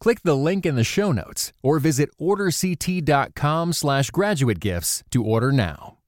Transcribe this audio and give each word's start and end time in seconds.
Click 0.00 0.22
the 0.22 0.36
link 0.36 0.66
in 0.66 0.76
the 0.76 0.84
show 0.84 1.12
notes 1.12 1.52
or 1.62 1.78
visit 1.78 2.10
orderct.com 2.18 3.72
slash 3.72 4.10
graduate 4.10 4.58
gifts 4.60 5.04
to 5.10 5.22
order 5.22 5.52
now. 5.52 5.99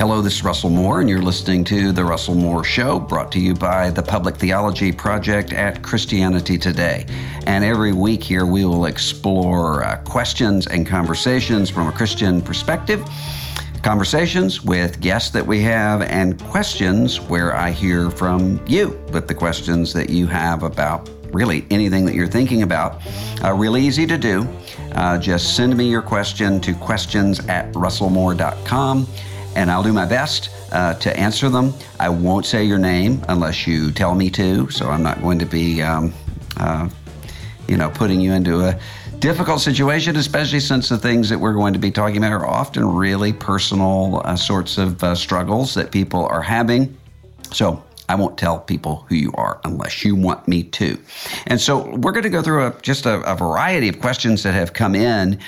Hello, 0.00 0.22
this 0.22 0.36
is 0.36 0.44
Russell 0.44 0.70
Moore, 0.70 1.00
and 1.00 1.10
you're 1.10 1.20
listening 1.20 1.62
to 1.64 1.92
The 1.92 2.02
Russell 2.02 2.34
Moore 2.34 2.64
Show, 2.64 2.98
brought 2.98 3.30
to 3.32 3.38
you 3.38 3.52
by 3.54 3.90
the 3.90 4.02
Public 4.02 4.34
Theology 4.34 4.92
Project 4.92 5.52
at 5.52 5.82
Christianity 5.82 6.56
Today. 6.56 7.04
And 7.46 7.62
every 7.62 7.92
week 7.92 8.24
here, 8.24 8.46
we 8.46 8.64
will 8.64 8.86
explore 8.86 9.84
uh, 9.84 9.98
questions 10.04 10.66
and 10.66 10.86
conversations 10.86 11.68
from 11.68 11.86
a 11.86 11.92
Christian 11.92 12.40
perspective, 12.40 13.06
conversations 13.82 14.64
with 14.64 15.02
guests 15.02 15.28
that 15.32 15.46
we 15.46 15.60
have, 15.64 16.00
and 16.00 16.42
questions 16.44 17.20
where 17.20 17.54
I 17.54 17.70
hear 17.70 18.10
from 18.10 18.58
you 18.66 18.98
with 19.12 19.28
the 19.28 19.34
questions 19.34 19.92
that 19.92 20.08
you 20.08 20.26
have 20.28 20.62
about 20.62 21.10
really 21.24 21.66
anything 21.70 22.06
that 22.06 22.14
you're 22.14 22.26
thinking 22.26 22.62
about. 22.62 23.02
Uh, 23.44 23.52
really 23.52 23.82
easy 23.82 24.06
to 24.06 24.16
do. 24.16 24.48
Uh, 24.92 25.18
just 25.18 25.56
send 25.56 25.76
me 25.76 25.90
your 25.90 26.00
question 26.00 26.58
to 26.62 26.72
questions 26.72 27.38
at 27.48 27.70
russellmoore.com 27.74 29.06
and 29.56 29.70
I'll 29.70 29.82
do 29.82 29.92
my 29.92 30.06
best 30.06 30.50
uh, 30.72 30.94
to 30.94 31.16
answer 31.18 31.48
them. 31.48 31.74
I 31.98 32.08
won't 32.08 32.46
say 32.46 32.64
your 32.64 32.78
name 32.78 33.22
unless 33.28 33.66
you 33.66 33.90
tell 33.90 34.14
me 34.14 34.30
to, 34.30 34.70
so 34.70 34.90
I'm 34.90 35.02
not 35.02 35.20
going 35.20 35.38
to 35.38 35.46
be, 35.46 35.82
um, 35.82 36.12
uh, 36.56 36.88
you 37.68 37.76
know, 37.76 37.90
putting 37.90 38.20
you 38.20 38.32
into 38.32 38.60
a 38.60 38.78
difficult 39.18 39.60
situation, 39.60 40.16
especially 40.16 40.60
since 40.60 40.88
the 40.88 40.98
things 40.98 41.28
that 41.28 41.38
we're 41.38 41.52
going 41.52 41.72
to 41.72 41.78
be 41.78 41.90
talking 41.90 42.18
about 42.18 42.32
are 42.32 42.46
often 42.46 42.86
really 42.86 43.32
personal 43.32 44.22
uh, 44.24 44.34
sorts 44.36 44.78
of 44.78 45.02
uh, 45.04 45.14
struggles 45.14 45.74
that 45.74 45.90
people 45.90 46.26
are 46.26 46.42
having. 46.42 46.96
So 47.52 47.82
I 48.08 48.14
won't 48.14 48.38
tell 48.38 48.58
people 48.58 49.04
who 49.08 49.14
you 49.14 49.30
are 49.34 49.60
unless 49.64 50.04
you 50.04 50.16
want 50.16 50.48
me 50.48 50.64
to. 50.64 50.98
And 51.46 51.60
so 51.60 51.94
we're 51.96 52.12
going 52.12 52.24
to 52.24 52.30
go 52.30 52.42
through 52.42 52.66
a, 52.66 52.80
just 52.82 53.06
a, 53.06 53.20
a 53.20 53.36
variety 53.36 53.88
of 53.88 54.00
questions 54.00 54.42
that 54.42 54.54
have 54.54 54.72
come 54.72 54.94
in. 54.94 55.38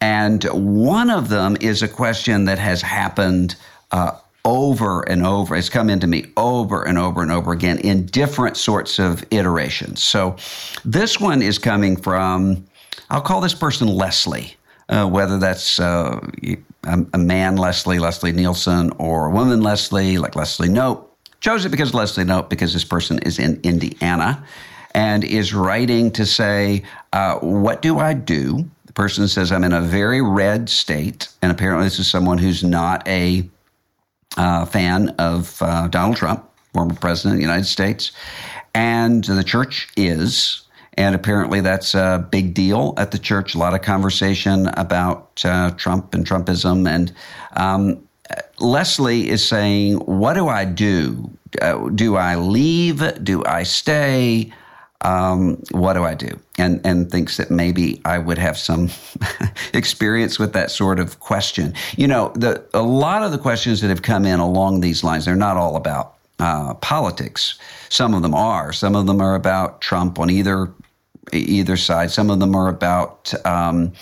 And 0.00 0.44
one 0.52 1.10
of 1.10 1.28
them 1.28 1.56
is 1.60 1.82
a 1.82 1.88
question 1.88 2.44
that 2.44 2.58
has 2.58 2.82
happened 2.82 3.56
uh, 3.92 4.12
over 4.44 5.02
and 5.02 5.26
over. 5.26 5.56
It's 5.56 5.68
come 5.68 5.90
into 5.90 6.06
me 6.06 6.26
over 6.36 6.86
and 6.86 6.98
over 6.98 7.22
and 7.22 7.32
over 7.32 7.52
again 7.52 7.78
in 7.78 8.06
different 8.06 8.56
sorts 8.56 8.98
of 8.98 9.24
iterations. 9.30 10.02
So 10.02 10.36
this 10.84 11.18
one 11.18 11.42
is 11.42 11.58
coming 11.58 11.96
from, 11.96 12.64
I'll 13.10 13.20
call 13.20 13.40
this 13.40 13.54
person 13.54 13.88
Leslie. 13.88 14.56
Uh, 14.88 15.04
whether 15.04 15.36
that's 15.36 15.80
uh, 15.80 16.24
a, 16.84 17.18
man 17.18 17.56
Leslie, 17.56 17.98
Leslie 17.98 18.30
Nielsen, 18.30 18.92
or 18.98 19.26
a 19.26 19.30
woman 19.32 19.60
Leslie, 19.60 20.16
like 20.16 20.36
Leslie 20.36 20.68
Knope. 20.68 21.04
Chose 21.40 21.64
it 21.64 21.70
because 21.70 21.92
Leslie 21.92 22.22
Knope, 22.22 22.48
because 22.48 22.72
this 22.72 22.84
person 22.84 23.18
is 23.20 23.40
in 23.40 23.60
Indiana 23.64 24.44
and 24.94 25.24
is 25.24 25.52
writing 25.52 26.12
to 26.12 26.24
say, 26.24 26.84
uh, 27.12 27.40
What 27.40 27.82
do 27.82 27.98
I 27.98 28.14
do 28.14 28.70
person 28.96 29.28
says, 29.28 29.52
I'm 29.52 29.62
in 29.62 29.72
a 29.72 29.80
very 29.80 30.20
red 30.20 30.68
state. 30.68 31.28
And 31.40 31.52
apparently, 31.52 31.86
this 31.86 32.00
is 32.00 32.08
someone 32.08 32.38
who's 32.38 32.64
not 32.64 33.06
a 33.06 33.48
uh, 34.36 34.64
fan 34.64 35.10
of 35.10 35.62
uh, 35.62 35.86
Donald 35.86 36.16
Trump, 36.16 36.50
former 36.72 36.94
president 36.94 37.34
of 37.34 37.36
the 37.36 37.42
United 37.42 37.66
States. 37.66 38.10
And 38.74 39.22
the 39.22 39.44
church 39.44 39.88
is. 39.96 40.62
And 40.94 41.14
apparently, 41.14 41.60
that's 41.60 41.94
a 41.94 42.26
big 42.32 42.54
deal 42.54 42.94
at 42.96 43.10
the 43.10 43.18
church. 43.18 43.54
A 43.54 43.58
lot 43.58 43.74
of 43.74 43.82
conversation 43.82 44.68
about 44.68 45.44
uh, 45.44 45.70
Trump 45.72 46.14
and 46.14 46.26
Trumpism. 46.26 46.88
And 46.88 47.12
um, 47.52 48.02
Leslie 48.58 49.28
is 49.28 49.46
saying, 49.46 49.98
What 49.98 50.34
do 50.34 50.48
I 50.48 50.64
do? 50.64 51.30
Uh, 51.60 51.90
do 51.90 52.16
I 52.16 52.36
leave? 52.36 53.22
Do 53.22 53.44
I 53.44 53.62
stay? 53.62 54.52
Um, 55.02 55.62
what 55.70 55.92
do 55.92 56.04
I 56.04 56.14
do? 56.14 56.38
And 56.58 56.80
and 56.84 57.10
thinks 57.10 57.36
that 57.36 57.50
maybe 57.50 58.00
I 58.04 58.18
would 58.18 58.38
have 58.38 58.56
some 58.58 58.90
experience 59.74 60.38
with 60.38 60.52
that 60.54 60.70
sort 60.70 60.98
of 60.98 61.20
question. 61.20 61.74
You 61.96 62.08
know, 62.08 62.32
the 62.34 62.64
a 62.74 62.82
lot 62.82 63.22
of 63.22 63.32
the 63.32 63.38
questions 63.38 63.80
that 63.80 63.88
have 63.88 64.02
come 64.02 64.24
in 64.24 64.40
along 64.40 64.80
these 64.80 65.04
lines, 65.04 65.24
they're 65.24 65.36
not 65.36 65.56
all 65.56 65.76
about 65.76 66.14
uh, 66.38 66.74
politics. 66.74 67.58
Some 67.88 68.14
of 68.14 68.22
them 68.22 68.34
are. 68.34 68.72
Some 68.72 68.96
of 68.96 69.06
them 69.06 69.20
are 69.20 69.34
about 69.34 69.80
Trump 69.80 70.18
on 70.18 70.30
either 70.30 70.72
either 71.32 71.76
side. 71.76 72.10
Some 72.10 72.30
of 72.30 72.38
them 72.38 72.54
are 72.54 72.68
about 72.68 73.34
um, 73.44 73.92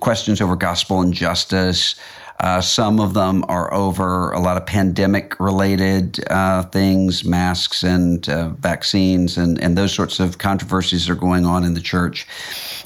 questions 0.00 0.40
over 0.40 0.56
gospel 0.56 1.00
and 1.00 1.14
justice. 1.14 1.94
Uh, 2.40 2.60
some 2.60 3.00
of 3.00 3.14
them 3.14 3.44
are 3.48 3.72
over 3.72 4.32
a 4.32 4.40
lot 4.40 4.56
of 4.56 4.66
pandemic 4.66 5.38
related 5.38 6.22
uh, 6.30 6.62
things, 6.64 7.24
masks 7.24 7.82
and 7.82 8.28
uh, 8.28 8.48
vaccines, 8.58 9.38
and, 9.38 9.60
and 9.62 9.78
those 9.78 9.92
sorts 9.92 10.20
of 10.20 10.38
controversies 10.38 11.08
are 11.08 11.14
going 11.14 11.46
on 11.46 11.64
in 11.64 11.74
the 11.74 11.80
church. 11.80 12.26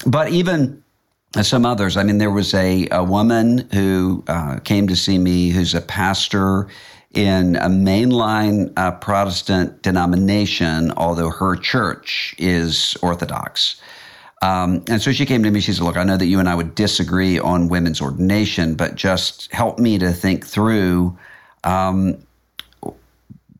But 0.05 0.29
even 0.29 0.83
some 1.41 1.65
others, 1.65 1.97
I 1.97 2.03
mean, 2.03 2.17
there 2.17 2.31
was 2.31 2.53
a, 2.53 2.87
a 2.91 3.03
woman 3.03 3.67
who 3.73 4.23
uh, 4.27 4.59
came 4.59 4.87
to 4.87 4.95
see 4.95 5.17
me 5.17 5.49
who's 5.49 5.75
a 5.75 5.81
pastor 5.81 6.67
in 7.13 7.55
a 7.55 7.67
mainline 7.67 8.71
uh, 8.77 8.91
Protestant 8.91 9.81
denomination, 9.81 10.91
although 10.91 11.31
her 11.31 11.55
church 11.55 12.35
is 12.37 12.95
Orthodox. 13.01 13.81
Um, 14.41 14.83
and 14.89 15.01
so 15.01 15.11
she 15.11 15.25
came 15.25 15.43
to 15.43 15.51
me. 15.51 15.59
She 15.59 15.73
said, 15.73 15.83
Look, 15.83 15.97
I 15.97 16.03
know 16.03 16.17
that 16.17 16.25
you 16.25 16.39
and 16.39 16.47
I 16.47 16.55
would 16.55 16.75
disagree 16.75 17.39
on 17.39 17.67
women's 17.67 18.01
ordination, 18.01 18.75
but 18.75 18.95
just 18.95 19.51
help 19.51 19.79
me 19.79 19.97
to 19.97 20.11
think 20.11 20.45
through 20.45 21.17
um, 21.63 22.17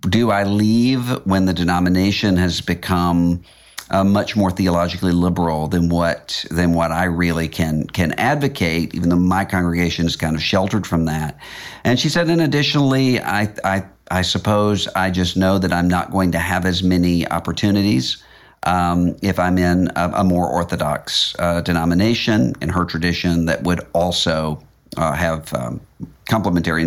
do 0.01 0.31
I 0.31 0.44
leave 0.44 1.25
when 1.25 1.45
the 1.45 1.53
denomination 1.53 2.38
has 2.38 2.62
become 2.62 3.44
uh, 3.91 4.03
much 4.03 4.35
more 4.35 4.51
theologically 4.51 5.12
liberal 5.12 5.67
than 5.67 5.90
what 5.90 6.45
than 6.51 6.73
what 6.73 6.91
I 6.91 7.06
really 7.06 7.47
can 7.47 7.88
can 7.88 8.13
advocate, 8.13 8.94
even 8.94 9.09
though 9.09 9.16
my 9.17 9.46
congregation 9.46 10.06
is 10.06 10.16
kind 10.16 10.35
of 10.35 10.44
sheltered 10.44 10.85
from 10.85 11.06
that. 11.06 11.38
And 11.84 12.00
she 12.00 12.07
said, 12.07 12.29
and 12.29 12.41
additionally, 12.41 13.19
I 13.19 13.53
I, 13.63 13.84
I 14.11 14.22
suppose 14.22 14.88
I 14.90 15.11
just 15.11 15.35
know 15.35 15.57
that 15.57 15.73
I'm 15.73 15.88
not 15.88 16.11
going 16.11 16.31
to 16.34 16.40
have 16.40 16.66
as 16.66 16.84
many 16.84 17.28
opportunities 17.28 18.23
um, 18.64 19.16
if 19.22 19.40
I'm 19.40 19.58
in 19.58 19.90
a, 19.96 20.12
a 20.16 20.24
more 20.24 20.47
orthodox 20.47 21.36
uh, 21.40 21.62
denomination 21.62 22.56
in 22.62 22.70
her 22.70 22.86
tradition 22.86 23.46
that 23.46 23.64
would 23.64 23.81
also 23.94 24.62
uh, 24.97 25.14
have 25.14 25.53
um, 25.53 25.80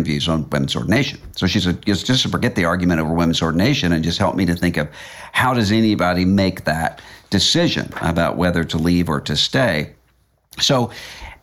views 0.03 0.27
on 0.27 0.49
women's 0.49 0.75
ordination. 0.75 1.19
So 1.35 1.47
she 1.47 1.59
said, 1.59 1.85
just, 1.85 2.05
just 2.05 2.23
to 2.23 2.29
forget 2.29 2.55
the 2.55 2.65
argument 2.65 3.01
over 3.01 3.13
women's 3.13 3.41
ordination 3.41 3.91
and 3.91 4.03
just 4.03 4.17
help 4.17 4.35
me 4.35 4.45
to 4.45 4.55
think 4.55 4.77
of 4.77 4.87
how 5.31 5.53
does 5.53 5.71
anybody 5.71 6.25
make 6.25 6.63
that 6.65 7.01
decision 7.29 7.91
about 8.01 8.37
whether 8.37 8.63
to 8.63 8.77
leave 8.77 9.09
or 9.09 9.19
to 9.21 9.35
stay. 9.35 9.93
So, 10.59 10.91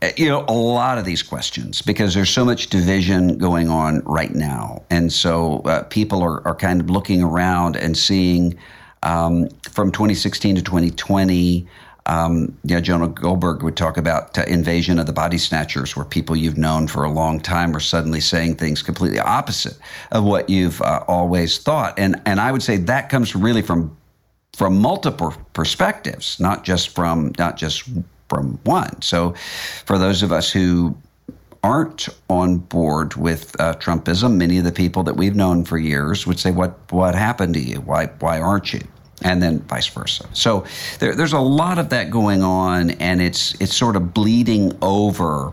uh, 0.02 0.10
you 0.16 0.28
know, 0.28 0.44
a 0.48 0.54
lot 0.54 0.98
of 0.98 1.04
these 1.04 1.22
questions 1.22 1.82
because 1.82 2.14
there's 2.14 2.30
so 2.30 2.44
much 2.44 2.68
division 2.68 3.38
going 3.38 3.68
on 3.68 4.00
right 4.04 4.34
now. 4.34 4.82
And 4.88 5.12
so 5.12 5.58
uh, 5.64 5.82
people 5.84 6.22
are, 6.22 6.46
are 6.46 6.54
kind 6.54 6.80
of 6.80 6.88
looking 6.88 7.22
around 7.22 7.76
and 7.76 7.96
seeing 7.96 8.56
um, 9.02 9.48
from 9.70 9.90
2016 9.92 10.56
to 10.56 10.62
2020, 10.62 11.66
um, 12.06 12.56
Jonah 12.66 13.08
Goldberg 13.08 13.62
would 13.62 13.76
talk 13.76 13.96
about 13.96 14.36
uh, 14.36 14.42
invasion 14.48 14.98
of 14.98 15.06
the 15.06 15.12
body 15.12 15.38
snatchers, 15.38 15.94
where 15.96 16.04
people 16.04 16.34
you've 16.34 16.58
known 16.58 16.88
for 16.88 17.04
a 17.04 17.10
long 17.10 17.40
time 17.40 17.74
are 17.76 17.80
suddenly 17.80 18.20
saying 18.20 18.56
things 18.56 18.82
completely 18.82 19.20
opposite 19.20 19.78
of 20.10 20.24
what 20.24 20.48
you've 20.48 20.80
uh, 20.82 21.04
always 21.06 21.58
thought. 21.58 21.98
And 21.98 22.20
and 22.26 22.40
I 22.40 22.52
would 22.52 22.62
say 22.62 22.78
that 22.78 23.10
comes 23.10 23.36
really 23.36 23.62
from 23.62 23.96
from 24.56 24.80
multiple 24.80 25.34
perspectives, 25.52 26.40
not 26.40 26.64
just 26.64 26.88
from 26.88 27.32
not 27.38 27.56
just 27.56 27.88
from 28.28 28.58
one. 28.64 29.00
So, 29.02 29.34
for 29.84 29.98
those 29.98 30.22
of 30.22 30.32
us 30.32 30.50
who 30.50 30.96
aren't 31.62 32.08
on 32.28 32.58
board 32.58 33.14
with 33.16 33.58
uh, 33.60 33.74
Trumpism, 33.74 34.36
many 34.36 34.58
of 34.58 34.64
the 34.64 34.72
people 34.72 35.02
that 35.04 35.16
we've 35.16 35.36
known 35.36 35.64
for 35.64 35.78
years 35.78 36.26
would 36.26 36.38
say, 36.38 36.50
"What 36.50 36.78
what 36.90 37.14
happened 37.14 37.54
to 37.54 37.60
you? 37.60 37.80
Why 37.80 38.06
why 38.18 38.40
aren't 38.40 38.72
you?" 38.72 38.82
And 39.22 39.42
then 39.42 39.60
vice 39.60 39.86
versa. 39.86 40.26
So 40.32 40.64
there, 40.98 41.14
there's 41.14 41.34
a 41.34 41.40
lot 41.40 41.78
of 41.78 41.90
that 41.90 42.10
going 42.10 42.42
on, 42.42 42.90
and 42.92 43.20
it's 43.20 43.54
it's 43.60 43.76
sort 43.76 43.96
of 43.96 44.14
bleeding 44.14 44.76
over 44.80 45.52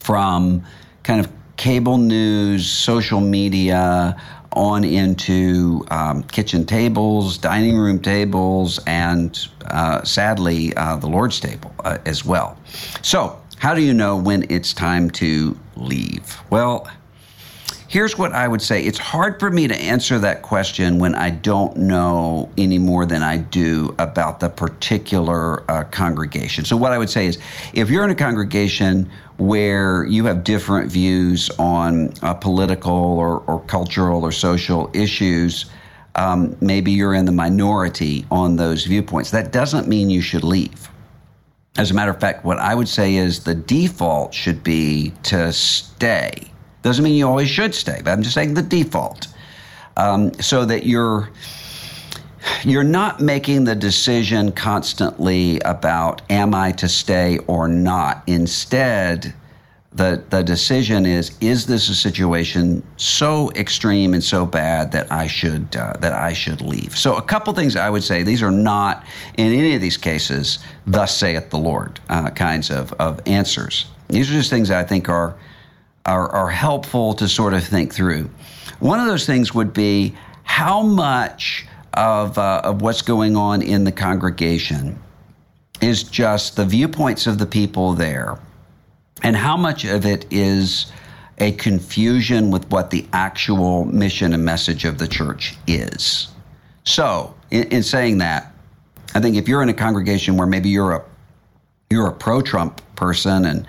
from 0.00 0.64
kind 1.02 1.20
of 1.20 1.32
cable 1.56 1.96
news, 1.96 2.68
social 2.68 3.20
media, 3.20 4.16
on 4.52 4.84
into 4.84 5.84
um, 5.90 6.22
kitchen 6.24 6.66
tables, 6.66 7.38
dining 7.38 7.76
room 7.76 7.98
tables, 7.98 8.78
and 8.86 9.48
uh, 9.66 10.02
sadly, 10.02 10.74
uh, 10.76 10.96
the 10.96 11.06
Lord's 11.06 11.40
table 11.40 11.72
uh, 11.84 11.98
as 12.04 12.24
well. 12.24 12.58
So, 13.02 13.41
how 13.62 13.74
do 13.74 13.80
you 13.80 13.94
know 13.94 14.16
when 14.16 14.44
it's 14.50 14.74
time 14.74 15.08
to 15.08 15.56
leave? 15.76 16.36
Well, 16.50 16.90
here's 17.86 18.18
what 18.18 18.32
I 18.32 18.48
would 18.48 18.60
say 18.60 18.82
it's 18.82 18.98
hard 18.98 19.38
for 19.38 19.50
me 19.50 19.68
to 19.68 19.76
answer 19.76 20.18
that 20.18 20.42
question 20.42 20.98
when 20.98 21.14
I 21.14 21.30
don't 21.30 21.76
know 21.76 22.50
any 22.58 22.78
more 22.78 23.06
than 23.06 23.22
I 23.22 23.36
do 23.36 23.94
about 24.00 24.40
the 24.40 24.48
particular 24.48 25.62
uh, 25.70 25.84
congregation. 25.84 26.64
So, 26.64 26.76
what 26.76 26.90
I 26.90 26.98
would 26.98 27.08
say 27.08 27.26
is 27.26 27.38
if 27.72 27.88
you're 27.88 28.02
in 28.02 28.10
a 28.10 28.16
congregation 28.16 29.08
where 29.36 30.06
you 30.06 30.24
have 30.24 30.42
different 30.42 30.90
views 30.90 31.48
on 31.60 32.12
uh, 32.20 32.34
political 32.34 32.92
or, 32.92 33.44
or, 33.46 33.60
cultural 33.66 34.24
or 34.24 34.32
social 34.32 34.90
issues, 34.92 35.66
um, 36.16 36.56
maybe 36.60 36.90
you're 36.90 37.14
in 37.14 37.26
the 37.26 37.32
minority 37.32 38.26
on 38.28 38.56
those 38.56 38.86
viewpoints. 38.86 39.30
That 39.30 39.52
doesn't 39.52 39.86
mean 39.86 40.10
you 40.10 40.20
should 40.20 40.42
leave. 40.42 40.88
As 41.76 41.90
a 41.90 41.94
matter 41.94 42.10
of 42.10 42.20
fact, 42.20 42.44
what 42.44 42.58
I 42.58 42.74
would 42.74 42.88
say 42.88 43.14
is 43.14 43.40
the 43.40 43.54
default 43.54 44.34
should 44.34 44.62
be 44.62 45.12
to 45.24 45.52
stay. 45.52 46.52
Doesn't 46.82 47.02
mean 47.02 47.14
you 47.14 47.26
always 47.26 47.48
should 47.48 47.74
stay, 47.74 48.00
but 48.04 48.10
I'm 48.10 48.22
just 48.22 48.34
saying 48.34 48.54
the 48.54 48.62
default. 48.62 49.28
Um, 49.96 50.32
so 50.34 50.64
that 50.66 50.84
you're 50.84 51.30
you're 52.64 52.84
not 52.84 53.20
making 53.20 53.64
the 53.64 53.74
decision 53.74 54.52
constantly 54.52 55.60
about 55.60 56.22
am 56.30 56.54
I 56.54 56.72
to 56.72 56.88
stay 56.88 57.38
or 57.46 57.68
not. 57.68 58.22
Instead, 58.26 59.34
the 59.94 60.22
the 60.30 60.42
decision 60.42 61.04
is 61.04 61.36
is 61.40 61.66
this 61.66 61.88
a 61.88 61.94
situation 61.94 62.82
so 62.96 63.50
extreme 63.52 64.14
and 64.14 64.24
so 64.24 64.46
bad 64.46 64.90
that 64.92 65.10
I 65.12 65.26
should 65.26 65.76
uh, 65.76 65.94
that 66.00 66.12
I 66.12 66.32
should 66.32 66.60
leave. 66.62 66.96
So 66.96 67.16
a 67.16 67.22
couple 67.22 67.52
things 67.52 67.76
I 67.76 67.90
would 67.90 68.02
say 68.02 68.22
these 68.22 68.42
are 68.42 68.50
not 68.50 69.04
in 69.36 69.52
any 69.52 69.74
of 69.74 69.80
these 69.80 69.98
cases 69.98 70.60
thus 70.86 71.16
saith 71.16 71.50
the 71.50 71.58
Lord 71.58 72.00
uh, 72.08 72.30
kinds 72.30 72.70
of 72.70 72.92
of 72.94 73.20
answers. 73.26 73.86
These 74.08 74.30
are 74.30 74.34
just 74.34 74.50
things 74.50 74.70
I 74.70 74.84
think 74.84 75.08
are, 75.08 75.36
are 76.06 76.28
are 76.30 76.50
helpful 76.50 77.14
to 77.14 77.28
sort 77.28 77.52
of 77.54 77.64
think 77.64 77.92
through. 77.92 78.30
One 78.80 78.98
of 78.98 79.06
those 79.06 79.26
things 79.26 79.54
would 79.54 79.72
be 79.72 80.14
how 80.44 80.82
much 80.82 81.66
of, 81.94 82.38
uh, 82.38 82.62
of 82.64 82.82
what's 82.82 83.02
going 83.02 83.36
on 83.36 83.62
in 83.62 83.84
the 83.84 83.92
congregation 83.92 84.98
is 85.80 86.02
just 86.02 86.56
the 86.56 86.64
viewpoints 86.64 87.26
of 87.26 87.38
the 87.38 87.46
people 87.46 87.92
there, 87.92 88.38
and 89.22 89.36
how 89.36 89.56
much 89.56 89.84
of 89.84 90.04
it 90.04 90.26
is 90.30 90.92
a 91.38 91.52
confusion 91.52 92.50
with 92.50 92.70
what 92.70 92.90
the 92.90 93.06
actual 93.12 93.84
mission 93.86 94.32
and 94.32 94.44
message 94.44 94.84
of 94.84 94.98
the 94.98 95.08
church 95.08 95.56
is. 95.66 96.28
So, 96.84 97.34
in, 97.50 97.64
in 97.64 97.82
saying 97.82 98.18
that, 98.18 98.52
I 99.14 99.20
think 99.20 99.36
if 99.36 99.48
you're 99.48 99.62
in 99.62 99.68
a 99.68 99.74
congregation 99.74 100.36
where 100.36 100.46
maybe 100.46 100.68
you're 100.68 100.92
a 100.92 101.04
you're 101.90 102.08
a 102.08 102.12
pro-Trump 102.12 102.80
person 102.96 103.44
and 103.44 103.66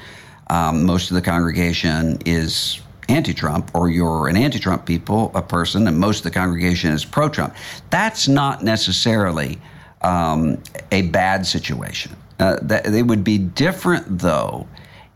um, 0.50 0.86
most 0.86 1.12
of 1.12 1.16
the 1.16 1.22
congregation 1.22 2.18
is 2.26 2.80
anti-Trump 3.10 3.70
or 3.74 3.90
you're 3.90 4.30
an 4.30 4.38
anti-Trump 4.38 4.86
people, 4.86 5.30
a 5.36 5.42
person, 5.42 5.88
and 5.88 6.00
most 6.00 6.20
of 6.20 6.24
the 6.24 6.32
congregation 6.32 6.92
is 6.92 7.04
pro-Trump. 7.04 7.54
That's 7.90 8.30
not 8.30 8.64
necessarily 8.64 9.60
um, 10.04 10.62
a 10.94 11.04
bad 11.04 11.46
situation. 11.46 12.16
Uh, 12.40 12.58
that 12.62 12.86
it 12.88 13.06
would 13.06 13.24
be 13.24 13.38
different 13.38 14.20
though 14.20 14.68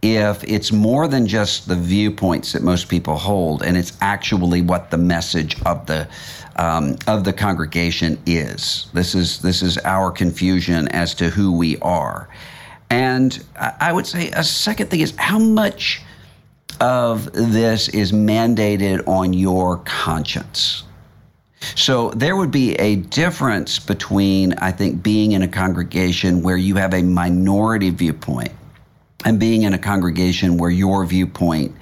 if 0.02 0.44
it's 0.44 0.72
more 0.72 1.08
than 1.08 1.28
just 1.28 1.68
the 1.68 1.76
viewpoints 1.76 2.54
that 2.54 2.62
most 2.62 2.88
people 2.88 3.18
hold, 3.18 3.64
and 3.64 3.76
it's 3.76 3.94
actually 4.02 4.62
what 4.62 4.92
the 4.92 4.98
message 4.98 5.62
of 5.64 5.86
the 5.86 6.08
um, 6.58 6.96
of 7.08 7.24
the 7.24 7.34
congregation 7.34 8.20
is. 8.26 8.88
This 8.94 9.16
is 9.16 9.42
this 9.42 9.62
is 9.62 9.78
our 9.80 10.12
confusion 10.12 10.88
as 10.90 11.14
to 11.16 11.30
who 11.30 11.52
we 11.52 11.78
are, 11.80 12.30
and 12.90 13.44
I 13.56 13.92
would 13.92 14.06
say 14.06 14.30
a 14.32 14.44
second 14.44 14.90
thing 14.90 15.02
is 15.02 15.14
how 15.18 15.40
much 15.40 16.02
of 16.80 17.32
this 17.34 17.90
is 17.90 18.12
mandated 18.12 19.08
on 19.08 19.34
your 19.34 19.78
conscience. 19.78 20.84
So 21.76 22.12
there 22.12 22.36
would 22.36 22.52
be 22.52 22.76
a 22.76 22.98
difference 22.98 23.80
between, 23.80 24.54
I 24.54 24.72
think, 24.72 25.02
being 25.02 25.32
in 25.32 25.42
a 25.42 25.48
congregation 25.48 26.44
where 26.44 26.56
you 26.56 26.76
have 26.76 26.94
a 26.94 27.02
minority 27.02 27.90
viewpoint 27.90 28.52
and 29.28 29.42
being 29.42 29.64
in 29.64 29.74
a 29.74 29.78
congregation 29.78 30.58
where 30.58 30.70
your 30.70 31.06
viewpoint, 31.06 31.76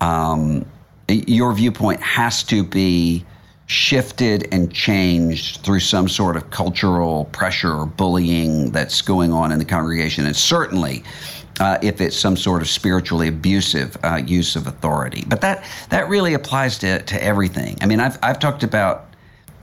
um, 0.00 0.66
your 1.08 1.52
viewpoint 1.52 2.00
has 2.02 2.42
to 2.42 2.64
be 2.64 3.24
shifted 3.66 4.48
and 4.52 4.72
changed 4.74 5.64
through 5.64 5.78
some 5.78 6.08
sort 6.08 6.34
of 6.34 6.50
cultural 6.50 7.26
pressure 7.26 7.72
or 7.72 7.86
bullying 7.86 8.72
that's 8.72 9.00
going 9.00 9.32
on 9.32 9.52
in 9.52 9.60
the 9.60 9.64
congregation. 9.64 10.26
And 10.26 10.34
certainly, 10.34 11.04
uh, 11.60 11.78
if 11.82 12.00
it's 12.00 12.16
some 12.16 12.36
sort 12.36 12.62
of 12.62 12.68
spiritually 12.68 13.28
abusive 13.28 13.96
uh, 14.02 14.16
use 14.26 14.56
of 14.56 14.66
authority. 14.66 15.24
But 15.28 15.40
that 15.42 15.64
that 15.90 16.08
really 16.08 16.34
applies 16.34 16.78
to, 16.78 17.00
to 17.00 17.22
everything. 17.22 17.78
I 17.80 17.86
mean, 17.86 18.00
I've, 18.00 18.18
I've 18.24 18.40
talked 18.40 18.64
about 18.64 19.06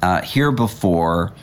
uh, 0.01 0.21
here 0.21 0.53
before 0.53 1.33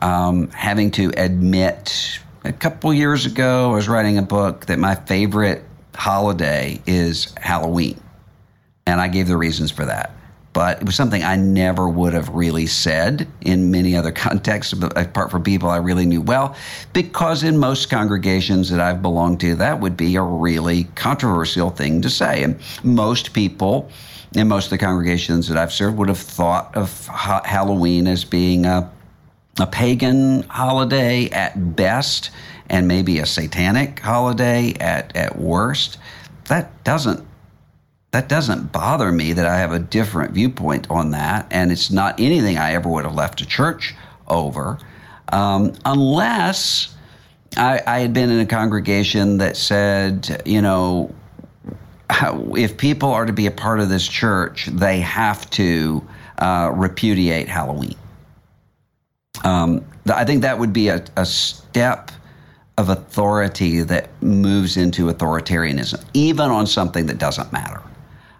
um, 0.00 0.48
having 0.50 0.90
to 0.92 1.12
admit 1.18 2.20
a 2.46 2.52
couple 2.52 2.92
years 2.94 3.26
ago, 3.26 3.72
I 3.72 3.74
was 3.74 3.88
writing 3.88 4.18
a 4.18 4.22
book 4.22 4.66
that 4.66 4.78
my 4.78 4.94
favorite 4.94 5.64
holiday 5.94 6.80
is 6.86 7.32
Halloween. 7.38 8.00
And 8.86 9.00
I 9.00 9.08
gave 9.08 9.26
the 9.26 9.36
reasons 9.36 9.70
for 9.70 9.84
that 9.84 10.16
but 10.56 10.80
it 10.80 10.86
was 10.86 10.96
something 10.96 11.22
I 11.22 11.36
never 11.36 11.86
would 11.86 12.14
have 12.14 12.30
really 12.30 12.64
said 12.64 13.28
in 13.42 13.70
many 13.70 13.94
other 13.94 14.10
contexts, 14.26 14.72
apart 14.72 15.30
from 15.30 15.42
people 15.42 15.68
I 15.68 15.76
really 15.76 16.06
knew 16.06 16.22
well, 16.22 16.56
because 16.94 17.42
in 17.42 17.58
most 17.58 17.90
congregations 17.90 18.70
that 18.70 18.80
I've 18.80 19.02
belonged 19.02 19.38
to, 19.40 19.54
that 19.56 19.80
would 19.80 19.98
be 19.98 20.16
a 20.16 20.22
really 20.22 20.84
controversial 20.94 21.68
thing 21.68 22.00
to 22.00 22.08
say. 22.08 22.42
And 22.42 22.58
most 22.82 23.34
people 23.34 23.90
in 24.34 24.48
most 24.48 24.64
of 24.64 24.70
the 24.70 24.78
congregations 24.78 25.46
that 25.48 25.58
I've 25.58 25.74
served 25.74 25.98
would 25.98 26.08
have 26.08 26.16
thought 26.16 26.74
of 26.74 27.06
ha- 27.06 27.42
Halloween 27.44 28.06
as 28.06 28.24
being 28.24 28.64
a, 28.64 28.90
a 29.58 29.66
pagan 29.66 30.42
holiday 30.42 31.30
at 31.30 31.76
best 31.76 32.30
and 32.68 32.86
maybe 32.88 33.18
a 33.18 33.26
satanic 33.26 34.00
holiday 34.00 34.74
at, 34.80 35.14
at 35.16 35.38
worst. 35.38 35.98
That 36.48 36.84
doesn't 36.84 37.26
that 38.12 38.28
doesn't 38.30 38.72
bother 38.72 39.12
me 39.12 39.34
that 39.34 39.44
I 39.44 39.58
have 39.58 39.72
a 39.72 39.78
different 39.78 40.32
viewpoint 40.32 40.86
on 40.88 41.10
that. 41.10 41.46
And 41.50 41.70
it's 41.70 41.90
not 41.90 42.18
anything 42.18 42.56
I 42.56 42.72
ever 42.72 42.88
would 42.88 43.04
have 43.04 43.14
left 43.14 43.42
a 43.42 43.46
church 43.46 43.94
over, 44.26 44.78
um, 45.32 45.74
unless 45.84 46.96
I, 47.58 47.82
I 47.86 47.98
had 48.00 48.14
been 48.14 48.30
in 48.30 48.40
a 48.40 48.46
congregation 48.46 49.36
that 49.38 49.56
said, 49.56 50.42
you 50.46 50.62
know, 50.62 51.14
if 52.56 52.78
people 52.78 53.10
are 53.10 53.26
to 53.26 53.34
be 53.34 53.46
a 53.46 53.50
part 53.50 53.80
of 53.80 53.88
this 53.88 54.08
church, 54.08 54.66
they 54.66 55.00
have 55.00 55.50
to 55.50 56.02
uh, 56.38 56.70
repudiate 56.74 57.48
Halloween. 57.48 57.96
Um, 59.44 59.84
I 60.12 60.24
think 60.24 60.42
that 60.42 60.58
would 60.58 60.72
be 60.72 60.88
a, 60.88 61.04
a, 61.16 61.26
step 61.26 62.10
of 62.78 62.88
authority 62.88 63.80
that 63.82 64.10
moves 64.22 64.76
into 64.76 65.06
authoritarianism, 65.06 66.02
even 66.14 66.50
on 66.50 66.66
something 66.66 67.06
that 67.06 67.18
doesn't 67.18 67.52
matter 67.52 67.82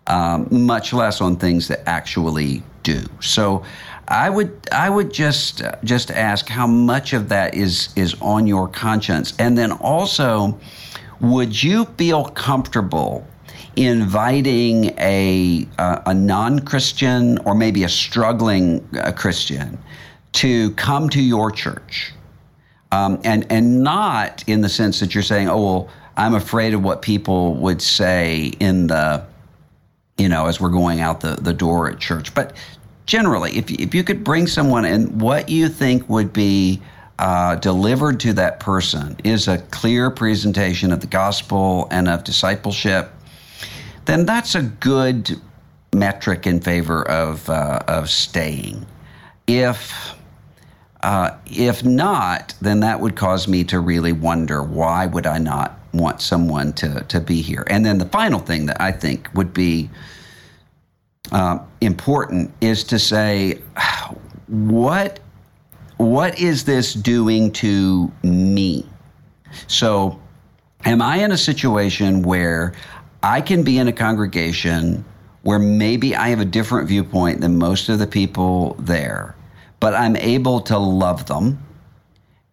um, 0.07 0.47
much 0.51 0.93
less 0.93 1.21
on 1.21 1.37
things 1.37 1.69
that 1.69 1.87
actually 1.89 2.63
do. 2.83 3.03
So 3.21 3.65
I 4.09 4.31
would 4.31 4.69
I 4.71 4.89
would 4.89 5.13
just 5.13 5.63
just 5.83 6.11
ask 6.11 6.49
how 6.49 6.67
much 6.67 7.13
of 7.13 7.29
that 7.29 7.55
is 7.55 7.89
is 7.97 8.15
on 8.21 8.47
your 8.47 8.69
conscience, 8.69 9.35
and 9.39 9.59
then 9.59 9.73
also, 9.73 10.59
would 11.21 11.63
you 11.63 11.85
feel 11.99 12.25
comfortable? 12.25 13.27
Inviting 13.75 14.95
a 14.99 15.67
uh, 15.79 16.01
a 16.07 16.15
non 16.15 16.61
Christian 16.61 17.37
or 17.39 17.55
maybe 17.55 17.85
a 17.85 17.89
struggling 17.91 18.89
uh, 18.99 19.13
Christian 19.13 19.77
to 20.37 20.71
come 20.73 21.09
to 21.11 21.23
your 21.23 21.51
church, 21.51 22.13
um, 22.93 23.21
and 23.25 23.47
and 23.51 23.83
not 23.83 24.45
in 24.47 24.61
the 24.61 24.69
sense 24.69 25.01
that 25.01 25.15
you're 25.15 25.23
saying, 25.23 25.49
oh 25.49 25.63
well, 25.63 25.89
I'm 26.17 26.35
afraid 26.35 26.75
of 26.75 26.83
what 26.83 27.03
people 27.03 27.55
would 27.55 27.83
say 27.83 28.53
in 28.61 28.87
the 28.87 29.25
you 30.19 30.29
know, 30.29 30.47
as 30.47 30.61
we're 30.61 30.71
going 30.71 31.01
out 31.01 31.21
the, 31.21 31.35
the 31.35 31.53
door 31.53 31.91
at 31.91 31.99
church. 31.99 32.35
But 32.35 32.57
generally, 33.05 33.57
if, 33.57 33.71
if 33.71 33.95
you 33.95 34.03
could 34.03 34.25
bring 34.25 34.47
someone 34.47 34.85
in, 34.85 35.19
what 35.19 35.49
you 35.49 35.69
think 35.69 36.09
would 36.09 36.33
be 36.33 36.81
uh, 37.19 37.57
delivered 37.57 38.21
to 38.21 38.33
that 38.35 38.61
person 38.61 39.17
is 39.25 39.49
a 39.49 39.59
clear 39.71 40.11
presentation 40.11 40.93
of 40.93 41.01
the 41.01 41.07
gospel 41.07 41.89
and 41.91 42.09
of 42.09 42.25
discipleship. 42.25 43.11
then 44.05 44.25
that's 44.25 44.55
a 44.55 44.63
good 44.63 45.39
metric 45.93 46.47
in 46.47 46.61
favor 46.61 47.09
of 47.09 47.49
uh, 47.49 47.81
of 47.89 48.11
staying. 48.11 48.87
If 49.47 50.16
uh, 51.03 51.37
if 51.47 51.85
not, 51.85 52.55
then 52.61 52.81
that 52.81 53.01
would 53.01 53.17
cause 53.17 53.47
me 53.47 53.65
to 53.65 53.81
really 53.81 54.13
wonder 54.13 54.63
why 54.63 55.07
would 55.07 55.27
I 55.27 55.39
not 55.39 55.79
want 55.93 56.21
someone 56.21 56.73
to 56.75 57.05
to 57.05 57.21
be 57.21 57.41
here. 57.41 57.65
And 57.69 57.85
then 57.85 57.99
the 57.99 58.07
final 58.07 58.39
thing 58.39 58.67
that 58.67 58.81
I 58.81 58.93
think 58.93 59.29
would 59.35 59.53
be 59.53 59.91
uh, 61.33 61.59
important 61.81 62.53
is 62.61 62.85
to 62.85 62.99
say 62.99 63.61
what 64.47 65.21
what 65.97 66.39
is 66.39 66.65
this 66.65 66.93
doing 66.93 67.51
to 67.53 68.13
me? 68.23 68.87
So, 69.67 70.21
am 70.85 71.01
I 71.01 71.19
in 71.19 71.33
a 71.33 71.39
situation 71.39 72.23
where 72.23 72.75
I 73.23 73.41
can 73.41 73.63
be 73.63 73.79
in 73.79 73.89
a 73.89 73.93
congregation 73.93 75.05
where 75.43 75.59
maybe 75.59 76.15
I 76.15 76.29
have 76.29 76.41
a 76.41 76.45
different 76.45 76.89
viewpoint 76.89 77.41
than 77.41 77.57
most 77.57 77.89
of 77.89 77.99
the 77.99 78.07
people 78.07 78.75
there, 78.79 79.35
but 79.81 79.95
I'm 79.95 80.17
able 80.17 80.61
to 80.63 80.79
love 80.79 81.27
them 81.27 81.63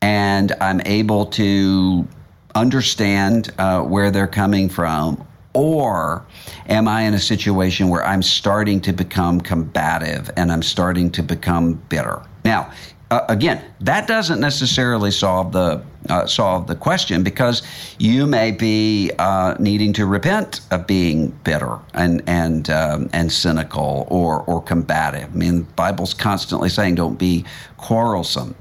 and 0.01 0.51
I'm 0.59 0.81
able 0.85 1.27
to 1.27 2.07
understand 2.55 3.51
uh, 3.57 3.81
where 3.81 4.11
they're 4.11 4.27
coming 4.27 4.69
from? 4.69 5.25
Or 5.53 6.25
am 6.67 6.87
I 6.87 7.03
in 7.03 7.13
a 7.13 7.19
situation 7.19 7.89
where 7.89 8.03
I'm 8.03 8.23
starting 8.23 8.81
to 8.81 8.93
become 8.93 9.39
combative 9.39 10.31
and 10.35 10.51
I'm 10.51 10.63
starting 10.63 11.11
to 11.11 11.23
become 11.23 11.75
bitter? 11.89 12.21
Now, 12.43 12.71
uh, 13.13 13.23
again, 13.29 13.63
that 13.79 14.07
doesn't 14.07 14.39
necessarily 14.39 15.11
solve 15.11 15.51
the 15.51 15.83
uh, 16.09 16.25
solve 16.25 16.65
the 16.65 16.75
question 16.75 17.21
because 17.21 17.61
you 17.99 18.25
may 18.25 18.49
be 18.49 19.11
uh, 19.19 19.55
needing 19.59 19.93
to 19.93 20.07
repent 20.07 20.61
of 20.71 20.87
being 20.87 21.27
bitter 21.43 21.77
and 21.93 22.23
and 22.25 22.71
um, 22.71 23.07
and 23.13 23.31
cynical 23.31 24.07
or 24.09 24.41
or 24.45 24.63
combative. 24.63 25.29
I 25.31 25.37
mean, 25.37 25.57
the 25.59 25.73
Bible's 25.75 26.15
constantly 26.15 26.69
saying, 26.69 26.95
"Don't 26.95 27.19
be 27.19 27.45
quarrelsome," 27.77 28.55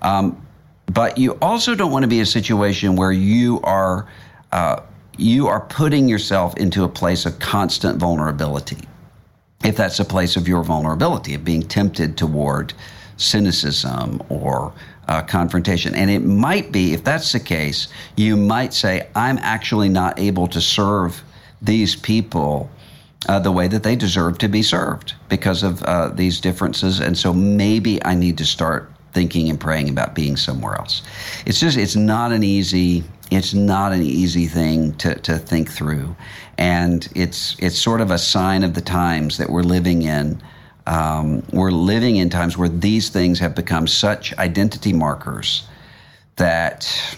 um, 0.00 0.46
but 0.86 1.18
you 1.18 1.32
also 1.42 1.74
don't 1.74 1.92
want 1.92 2.04
to 2.04 2.08
be 2.08 2.20
a 2.20 2.26
situation 2.26 2.96
where 2.96 3.12
you 3.12 3.60
are 3.64 4.06
uh, 4.52 4.80
you 5.18 5.46
are 5.46 5.60
putting 5.60 6.08
yourself 6.08 6.56
into 6.56 6.84
a 6.84 6.88
place 6.88 7.26
of 7.26 7.38
constant 7.38 7.98
vulnerability. 7.98 8.78
If 9.62 9.76
that's 9.76 10.00
a 10.00 10.06
place 10.06 10.36
of 10.36 10.48
your 10.48 10.64
vulnerability, 10.64 11.34
of 11.34 11.44
being 11.44 11.60
tempted 11.60 12.16
toward 12.16 12.72
cynicism 13.20 14.22
or 14.28 14.72
uh, 15.08 15.22
confrontation. 15.22 15.94
And 15.94 16.10
it 16.10 16.20
might 16.20 16.72
be, 16.72 16.94
if 16.94 17.04
that's 17.04 17.32
the 17.32 17.40
case, 17.40 17.88
you 18.16 18.36
might 18.36 18.72
say, 18.72 19.08
I'm 19.14 19.38
actually 19.38 19.88
not 19.88 20.18
able 20.18 20.46
to 20.48 20.60
serve 20.60 21.22
these 21.60 21.96
people 21.96 22.70
uh, 23.28 23.38
the 23.38 23.52
way 23.52 23.68
that 23.68 23.82
they 23.82 23.96
deserve 23.96 24.38
to 24.38 24.48
be 24.48 24.62
served 24.62 25.14
because 25.28 25.62
of 25.62 25.82
uh, 25.82 26.08
these 26.08 26.40
differences. 26.40 27.00
And 27.00 27.18
so 27.18 27.34
maybe 27.34 28.02
I 28.04 28.14
need 28.14 28.38
to 28.38 28.46
start 28.46 28.90
thinking 29.12 29.50
and 29.50 29.60
praying 29.60 29.90
about 29.90 30.14
being 30.14 30.36
somewhere 30.36 30.76
else. 30.76 31.02
It's 31.44 31.60
just, 31.60 31.76
it's 31.76 31.96
not 31.96 32.32
an 32.32 32.42
easy. 32.42 33.04
It's 33.30 33.54
not 33.54 33.92
an 33.92 34.02
easy 34.02 34.46
thing 34.46 34.94
to, 34.94 35.14
to 35.14 35.38
think 35.38 35.70
through. 35.70 36.16
And 36.58 37.08
it's, 37.14 37.56
it's 37.60 37.78
sort 37.78 38.00
of 38.00 38.10
a 38.10 38.18
sign 38.18 38.64
of 38.64 38.74
the 38.74 38.80
times 38.80 39.38
that 39.38 39.50
we're 39.50 39.62
living 39.62 40.02
in 40.02 40.42
um, 40.90 41.44
we're 41.52 41.70
living 41.70 42.16
in 42.16 42.28
times 42.30 42.58
where 42.58 42.68
these 42.68 43.10
things 43.10 43.38
have 43.38 43.54
become 43.54 43.86
such 43.86 44.36
identity 44.38 44.92
markers 44.92 45.68
that 46.34 47.16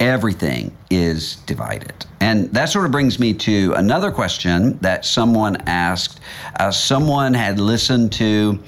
everything 0.00 0.74
is 0.88 1.36
divided. 1.46 2.06
And 2.20 2.50
that 2.54 2.70
sort 2.70 2.86
of 2.86 2.92
brings 2.92 3.18
me 3.18 3.34
to 3.34 3.74
another 3.74 4.10
question 4.10 4.78
that 4.78 5.04
someone 5.04 5.56
asked. 5.66 6.20
Uh, 6.58 6.70
someone 6.70 7.34
had 7.34 7.60
listened 7.60 8.10
to 8.14 8.58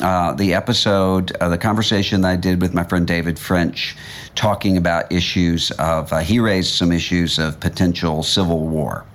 uh, 0.00 0.34
the 0.34 0.52
episode, 0.52 1.32
uh, 1.40 1.48
the 1.48 1.58
conversation 1.58 2.20
that 2.20 2.28
I 2.28 2.36
did 2.36 2.60
with 2.60 2.74
my 2.74 2.84
friend 2.84 3.06
David 3.06 3.38
French, 3.38 3.96
talking 4.34 4.76
about 4.76 5.10
issues 5.10 5.70
of, 5.72 6.12
uh, 6.12 6.18
he 6.18 6.40
raised 6.40 6.74
some 6.74 6.92
issues 6.92 7.38
of 7.38 7.58
potential 7.58 8.22
civil 8.22 8.68
war. 8.68 9.06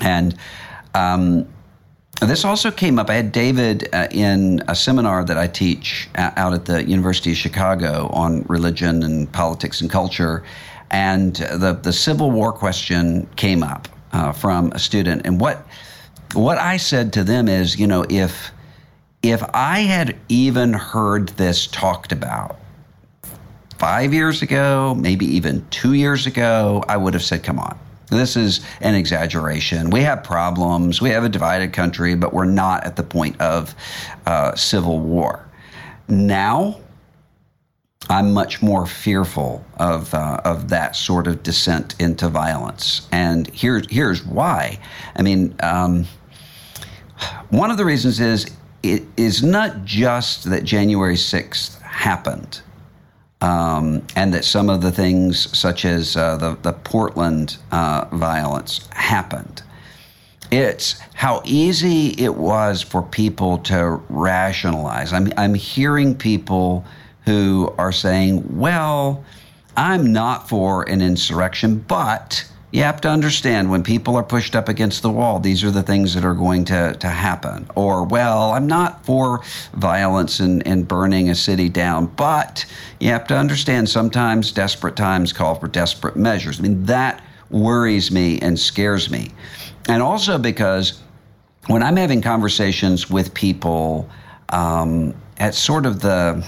And 0.00 0.36
um, 0.94 1.46
this 2.26 2.44
also 2.44 2.70
came 2.70 2.98
up. 2.98 3.10
I 3.10 3.14
had 3.14 3.32
David 3.32 3.88
uh, 3.92 4.06
in 4.10 4.62
a 4.68 4.74
seminar 4.74 5.24
that 5.24 5.36
I 5.36 5.46
teach 5.48 6.08
uh, 6.14 6.30
out 6.36 6.52
at 6.52 6.66
the 6.66 6.84
University 6.84 7.32
of 7.32 7.36
Chicago 7.36 8.08
on 8.12 8.42
religion 8.42 9.02
and 9.02 9.30
politics 9.32 9.80
and 9.80 9.90
culture, 9.90 10.44
and 10.90 11.34
the 11.36 11.78
the 11.82 11.92
Civil 11.92 12.30
War 12.30 12.52
question 12.52 13.28
came 13.36 13.62
up 13.62 13.88
uh, 14.12 14.32
from 14.32 14.70
a 14.72 14.78
student. 14.78 15.22
And 15.24 15.40
what 15.40 15.66
what 16.34 16.58
I 16.58 16.76
said 16.76 17.12
to 17.14 17.24
them 17.24 17.48
is, 17.48 17.78
you 17.78 17.86
know, 17.86 18.04
if 18.08 18.52
if 19.22 19.42
I 19.54 19.80
had 19.80 20.16
even 20.28 20.72
heard 20.72 21.28
this 21.30 21.66
talked 21.66 22.12
about 22.12 22.58
five 23.78 24.14
years 24.14 24.42
ago, 24.42 24.94
maybe 24.94 25.26
even 25.26 25.66
two 25.70 25.94
years 25.94 26.26
ago, 26.26 26.84
I 26.88 26.96
would 26.96 27.14
have 27.14 27.24
said, 27.24 27.42
"Come 27.42 27.58
on." 27.58 27.78
This 28.12 28.36
is 28.36 28.60
an 28.80 28.94
exaggeration. 28.94 29.90
We 29.90 30.02
have 30.02 30.22
problems. 30.22 31.00
We 31.00 31.10
have 31.10 31.24
a 31.24 31.28
divided 31.28 31.72
country, 31.72 32.14
but 32.14 32.32
we're 32.32 32.44
not 32.44 32.84
at 32.84 32.96
the 32.96 33.02
point 33.02 33.40
of 33.40 33.74
uh, 34.26 34.54
civil 34.54 35.00
war. 35.00 35.48
Now, 36.08 36.78
I'm 38.10 38.32
much 38.32 38.62
more 38.62 38.86
fearful 38.86 39.64
of 39.78 40.12
uh, 40.12 40.40
of 40.44 40.68
that 40.68 40.96
sort 40.96 41.26
of 41.26 41.42
descent 41.42 41.94
into 42.00 42.28
violence, 42.28 43.08
and 43.12 43.48
here's 43.48 43.88
here's 43.90 44.24
why. 44.24 44.78
I 45.16 45.22
mean, 45.22 45.54
um, 45.62 46.06
one 47.50 47.70
of 47.70 47.76
the 47.76 47.84
reasons 47.84 48.20
is 48.20 48.50
it 48.82 49.04
is 49.16 49.42
not 49.42 49.84
just 49.84 50.44
that 50.50 50.64
January 50.64 51.14
6th 51.14 51.80
happened 51.80 52.60
um, 53.42 54.06
and 54.14 54.32
that 54.32 54.44
some 54.44 54.70
of 54.70 54.80
the 54.80 54.92
things, 54.92 55.56
such 55.56 55.84
as 55.84 56.16
uh, 56.16 56.36
the, 56.36 56.56
the 56.62 56.72
Portland 56.72 57.58
uh, 57.72 58.06
violence, 58.12 58.88
happened. 58.92 59.62
It's 60.52 61.00
how 61.14 61.42
easy 61.44 62.10
it 62.10 62.36
was 62.36 62.82
for 62.82 63.02
people 63.02 63.58
to 63.58 64.00
rationalize. 64.08 65.12
I'm, 65.12 65.32
I'm 65.36 65.54
hearing 65.54 66.14
people 66.14 66.84
who 67.24 67.74
are 67.78 67.90
saying, 67.90 68.58
well, 68.58 69.24
I'm 69.76 70.12
not 70.12 70.48
for 70.48 70.88
an 70.88 71.02
insurrection, 71.02 71.78
but 71.88 72.46
you 72.72 72.82
have 72.82 73.02
to 73.02 73.08
understand 73.08 73.70
when 73.70 73.82
people 73.82 74.16
are 74.16 74.22
pushed 74.22 74.56
up 74.56 74.68
against 74.68 75.02
the 75.02 75.10
wall, 75.10 75.38
these 75.38 75.62
are 75.62 75.70
the 75.70 75.82
things 75.82 76.14
that 76.14 76.24
are 76.24 76.34
going 76.34 76.64
to, 76.64 76.94
to 76.94 77.08
happen. 77.08 77.68
Or, 77.74 78.04
well, 78.04 78.52
I'm 78.52 78.66
not 78.66 79.04
for 79.04 79.42
violence 79.74 80.40
and, 80.40 80.66
and 80.66 80.88
burning 80.88 81.28
a 81.28 81.34
city 81.34 81.68
down, 81.68 82.06
but 82.06 82.64
you 82.98 83.10
have 83.10 83.26
to 83.26 83.36
understand 83.36 83.90
sometimes 83.90 84.52
desperate 84.52 84.96
times 84.96 85.34
call 85.34 85.54
for 85.54 85.68
desperate 85.68 86.16
measures. 86.16 86.58
I 86.58 86.62
mean, 86.62 86.84
that 86.86 87.22
worries 87.50 88.10
me 88.10 88.38
and 88.40 88.58
scares 88.58 89.10
me. 89.10 89.30
And 89.88 90.02
also 90.02 90.38
because 90.38 91.02
when 91.66 91.82
I'm 91.82 91.96
having 91.96 92.22
conversations 92.22 93.10
with 93.10 93.34
people 93.34 94.08
um, 94.48 95.14
at 95.36 95.54
sort 95.54 95.84
of 95.84 96.00
the 96.00 96.42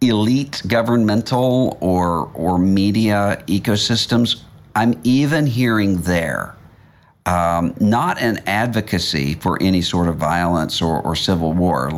elite 0.00 0.62
governmental 0.66 1.76
or 1.82 2.30
or 2.32 2.58
media 2.58 3.44
ecosystems 3.46 4.42
I'm 4.74 5.00
even 5.04 5.46
hearing 5.46 6.02
there 6.02 6.56
um, 7.26 7.74
not 7.78 8.20
an 8.20 8.42
advocacy 8.46 9.34
for 9.34 9.62
any 9.62 9.82
sort 9.82 10.08
of 10.08 10.16
violence 10.16 10.80
or, 10.80 11.00
or 11.02 11.14
civil 11.14 11.52
war. 11.52 11.90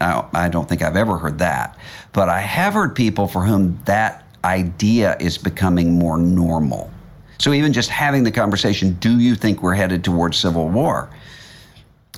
I 0.00 0.48
don't 0.48 0.68
think 0.68 0.82
I've 0.82 0.96
ever 0.96 1.18
heard 1.18 1.38
that. 1.38 1.76
But 2.12 2.28
I 2.28 2.40
have 2.40 2.74
heard 2.74 2.94
people 2.94 3.26
for 3.26 3.44
whom 3.44 3.78
that 3.84 4.24
idea 4.44 5.16
is 5.20 5.36
becoming 5.36 5.98
more 5.98 6.16
normal. 6.16 6.90
So 7.38 7.52
even 7.52 7.72
just 7.72 7.90
having 7.90 8.22
the 8.22 8.30
conversation, 8.30 8.94
do 9.00 9.18
you 9.18 9.34
think 9.34 9.62
we're 9.62 9.74
headed 9.74 10.04
towards 10.04 10.38
civil 10.38 10.68
war? 10.68 11.10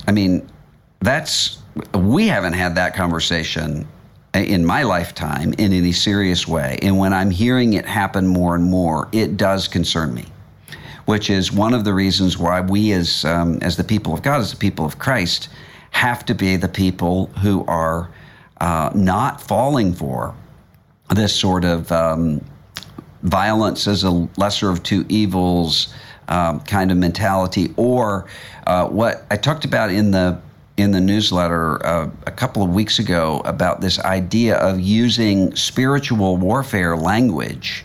I 0.07 0.13
mean, 0.13 0.49
that's, 1.01 1.59
we 1.95 2.29
haven't 2.29 2.53
had 2.53 2.75
that 2.75 2.95
conversation 2.95 3.89
in 4.35 4.65
my 4.65 4.83
lifetime 4.83 5.53
in 5.55 5.73
any 5.73 5.93
serious 5.93 6.49
way. 6.49 6.79
And 6.83 6.99
when 6.99 7.13
I'm 7.13 7.31
hearing 7.31 7.75
it 7.75 7.85
happen 7.85 8.27
more 8.27 8.55
and 8.55 8.65
more, 8.65 9.09
it 9.13 9.37
does 9.37 9.69
concern 9.69 10.15
me, 10.15 10.25
which 11.05 11.29
is 11.29 11.53
one 11.53 11.75
of 11.75 11.85
the 11.85 11.93
reasons 11.93 12.39
why 12.39 12.61
we, 12.61 12.93
as, 12.93 13.25
um, 13.25 13.59
as 13.61 13.77
the 13.77 13.85
people 13.85 14.15
of 14.15 14.23
God, 14.23 14.41
as 14.41 14.51
the 14.51 14.57
people 14.57 14.87
of 14.87 14.99
Christ, 14.99 15.49
have 15.91 16.25
to 16.27 16.35
be 16.35 16.57
the 16.57 16.69
people 16.69 17.27
who 17.43 17.65
are 17.67 18.11
uh, 18.61 18.91
not 18.95 19.41
falling 19.41 19.93
for 19.93 20.35
this 21.11 21.35
sort 21.35 21.65
of 21.65 21.93
um, 21.93 22.43
violence 23.23 23.87
as 23.87 24.05
a 24.05 24.11
lesser 24.39 24.71
of 24.71 24.83
two 24.83 25.05
evils 25.09 25.93
um, 26.29 26.61
kind 26.61 26.91
of 26.91 26.97
mentality, 26.97 27.75
or 27.77 28.27
uh, 28.67 28.87
what 28.87 29.27
I 29.31 29.37
talked 29.37 29.67
about 29.67 29.91
in 29.91 30.13
the 30.13 30.41
in 30.83 30.91
the 30.91 31.01
newsletter 31.01 31.85
uh, 31.87 32.11
a 32.27 32.31
couple 32.31 32.63
of 32.63 32.71
weeks 32.71 32.99
ago 32.99 33.41
about 33.45 33.81
this 33.81 33.99
idea 34.01 34.57
of 34.57 34.81
using 34.81 35.55
spiritual 35.57 36.37
warfare 36.37 36.97
language 36.97 37.85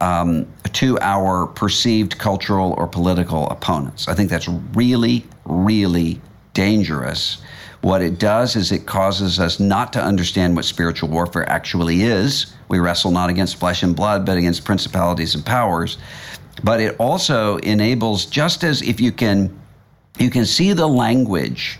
um, 0.00 0.46
to 0.72 0.98
our 1.00 1.46
perceived 1.46 2.18
cultural 2.18 2.74
or 2.76 2.86
political 2.88 3.48
opponents. 3.48 4.08
I 4.08 4.14
think 4.14 4.28
that's 4.28 4.48
really, 4.74 5.24
really 5.44 6.20
dangerous. 6.52 7.40
What 7.82 8.02
it 8.02 8.18
does 8.18 8.56
is 8.56 8.72
it 8.72 8.86
causes 8.86 9.38
us 9.38 9.60
not 9.60 9.92
to 9.92 10.02
understand 10.02 10.56
what 10.56 10.64
spiritual 10.64 11.08
warfare 11.08 11.48
actually 11.48 12.02
is. 12.02 12.52
We 12.68 12.80
wrestle 12.80 13.12
not 13.12 13.30
against 13.30 13.56
flesh 13.56 13.82
and 13.82 13.94
blood, 13.94 14.26
but 14.26 14.36
against 14.36 14.64
principalities 14.64 15.34
and 15.34 15.46
powers. 15.46 15.98
But 16.64 16.80
it 16.80 16.96
also 16.98 17.56
enables, 17.58 18.26
just 18.26 18.64
as 18.64 18.82
if 18.82 19.00
you 19.00 19.12
can, 19.12 19.56
you 20.18 20.30
can 20.30 20.44
see 20.44 20.72
the 20.72 20.86
language 20.86 21.78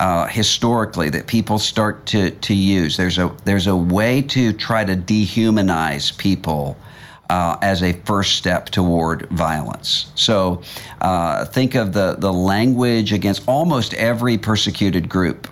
uh, 0.00 0.26
historically 0.26 1.10
that 1.10 1.26
people 1.26 1.58
start 1.58 2.06
to, 2.06 2.30
to 2.30 2.54
use. 2.54 2.96
There's 2.96 3.18
a 3.18 3.34
there's 3.44 3.66
a 3.66 3.76
way 3.76 4.22
to 4.22 4.52
try 4.52 4.84
to 4.84 4.96
dehumanize 4.96 6.16
people 6.16 6.76
uh, 7.30 7.56
as 7.62 7.82
a 7.82 7.92
first 8.04 8.36
step 8.36 8.66
toward 8.66 9.28
violence. 9.30 10.12
So 10.14 10.62
uh, 11.00 11.44
think 11.46 11.74
of 11.74 11.92
the 11.92 12.16
the 12.18 12.32
language 12.32 13.12
against 13.12 13.42
almost 13.46 13.94
every 13.94 14.38
persecuted 14.38 15.08
group. 15.08 15.48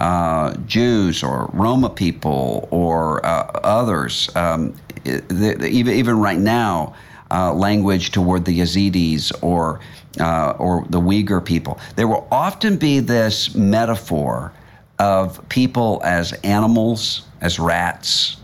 Uh, 0.00 0.54
Jews 0.66 1.24
or 1.24 1.50
Roma 1.52 1.90
people 1.90 2.68
or 2.70 3.24
uh, 3.26 3.50
others, 3.64 4.30
um, 4.36 4.72
the, 5.02 5.56
the, 5.58 5.66
even 5.66 5.94
even 5.94 6.20
right 6.20 6.38
now, 6.38 6.94
uh, 7.30 7.52
language 7.52 8.12
toward 8.12 8.44
the 8.44 8.60
Yazidis 8.60 9.32
or 9.42 9.80
uh, 10.20 10.54
or 10.58 10.86
the 10.90 11.00
Uyghur 11.00 11.44
people. 11.44 11.78
There 11.96 12.08
will 12.08 12.26
often 12.30 12.76
be 12.76 13.00
this 13.00 13.54
metaphor 13.54 14.52
of 14.98 15.46
people 15.48 16.00
as 16.04 16.32
animals, 16.44 17.22
as 17.40 17.58
rats, 17.58 18.36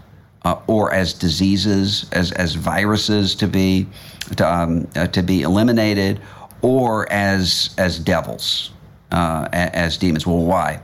uh, 0.44 0.60
or 0.66 0.92
as 0.92 1.12
diseases, 1.14 2.06
as, 2.12 2.32
as 2.32 2.54
viruses 2.54 3.34
to 3.36 3.48
be 3.48 3.86
to, 4.36 4.50
um, 4.50 4.88
uh, 4.96 5.06
to 5.08 5.22
be 5.22 5.42
eliminated, 5.42 6.20
or 6.62 7.10
as 7.12 7.74
as 7.76 7.98
devils, 7.98 8.70
uh, 9.10 9.48
as 9.52 9.96
demons. 9.98 10.26
Well, 10.26 10.44
why? 10.44 10.80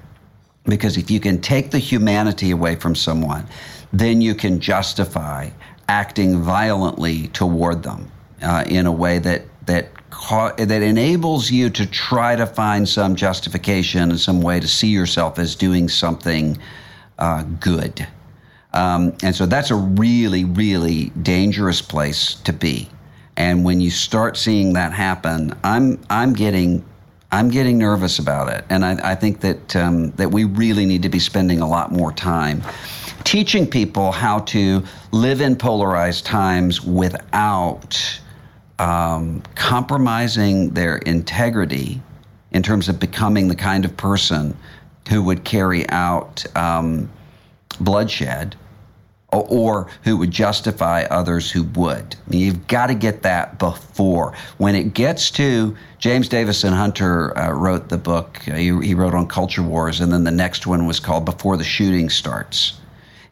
Because 0.64 0.96
if 0.96 1.10
you 1.10 1.20
can 1.20 1.40
take 1.40 1.70
the 1.70 1.78
humanity 1.78 2.50
away 2.50 2.76
from 2.76 2.94
someone, 2.94 3.46
then 3.92 4.20
you 4.20 4.34
can 4.34 4.60
justify 4.60 5.48
acting 5.88 6.42
violently 6.42 7.28
toward 7.28 7.82
them 7.82 8.10
uh, 8.42 8.64
in 8.68 8.86
a 8.86 8.92
way 8.92 9.18
that 9.18 9.42
that 9.66 9.88
that 10.28 10.82
enables 10.82 11.50
you 11.50 11.70
to 11.70 11.86
try 11.86 12.36
to 12.36 12.46
find 12.46 12.88
some 12.88 13.16
justification 13.16 14.10
and 14.10 14.20
some 14.20 14.42
way 14.42 14.60
to 14.60 14.68
see 14.68 14.88
yourself 14.88 15.38
as 15.38 15.54
doing 15.54 15.88
something 15.88 16.58
uh, 17.18 17.42
good. 17.60 18.06
Um, 18.72 19.16
and 19.22 19.34
so 19.34 19.46
that's 19.46 19.70
a 19.70 19.76
really, 19.76 20.44
really 20.44 21.06
dangerous 21.22 21.82
place 21.82 22.34
to 22.44 22.52
be. 22.52 22.88
And 23.36 23.64
when 23.64 23.80
you 23.80 23.90
start 23.90 24.36
seeing 24.36 24.74
that 24.74 24.92
happen, 24.92 25.54
I'm 25.64 25.98
I'm 26.10 26.34
getting 26.34 26.84
I'm 27.32 27.48
getting 27.48 27.78
nervous 27.78 28.18
about 28.18 28.52
it, 28.52 28.64
and 28.68 28.84
I, 28.84 29.12
I 29.12 29.14
think 29.14 29.40
that 29.40 29.76
um, 29.76 30.10
that 30.12 30.30
we 30.30 30.44
really 30.44 30.84
need 30.84 31.02
to 31.02 31.08
be 31.08 31.18
spending 31.18 31.60
a 31.60 31.68
lot 31.68 31.90
more 31.90 32.12
time 32.12 32.62
teaching 33.24 33.66
people 33.66 34.12
how 34.12 34.40
to 34.40 34.82
live 35.12 35.40
in 35.40 35.56
polarized 35.56 36.24
times 36.24 36.80
without 36.82 38.20
um, 38.80 39.42
compromising 39.54 40.70
their 40.70 40.96
integrity 40.96 42.00
in 42.50 42.62
terms 42.62 42.88
of 42.88 42.98
becoming 42.98 43.48
the 43.48 43.54
kind 43.54 43.84
of 43.84 43.94
person 43.96 44.56
who 45.10 45.22
would 45.22 45.44
carry 45.44 45.88
out 45.90 46.44
um, 46.56 47.10
bloodshed 47.78 48.56
or, 49.32 49.46
or, 49.48 49.90
who 50.02 50.16
would 50.16 50.30
justify 50.30 51.02
others 51.10 51.50
who 51.50 51.62
would. 51.62 52.16
I 52.26 52.30
mean, 52.30 52.40
you've 52.40 52.66
got 52.66 52.86
to 52.86 52.94
get 52.94 53.22
that 53.22 53.58
before. 53.58 54.34
When 54.56 54.74
it 54.74 54.94
gets 54.94 55.30
to 55.32 55.76
James 55.98 56.28
Davison 56.28 56.72
Hunter 56.72 57.36
uh, 57.38 57.52
wrote 57.52 57.90
the 57.90 57.98
book, 57.98 58.40
uh, 58.48 58.54
he, 58.54 58.76
he 58.80 58.94
wrote 58.94 59.14
on 59.14 59.28
culture 59.28 59.62
wars, 59.62 60.00
and 60.00 60.12
then 60.12 60.24
the 60.24 60.32
next 60.32 60.66
one 60.66 60.86
was 60.86 60.98
called 60.98 61.26
Before 61.26 61.56
the 61.56 61.64
Shooting 61.64 62.08
Starts. 62.08 62.80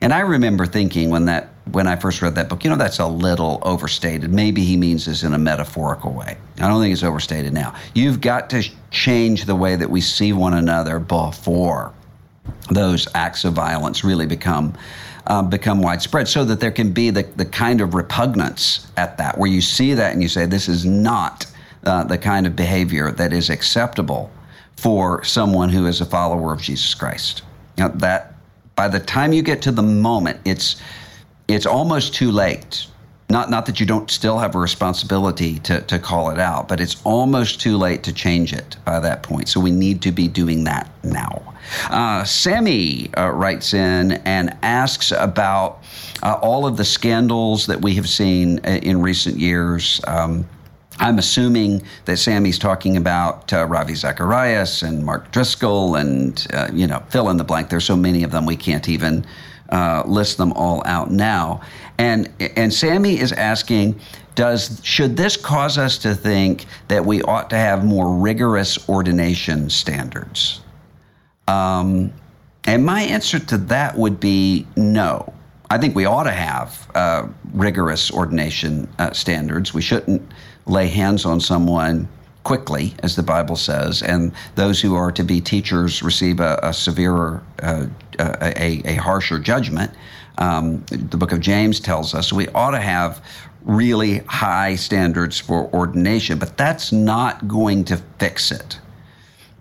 And 0.00 0.12
I 0.12 0.20
remember 0.20 0.66
thinking 0.66 1.10
when 1.10 1.24
that 1.24 1.48
when 1.72 1.86
I 1.86 1.96
first 1.96 2.22
read 2.22 2.34
that 2.34 2.48
book, 2.48 2.64
you 2.64 2.70
know, 2.70 2.76
that's 2.76 2.98
a 2.98 3.06
little 3.06 3.58
overstated. 3.62 4.32
Maybe 4.32 4.64
he 4.64 4.76
means 4.76 5.06
this 5.06 5.22
in 5.22 5.34
a 5.34 5.38
metaphorical 5.38 6.12
way. 6.12 6.36
I 6.58 6.68
don't 6.68 6.80
think 6.80 6.92
it's 6.92 7.02
overstated 7.02 7.52
now. 7.52 7.74
You've 7.94 8.20
got 8.20 8.50
to 8.50 8.68
change 8.90 9.44
the 9.44 9.54
way 9.54 9.76
that 9.76 9.90
we 9.90 10.00
see 10.00 10.32
one 10.32 10.54
another 10.54 10.98
before 10.98 11.92
those 12.70 13.08
acts 13.14 13.44
of 13.44 13.52
violence 13.52 14.04
really 14.04 14.26
become 14.26 14.74
uh, 15.26 15.42
become 15.42 15.82
widespread, 15.82 16.26
so 16.26 16.42
that 16.42 16.58
there 16.58 16.70
can 16.70 16.90
be 16.90 17.10
the, 17.10 17.22
the 17.36 17.44
kind 17.44 17.82
of 17.82 17.94
repugnance 17.94 18.86
at 18.96 19.18
that, 19.18 19.36
where 19.36 19.50
you 19.50 19.60
see 19.60 19.92
that 19.92 20.14
and 20.14 20.22
you 20.22 20.28
say, 20.28 20.46
this 20.46 20.68
is 20.68 20.86
not 20.86 21.44
uh, 21.84 22.02
the 22.04 22.16
kind 22.16 22.46
of 22.46 22.56
behavior 22.56 23.10
that 23.10 23.30
is 23.32 23.50
acceptable 23.50 24.30
for 24.76 25.22
someone 25.24 25.68
who 25.68 25.86
is 25.86 26.00
a 26.00 26.06
follower 26.06 26.54
of 26.54 26.62
Jesus 26.62 26.94
Christ. 26.94 27.42
Now, 27.76 27.88
that 27.88 28.36
by 28.74 28.88
the 28.88 29.00
time 29.00 29.34
you 29.34 29.42
get 29.42 29.60
to 29.62 29.70
the 29.70 29.82
moment, 29.82 30.40
it's 30.46 30.80
it's 31.48 31.66
almost 31.66 32.14
too 32.14 32.30
late. 32.30 32.86
Not 33.30 33.50
not 33.50 33.66
that 33.66 33.78
you 33.78 33.84
don't 33.84 34.10
still 34.10 34.38
have 34.38 34.54
a 34.54 34.58
responsibility 34.58 35.58
to, 35.60 35.82
to 35.82 35.98
call 35.98 36.30
it 36.30 36.38
out, 36.38 36.66
but 36.66 36.80
it's 36.80 37.02
almost 37.04 37.60
too 37.60 37.76
late 37.76 38.02
to 38.04 38.12
change 38.12 38.54
it 38.54 38.76
by 38.86 39.00
that 39.00 39.22
point. 39.22 39.48
So 39.48 39.60
we 39.60 39.70
need 39.70 40.00
to 40.02 40.12
be 40.12 40.28
doing 40.28 40.64
that 40.64 40.90
now. 41.04 41.42
Uh, 41.90 42.24
Sammy 42.24 43.12
uh, 43.14 43.28
writes 43.28 43.74
in 43.74 44.12
and 44.24 44.56
asks 44.62 45.12
about 45.12 45.82
uh, 46.22 46.38
all 46.40 46.66
of 46.66 46.78
the 46.78 46.84
scandals 46.84 47.66
that 47.66 47.82
we 47.82 47.94
have 47.94 48.08
seen 48.08 48.60
uh, 48.64 48.78
in 48.82 49.02
recent 49.02 49.38
years. 49.38 50.00
Um, 50.06 50.48
I'm 51.00 51.18
assuming 51.18 51.82
that 52.06 52.16
Sammy's 52.16 52.58
talking 52.58 52.96
about 52.96 53.52
uh, 53.52 53.66
Ravi 53.66 53.94
Zacharias 53.94 54.82
and 54.82 55.04
Mark 55.04 55.30
Driscoll 55.30 55.94
and, 55.94 56.44
uh, 56.52 56.70
you 56.72 56.86
know, 56.86 57.02
fill 57.10 57.28
in 57.28 57.36
the 57.36 57.44
blank. 57.44 57.68
There's 57.68 57.84
so 57.84 57.96
many 57.96 58.24
of 58.24 58.32
them, 58.32 58.46
we 58.46 58.56
can't 58.56 58.88
even 58.88 59.24
uh, 59.68 60.02
list 60.06 60.38
them 60.38 60.52
all 60.52 60.82
out 60.86 61.10
now. 61.10 61.60
And, 61.98 62.30
and 62.56 62.72
Sammy 62.72 63.18
is 63.18 63.32
asking, 63.32 64.00
does, 64.34 64.80
should 64.84 65.16
this 65.16 65.36
cause 65.36 65.78
us 65.78 65.98
to 65.98 66.14
think 66.14 66.66
that 66.88 67.04
we 67.04 67.22
ought 67.22 67.50
to 67.50 67.56
have 67.56 67.84
more 67.84 68.14
rigorous 68.14 68.88
ordination 68.88 69.68
standards? 69.68 70.60
Um, 71.48 72.12
and 72.64 72.84
my 72.84 73.02
answer 73.02 73.38
to 73.38 73.58
that 73.58 73.96
would 73.96 74.20
be 74.20 74.66
no. 74.76 75.32
I 75.70 75.78
think 75.78 75.94
we 75.94 76.04
ought 76.04 76.24
to 76.24 76.30
have 76.30 76.90
uh, 76.94 77.26
rigorous 77.52 78.10
ordination 78.10 78.88
uh, 78.98 79.12
standards. 79.12 79.74
We 79.74 79.82
shouldn't 79.82 80.22
lay 80.66 80.86
hands 80.86 81.24
on 81.24 81.40
someone 81.40 82.08
quickly, 82.44 82.94
as 83.02 83.16
the 83.16 83.22
Bible 83.22 83.56
says, 83.56 84.02
and 84.02 84.32
those 84.54 84.80
who 84.80 84.94
are 84.94 85.12
to 85.12 85.22
be 85.22 85.40
teachers 85.40 86.02
receive 86.02 86.40
a, 86.40 86.58
a 86.62 86.72
severer, 86.72 87.42
uh, 87.62 87.86
a, 88.18 88.82
a, 88.84 88.94
harsher 88.94 89.38
judgment. 89.38 89.90
Um, 90.38 90.84
the 90.86 91.16
book 91.16 91.32
of 91.32 91.40
James 91.40 91.80
tells 91.80 92.14
us 92.14 92.32
we 92.32 92.48
ought 92.48 92.70
to 92.70 92.80
have 92.80 93.24
really 93.62 94.18
high 94.20 94.76
standards 94.76 95.38
for 95.38 95.68
ordination, 95.74 96.38
but 96.38 96.56
that's 96.56 96.92
not 96.92 97.46
going 97.48 97.84
to 97.84 97.96
fix 98.18 98.50
it. 98.50 98.78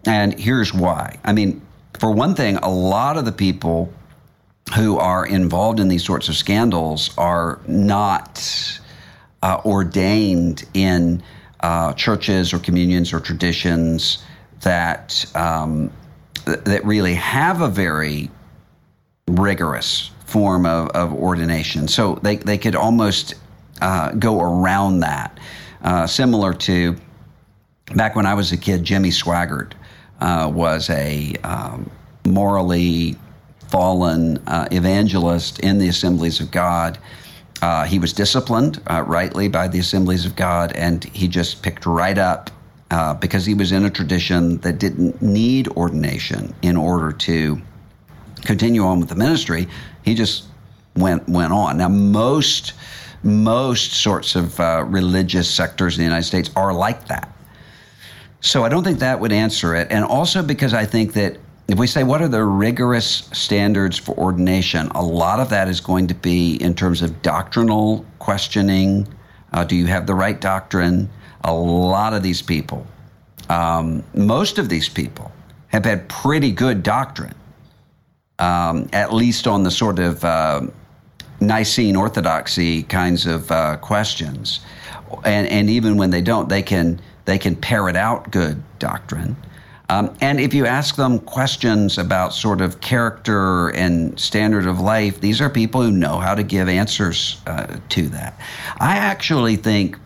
And 0.06 0.40
here's 0.40 0.74
why. 0.74 1.20
I 1.24 1.34
mean, 1.34 1.62
for 2.00 2.12
one 2.12 2.36
thing, 2.36 2.58
a 2.58 2.70
lot 2.70 3.18
of 3.18 3.26
the 3.26 3.32
people 3.32 3.92
who 4.76 4.98
are 4.98 5.26
involved 5.26 5.80
in 5.80 5.88
these 5.88 6.06
sorts 6.06 6.30
of 6.30 6.36
scandals 6.36 7.12
are 7.18 7.60
not 7.68 8.80
uh, 9.42 9.62
ordained 9.66 10.66
in 10.74 11.24
uh, 11.62 11.94
churches 11.94 12.54
or 12.54 12.60
communions 12.60 13.14
or 13.14 13.20
traditions 13.20 14.24
that 14.62 15.26
um, 15.36 15.92
th- 16.46 16.60
that 16.60 16.86
really 16.86 17.16
have 17.16 17.62
a 17.62 17.68
very 17.68 18.30
rigorous 19.28 20.12
form 20.26 20.66
of, 20.66 20.90
of 20.90 21.14
ordination. 21.14 21.88
So 21.88 22.16
they, 22.16 22.38
they 22.38 22.58
could 22.58 22.76
almost 22.76 23.36
uh, 23.82 24.12
go 24.12 24.42
around 24.42 25.00
that. 25.02 25.38
Uh, 25.82 26.08
similar 26.08 26.54
to 26.54 26.96
back 27.96 28.16
when 28.16 28.26
I 28.26 28.34
was 28.34 28.52
a 28.52 28.58
kid, 28.58 28.84
Jimmy 28.84 29.10
Swaggart 29.10 29.74
uh, 30.20 30.52
was 30.54 30.90
a 30.90 31.34
um, 31.44 31.90
morally 32.26 33.16
fallen 33.70 34.38
uh, 34.48 34.68
evangelist 34.72 35.60
in 35.60 35.78
the 35.78 35.88
assemblies 35.88 36.40
of 36.40 36.52
God 36.52 36.98
uh, 37.62 37.86
he 37.86 38.00
was 38.00 38.14
disciplined 38.14 38.82
uh, 38.90 39.02
rightly 39.02 39.48
by 39.48 39.68
the 39.68 39.80
Assemblies 39.80 40.26
of 40.26 40.36
God, 40.36 40.72
and 40.74 41.04
he 41.04 41.28
just 41.28 41.64
picked 41.64 41.86
right 41.86 42.18
up 42.18 42.52
uh, 42.92 43.14
because 43.16 43.46
he 43.46 43.54
was 43.54 43.72
in 43.72 43.86
a 43.86 43.90
tradition 43.90 44.58
that 44.60 44.80
didn't 44.80 45.22
need 45.22 45.68
ordination 45.70 46.54
in 46.62 46.78
order 46.78 47.12
to 47.12 47.62
continue 48.46 48.84
on 48.84 49.00
with 49.00 49.10
the 49.10 49.16
ministry. 49.16 49.68
He 50.04 50.14
just 50.14 50.46
went 50.96 51.28
went 51.28 51.52
on. 51.52 51.78
Now 51.78 51.90
most 51.90 52.74
most 53.24 53.94
sorts 53.94 54.36
of 54.36 54.60
uh, 54.60 54.86
religious 54.88 55.50
sectors 55.50 55.98
in 55.98 56.02
the 56.02 56.06
United 56.06 56.24
States 56.24 56.50
are 56.56 56.74
like 56.74 57.08
that. 57.08 57.32
So 58.40 58.64
I 58.64 58.70
don't 58.70 58.84
think 58.84 59.00
that 59.00 59.20
would 59.20 59.32
answer 59.32 59.76
it, 59.76 59.88
and 59.92 60.06
also 60.06 60.44
because 60.44 60.74
I 60.74 60.86
think 60.86 61.14
that 61.14 61.38
if 61.68 61.78
we 61.78 61.88
say 61.88 62.04
what 62.04 62.22
are 62.22 62.28
the 62.28 62.44
rigorous 62.44 63.30
standards 63.34 63.98
for 63.98 64.16
ordination, 64.18 64.88
a 64.96 65.04
lot 65.04 65.40
of 65.40 65.50
that 65.50 65.68
is 65.68 65.82
going 65.82 66.08
to 66.08 66.16
be 66.16 66.56
in 66.56 66.74
terms 66.74 67.02
of 67.02 67.22
doctrinal 67.22 68.06
questioning, 68.20 69.08
Uh, 69.54 69.64
do 69.64 69.76
you 69.76 69.88
have 69.88 70.06
the 70.06 70.14
right 70.14 70.42
doctrine? 70.42 71.10
A 71.44 71.54
lot 71.54 72.14
of 72.14 72.22
these 72.22 72.42
people, 72.42 72.86
um, 73.50 74.04
most 74.14 74.60
of 74.60 74.68
these 74.68 74.90
people, 74.90 75.32
have 75.68 75.86
had 75.86 76.08
pretty 76.10 76.52
good 76.52 76.84
doctrine, 76.84 77.36
um, 78.40 78.90
at 78.92 79.14
least 79.14 79.48
on 79.48 79.64
the 79.64 79.72
sort 79.72 80.00
of 80.00 80.24
uh, 80.24 80.62
Nicene 81.40 81.96
orthodoxy 81.96 82.84
kinds 82.84 83.26
of 83.26 83.52
uh, 83.52 83.78
questions. 83.78 84.60
And, 85.24 85.48
and 85.48 85.70
even 85.70 85.98
when 85.98 86.10
they 86.10 86.22
don't, 86.22 86.50
they 86.50 86.62
can, 86.62 87.00
they 87.26 87.38
can 87.38 87.56
parrot 87.56 87.96
out 87.96 88.32
good 88.32 88.62
doctrine. 88.80 89.36
Um, 89.90 90.16
and 90.20 90.40
if 90.40 90.54
you 90.54 90.66
ask 90.66 90.96
them 90.98 91.20
questions 91.20 91.98
about 91.98 92.34
sort 92.34 92.60
of 92.60 92.82
character 92.82 93.70
and 93.70 94.20
standard 94.20 94.66
of 94.66 94.82
life, 94.82 95.22
these 95.22 95.40
are 95.40 95.50
people 95.50 95.82
who 95.82 95.92
know 95.92 96.20
how 96.20 96.36
to 96.36 96.44
give 96.44 96.68
answers 96.68 97.42
uh, 97.48 97.78
to 97.90 98.10
that. 98.10 98.38
I 98.80 98.98
actually 98.98 99.56
think 99.56 99.98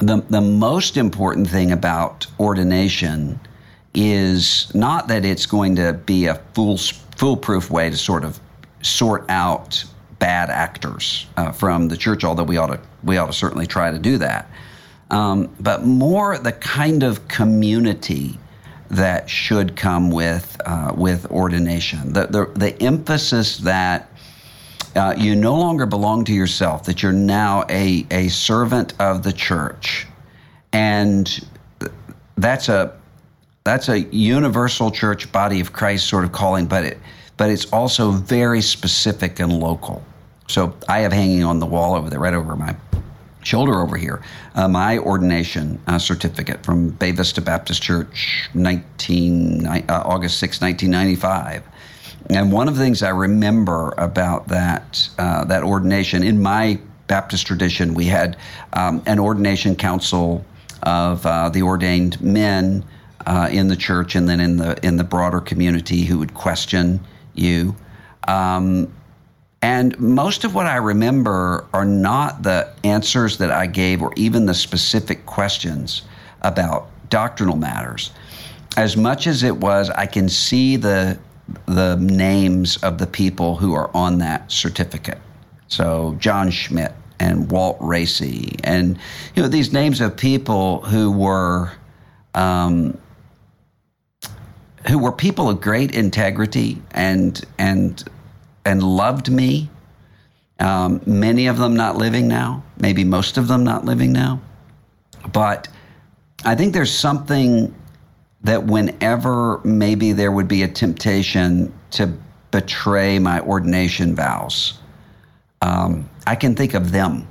the, 0.00 0.22
the 0.28 0.42
most 0.42 0.98
important 0.98 1.48
thing 1.48 1.72
about 1.72 2.26
ordination 2.38 3.40
is 3.94 4.70
not 4.74 5.08
that 5.08 5.24
it's 5.24 5.46
going 5.46 5.76
to 5.76 5.94
be 5.94 6.26
a 6.26 6.34
fool, 6.54 6.76
foolproof 7.16 7.70
way 7.70 7.88
to 7.88 7.96
sort 7.96 8.24
of 8.24 8.38
sort 8.82 9.24
out 9.30 9.82
bad 10.18 10.50
actors 10.50 11.26
uh, 11.38 11.50
from 11.50 11.88
the 11.88 11.96
church, 11.96 12.22
although 12.22 12.44
we 12.44 12.58
ought 12.58 12.66
to, 12.66 12.80
we 13.02 13.16
ought 13.16 13.26
to 13.26 13.32
certainly 13.32 13.66
try 13.66 13.90
to 13.90 13.98
do 13.98 14.18
that. 14.18 14.50
Um, 15.10 15.54
but 15.58 15.84
more 15.84 16.38
the 16.38 16.52
kind 16.52 17.02
of 17.02 17.26
community 17.28 18.38
that 18.90 19.30
should 19.30 19.76
come 19.76 20.10
with 20.10 20.60
uh, 20.66 20.92
with 20.96 21.30
ordination. 21.30 22.12
The, 22.12 22.26
the, 22.26 22.46
the 22.56 22.82
emphasis 22.82 23.58
that 23.58 24.10
uh, 24.96 25.14
you 25.16 25.36
no 25.36 25.56
longer 25.56 25.86
belong 25.86 26.24
to 26.24 26.32
yourself, 26.32 26.84
that 26.84 27.02
you're 27.02 27.12
now 27.12 27.64
a, 27.68 28.06
a 28.10 28.28
servant 28.28 28.94
of 29.00 29.22
the 29.22 29.32
church. 29.32 30.06
And 30.72 31.46
that's 32.36 32.68
a 32.68 32.96
that's 33.64 33.88
a 33.88 34.00
universal 34.00 34.90
church 34.90 35.30
body 35.30 35.60
of 35.60 35.72
Christ 35.72 36.08
sort 36.08 36.24
of 36.24 36.32
calling, 36.32 36.66
but 36.66 36.84
it 36.84 36.98
but 37.36 37.50
it's 37.50 37.66
also 37.72 38.10
very 38.10 38.60
specific 38.60 39.40
and 39.40 39.52
local. 39.52 40.04
So 40.48 40.74
I 40.88 41.00
have 41.00 41.12
hanging 41.12 41.44
on 41.44 41.60
the 41.60 41.66
wall 41.66 41.94
over 41.94 42.10
there, 42.10 42.18
right 42.18 42.34
over 42.34 42.56
my 42.56 42.74
shoulder 43.42 43.80
over 43.80 43.96
here, 43.96 44.22
uh, 44.54 44.68
my 44.68 44.98
ordination 44.98 45.80
uh, 45.86 45.98
certificate 45.98 46.64
from 46.64 46.90
Bay 46.90 47.12
Vista 47.12 47.40
Baptist 47.40 47.82
Church, 47.82 48.48
19, 48.54 49.66
uh, 49.66 49.82
August 49.88 50.38
6, 50.38 50.60
1995. 50.60 51.62
And 52.28 52.52
one 52.52 52.68
of 52.68 52.76
the 52.76 52.82
things 52.82 53.02
I 53.02 53.08
remember 53.08 53.94
about 53.98 54.48
that, 54.48 55.08
uh, 55.18 55.44
that 55.44 55.62
ordination, 55.62 56.22
in 56.22 56.40
my 56.40 56.78
Baptist 57.06 57.46
tradition, 57.46 57.94
we 57.94 58.04
had 58.04 58.36
um, 58.74 59.02
an 59.06 59.18
ordination 59.18 59.74
council 59.74 60.44
of 60.84 61.24
uh, 61.26 61.48
the 61.48 61.62
ordained 61.62 62.20
men 62.20 62.84
uh, 63.26 63.48
in 63.50 63.68
the 63.68 63.76
church 63.76 64.14
and 64.14 64.28
then 64.28 64.38
in 64.38 64.56
the, 64.56 64.78
in 64.86 64.96
the 64.96 65.04
broader 65.04 65.40
community 65.40 66.04
who 66.04 66.18
would 66.18 66.34
question 66.34 67.00
you. 67.34 67.74
Um, 68.28 68.92
and 69.62 69.98
most 69.98 70.44
of 70.44 70.54
what 70.54 70.66
I 70.66 70.76
remember 70.76 71.66
are 71.72 71.84
not 71.84 72.42
the 72.42 72.72
answers 72.82 73.38
that 73.38 73.50
I 73.50 73.66
gave 73.66 74.00
or 74.00 74.12
even 74.16 74.46
the 74.46 74.54
specific 74.54 75.26
questions 75.26 76.02
about 76.40 76.88
doctrinal 77.10 77.56
matters. 77.56 78.12
As 78.76 78.96
much 78.96 79.26
as 79.26 79.42
it 79.42 79.56
was, 79.56 79.90
I 79.90 80.06
can 80.06 80.28
see 80.28 80.76
the, 80.76 81.18
the 81.66 81.96
names 81.96 82.78
of 82.78 82.98
the 82.98 83.06
people 83.06 83.56
who 83.56 83.74
are 83.74 83.94
on 83.94 84.18
that 84.18 84.50
certificate. 84.50 85.18
So, 85.68 86.16
John 86.18 86.50
Schmidt 86.50 86.94
and 87.18 87.50
Walt 87.50 87.76
Racy, 87.80 88.56
and 88.64 88.98
you 89.34 89.42
know 89.42 89.48
these 89.48 89.72
names 89.72 90.00
of 90.00 90.16
people 90.16 90.80
who 90.80 91.12
were 91.12 91.70
um, 92.34 92.98
who 94.88 94.98
were 94.98 95.12
people 95.12 95.48
of 95.48 95.60
great 95.60 95.94
integrity 95.94 96.82
and 96.92 97.44
and 97.58 98.02
and 98.64 98.82
loved 98.82 99.30
me. 99.30 99.70
Um, 100.58 101.00
many 101.06 101.46
of 101.46 101.58
them 101.58 101.74
not 101.74 101.96
living 101.96 102.28
now, 102.28 102.62
maybe 102.78 103.04
most 103.04 103.38
of 103.38 103.48
them 103.48 103.64
not 103.64 103.84
living 103.84 104.12
now. 104.12 104.40
But 105.32 105.68
I 106.44 106.54
think 106.54 106.74
there's 106.74 106.92
something 106.92 107.74
that 108.42 108.64
whenever 108.64 109.60
maybe 109.64 110.12
there 110.12 110.32
would 110.32 110.48
be 110.48 110.62
a 110.62 110.68
temptation 110.68 111.72
to 111.92 112.12
betray 112.50 113.18
my 113.18 113.40
ordination 113.40 114.14
vows, 114.14 114.78
um, 115.62 116.08
I 116.26 116.34
can 116.34 116.54
think 116.54 116.74
of 116.74 116.92
them 116.92 117.28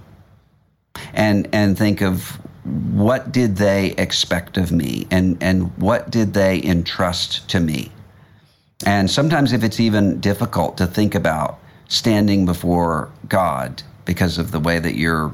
and 1.14 1.48
and 1.54 1.78
think 1.78 2.02
of 2.02 2.40
what 2.92 3.32
did 3.32 3.56
they 3.56 3.92
expect 3.98 4.58
of 4.58 4.72
me 4.72 5.08
and 5.12 5.38
and 5.42 5.76
what 5.78 6.12
did 6.12 6.34
they 6.34 6.62
entrust 6.64 7.48
to 7.50 7.60
me 7.60 7.92
and 8.86 9.10
sometimes, 9.10 9.52
if 9.52 9.64
it's 9.64 9.80
even 9.80 10.20
difficult 10.20 10.78
to 10.78 10.88
think 10.88 11.16
about 11.16 11.60
standing 11.90 12.46
before 12.46 13.12
God 13.28 13.84
because 14.06 14.38
of 14.38 14.52
the 14.52 14.60
way 14.60 14.80
that 14.80 14.96
you're, 14.96 15.34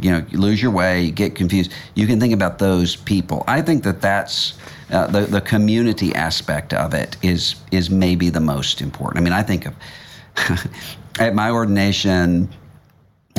you 0.00 0.10
know, 0.10 0.24
you 0.30 0.38
lose 0.38 0.60
your 0.60 0.72
way, 0.72 1.02
you 1.02 1.12
get 1.12 1.34
confused, 1.34 1.72
you 1.94 2.06
can 2.06 2.18
think 2.18 2.34
about 2.34 2.58
those 2.58 2.96
people. 2.96 3.44
I 3.46 3.62
think 3.62 3.84
that 3.84 4.00
that's 4.00 4.54
uh, 4.90 5.06
the, 5.06 5.20
the 5.20 5.40
community 5.40 6.12
aspect 6.14 6.74
of 6.74 6.92
it 6.92 7.16
is, 7.22 7.54
is 7.70 7.88
maybe 7.88 8.30
the 8.30 8.40
most 8.40 8.80
important. 8.80 9.18
I 9.18 9.22
mean, 9.22 9.32
I 9.32 9.42
think 9.42 9.66
of 9.66 9.74
at 11.20 11.34
my 11.34 11.50
ordination, 11.50 12.48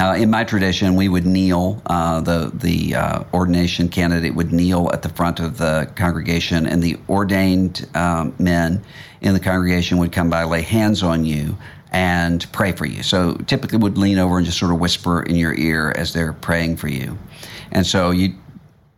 uh, 0.01 0.15
in 0.15 0.31
my 0.31 0.43
tradition, 0.43 0.95
we 0.95 1.07
would 1.07 1.27
kneel. 1.27 1.79
Uh, 1.85 2.19
the 2.21 2.51
the 2.55 2.95
uh, 2.95 3.23
ordination 3.35 3.87
candidate 3.87 4.33
would 4.33 4.51
kneel 4.51 4.89
at 4.91 5.03
the 5.03 5.09
front 5.09 5.39
of 5.39 5.59
the 5.59 5.87
congregation, 5.95 6.65
and 6.65 6.81
the 6.81 6.97
ordained 7.07 7.87
um, 7.93 8.33
men 8.39 8.83
in 9.21 9.35
the 9.35 9.39
congregation 9.39 9.99
would 9.99 10.11
come 10.11 10.27
by, 10.27 10.43
lay 10.43 10.63
hands 10.63 11.03
on 11.03 11.23
you, 11.23 11.55
and 11.91 12.51
pray 12.51 12.71
for 12.71 12.87
you. 12.87 13.03
So 13.03 13.35
typically, 13.45 13.77
would 13.77 13.95
lean 13.95 14.17
over 14.17 14.37
and 14.37 14.45
just 14.45 14.57
sort 14.57 14.71
of 14.71 14.79
whisper 14.79 15.21
in 15.21 15.35
your 15.35 15.53
ear 15.53 15.93
as 15.95 16.13
they're 16.13 16.33
praying 16.33 16.77
for 16.77 16.87
you, 16.87 17.15
and 17.71 17.85
so 17.85 18.09
you 18.09 18.33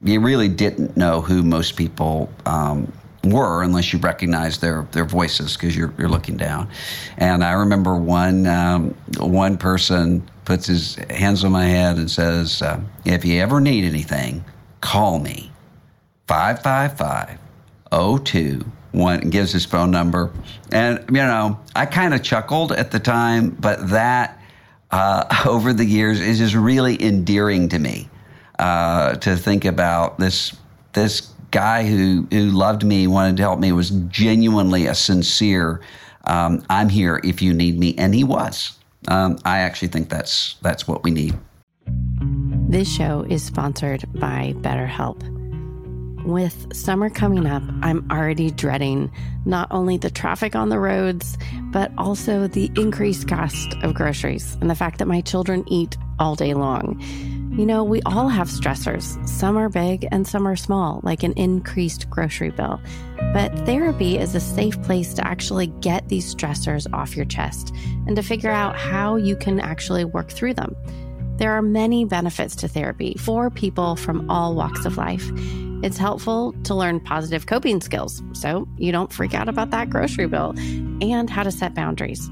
you 0.06 0.22
really 0.22 0.48
didn't 0.48 0.96
know 0.96 1.20
who 1.20 1.44
most 1.44 1.76
people 1.76 2.32
um, 2.46 2.90
were 3.26 3.62
unless 3.64 3.92
you 3.92 4.00
recognized 4.00 4.62
their 4.62 4.88
their 4.94 5.06
voices 5.06 5.58
because 5.58 5.76
you're 5.76 5.94
you're 5.98 6.08
looking 6.08 6.38
down. 6.38 6.70
And 7.18 7.44
I 7.44 7.52
remember 7.52 7.94
one 7.94 8.48
um, 8.48 8.96
one 9.18 9.58
person 9.58 10.30
puts 10.46 10.68
his 10.68 10.96
hands 11.10 11.44
on 11.44 11.52
my 11.52 11.66
head 11.66 11.98
and 11.98 12.10
says, 12.10 12.62
uh, 12.62 12.80
"If 13.06 13.26
you 13.26 13.42
ever 13.42 13.60
need 13.62 13.84
anything, 13.86 14.44
call 14.82 15.20
me 15.20 15.52
555 16.28 17.40
02 17.92 18.66
and 18.94 19.32
gives 19.32 19.52
his 19.52 19.66
phone 19.66 19.92
number. 19.92 20.32
And 20.72 21.04
you 21.10 21.18
know, 21.18 21.60
I 21.76 21.86
kind 21.86 22.14
of 22.14 22.24
chuckled 22.24 22.72
at 22.72 22.92
the 22.92 23.00
time, 23.00 23.52
but 23.52 23.90
that 23.90 24.40
uh, 24.92 25.44
over 25.48 25.74
the 25.74 25.86
years 25.86 26.20
is 26.20 26.38
just 26.38 26.56
really 26.56 27.02
endearing 27.02 27.70
to 27.70 27.80
me 27.80 28.10
uh, 28.60 29.16
to 29.16 29.36
think 29.36 29.66
about 29.66 30.20
this 30.20 30.56
this 30.94 31.34
guy 31.52 31.86
who 31.86 32.28
who 32.32 32.52
loved 32.52 32.84
me, 32.84 33.08
wanted 33.08 33.38
to 33.38 33.44
help 33.44 33.60
me, 33.60 33.72
was 33.72 33.90
genuinely 34.10 34.86
a 34.88 34.96
sincere. 34.96 35.82
Um, 36.26 36.64
I'm 36.70 36.90
here 36.90 37.20
if 37.24 37.42
you 37.42 37.54
need 37.54 37.78
me, 37.78 37.96
and 37.98 38.14
he 38.16 38.24
was. 38.24 38.78
Um, 39.08 39.38
I 39.46 39.60
actually 39.60 39.90
think 39.90 40.10
that's 40.10 40.56
that's 40.62 40.88
what 40.88 41.04
we 41.04 41.12
need. 41.12 41.38
This 42.70 42.92
show 42.92 43.26
is 43.30 43.44
sponsored 43.44 44.04
by 44.20 44.54
BetterHelp. 44.58 45.33
With 46.26 46.74
summer 46.74 47.10
coming 47.10 47.46
up, 47.46 47.64
I'm 47.82 48.10
already 48.10 48.50
dreading 48.50 49.12
not 49.46 49.68
only 49.72 49.98
the 49.98 50.10
traffic 50.10 50.56
on 50.56 50.70
the 50.70 50.80
roads, 50.80 51.38
but 51.72 51.92
also 51.98 52.48
the 52.48 52.72
increased 52.76 53.28
cost 53.28 53.76
of 53.84 53.94
groceries 53.94 54.58
and 54.62 54.70
the 54.70 54.76
fact 54.76 55.00
that 55.00 55.08
my 55.08 55.20
children 55.20 55.66
eat 55.68 55.98
all 56.20 56.36
day 56.36 56.54
long. 56.54 57.02
You 57.58 57.66
know, 57.66 57.84
we 57.84 58.02
all 58.04 58.30
have 58.30 58.48
stressors. 58.48 59.28
Some 59.28 59.58
are 59.58 59.68
big 59.68 60.08
and 60.12 60.26
some 60.26 60.48
are 60.48 60.56
small, 60.56 61.02
like 61.04 61.24
an 61.24 61.34
increased 61.34 62.10
grocery 62.10 62.52
bill. 62.52 62.80
But 63.34 63.54
therapy 63.66 64.18
is 64.18 64.34
a 64.34 64.40
safe 64.40 64.82
place 64.82 65.14
to 65.16 65.28
actually 65.28 65.68
get 65.68 66.08
these 66.08 66.34
stressors 66.34 66.92
off 66.94 67.18
your 67.18 67.26
chest 67.26 67.76
and 68.08 68.16
to 68.16 68.24
figure 68.24 68.50
out 68.50 68.78
how 68.78 69.18
you 69.18 69.36
can 69.36 69.60
actually 69.60 70.06
work 70.06 70.30
through 70.30 70.54
them. 70.54 70.76
There 71.38 71.52
are 71.52 71.62
many 71.62 72.06
benefits 72.06 72.56
to 72.58 72.68
therapy 72.68 73.16
for 73.20 73.50
people 73.50 73.98
from 73.98 74.30
all 74.32 74.56
walks 74.56 74.86
of 74.86 74.98
life. 74.98 75.30
It's 75.84 75.98
helpful 75.98 76.54
to 76.64 76.74
learn 76.74 77.02
positive 77.02 77.46
coping 77.46 77.82
skills 77.82 78.24
so 78.32 78.66
you 78.78 78.94
don't 78.94 79.12
freak 79.12 79.34
out 79.34 79.50
about 79.50 79.70
that 79.72 79.90
grocery 79.90 80.28
bill 80.28 80.54
and 80.58 81.30
how 81.30 81.44
to 81.44 81.52
set 81.52 81.76
boundaries. 81.76 82.32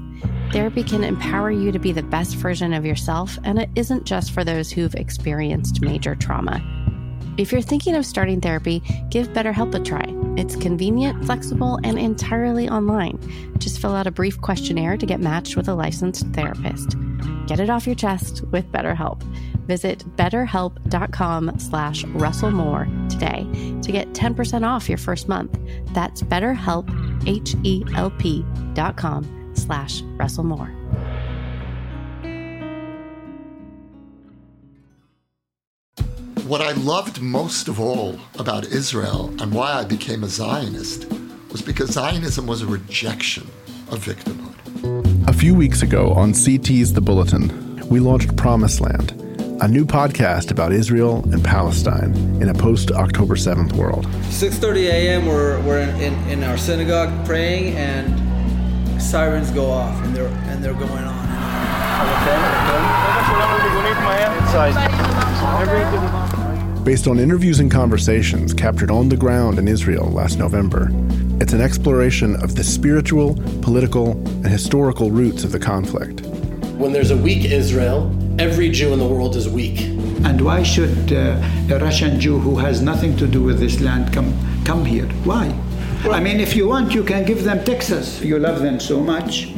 Therapy 0.52 0.82
can 0.82 1.04
empower 1.04 1.50
you 1.50 1.70
to 1.70 1.78
be 1.78 1.92
the 1.92 2.02
best 2.02 2.36
version 2.36 2.72
of 2.72 2.86
yourself, 2.86 3.38
and 3.44 3.58
it 3.58 3.68
isn't 3.74 4.04
just 4.04 4.32
for 4.32 4.42
those 4.42 4.70
who've 4.70 4.94
experienced 4.94 5.82
major 5.82 6.14
trauma. 6.14 6.62
If 7.36 7.52
you're 7.52 7.60
thinking 7.60 7.94
of 7.94 8.06
starting 8.06 8.40
therapy, 8.40 8.82
give 9.10 9.28
BetterHelp 9.28 9.74
a 9.74 9.80
try. 9.80 10.06
It's 10.40 10.56
convenient, 10.56 11.22
flexible, 11.26 11.78
and 11.84 11.98
entirely 11.98 12.70
online. 12.70 13.18
Just 13.58 13.80
fill 13.80 13.94
out 13.94 14.06
a 14.06 14.10
brief 14.10 14.40
questionnaire 14.40 14.96
to 14.96 15.04
get 15.04 15.20
matched 15.20 15.56
with 15.56 15.68
a 15.68 15.74
licensed 15.74 16.26
therapist. 16.28 16.96
Get 17.46 17.60
it 17.60 17.68
off 17.68 17.86
your 17.86 17.96
chest 17.96 18.44
with 18.50 18.72
BetterHelp. 18.72 19.22
Visit 19.66 20.04
betterhelp.com 20.16 21.58
slash 21.58 22.04
russellmoore 22.04 23.08
today 23.08 23.46
to 23.82 23.92
get 23.92 24.12
10% 24.12 24.66
off 24.66 24.88
your 24.88 24.98
first 24.98 25.28
month. 25.28 25.58
That's 25.94 26.22
betterhelp, 26.22 26.88
H-E-L-P 27.26 28.44
dot 28.74 28.96
com 28.96 29.52
slash 29.54 30.02
russellmoore. 30.18 30.82
What 36.46 36.60
I 36.60 36.72
loved 36.72 37.22
most 37.22 37.68
of 37.68 37.80
all 37.80 38.18
about 38.38 38.66
Israel 38.66 39.32
and 39.40 39.54
why 39.54 39.72
I 39.72 39.84
became 39.84 40.24
a 40.24 40.28
Zionist 40.28 41.06
was 41.50 41.62
because 41.62 41.90
Zionism 41.90 42.46
was 42.46 42.62
a 42.62 42.66
rejection 42.66 43.44
of 43.90 44.04
victimhood. 44.04 45.28
A 45.28 45.32
few 45.32 45.54
weeks 45.54 45.82
ago 45.82 46.12
on 46.12 46.32
CT's 46.32 46.92
The 46.92 47.00
Bulletin, 47.00 47.80
we 47.88 48.00
launched 48.00 48.36
Promised 48.36 48.80
Land, 48.80 49.21
a 49.62 49.68
new 49.68 49.84
podcast 49.84 50.50
about 50.50 50.72
Israel 50.72 51.22
and 51.30 51.44
Palestine 51.44 52.12
in 52.42 52.48
a 52.48 52.54
post-October 52.54 53.36
7th 53.36 53.72
world. 53.74 54.06
6.30 54.06 54.90
a.m. 54.90 55.26
we're, 55.26 55.62
we're 55.62 55.78
in, 55.78 55.90
in, 56.00 56.14
in 56.28 56.42
our 56.42 56.58
synagogue 56.58 57.24
praying 57.24 57.76
and 57.76 59.00
sirens 59.00 59.52
go 59.52 59.70
off 59.70 59.94
and 60.02 60.16
they're, 60.16 60.26
and 60.26 60.64
they're 60.64 60.74
going 60.74 60.90
on. 60.90 61.22
Based 66.84 67.06
on 67.06 67.20
interviews 67.20 67.60
and 67.60 67.70
conversations 67.70 68.52
captured 68.52 68.90
on 68.90 69.08
the 69.08 69.16
ground 69.16 69.60
in 69.60 69.68
Israel 69.68 70.10
last 70.10 70.40
November, 70.40 70.88
it's 71.40 71.52
an 71.52 71.60
exploration 71.60 72.34
of 72.42 72.56
the 72.56 72.64
spiritual, 72.64 73.36
political, 73.62 74.10
and 74.10 74.48
historical 74.48 75.12
roots 75.12 75.44
of 75.44 75.52
the 75.52 75.60
conflict. 75.60 76.22
When 76.78 76.92
there's 76.92 77.12
a 77.12 77.16
weak 77.16 77.44
Israel, 77.44 78.12
every 78.38 78.70
Jew 78.70 78.92
in 78.92 78.98
the 78.98 79.06
world 79.06 79.36
is 79.36 79.48
weak. 79.48 79.80
And 80.24 80.40
why 80.40 80.62
should 80.62 81.12
uh, 81.12 81.40
a 81.70 81.78
Russian 81.78 82.20
Jew 82.20 82.38
who 82.38 82.56
has 82.56 82.80
nothing 82.80 83.16
to 83.16 83.26
do 83.26 83.42
with 83.42 83.58
this 83.58 83.80
land 83.80 84.12
come 84.12 84.32
come 84.64 84.84
here? 84.84 85.06
Why? 85.24 85.54
I 86.10 86.20
mean, 86.20 86.40
if 86.40 86.56
you 86.56 86.68
want, 86.68 86.94
you 86.94 87.04
can 87.04 87.24
give 87.24 87.44
them 87.44 87.64
Texas. 87.64 88.20
You 88.22 88.38
love 88.38 88.60
them 88.60 88.80
so 88.80 89.00
much. 89.00 89.52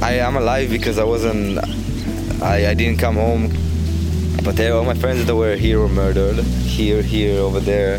I 0.00 0.12
am 0.12 0.36
alive 0.36 0.70
because 0.70 0.98
I 0.98 1.04
wasn't. 1.04 1.58
I, 2.42 2.70
I 2.70 2.74
didn't 2.74 2.98
come 2.98 3.16
home. 3.16 3.50
But 4.44 4.56
they, 4.56 4.70
all 4.70 4.84
my 4.84 4.94
friends 4.94 5.26
that 5.26 5.36
were 5.36 5.56
here 5.56 5.80
were 5.80 5.88
murdered. 5.88 6.36
Here, 6.36 7.02
here, 7.02 7.40
over 7.40 7.60
there. 7.60 7.98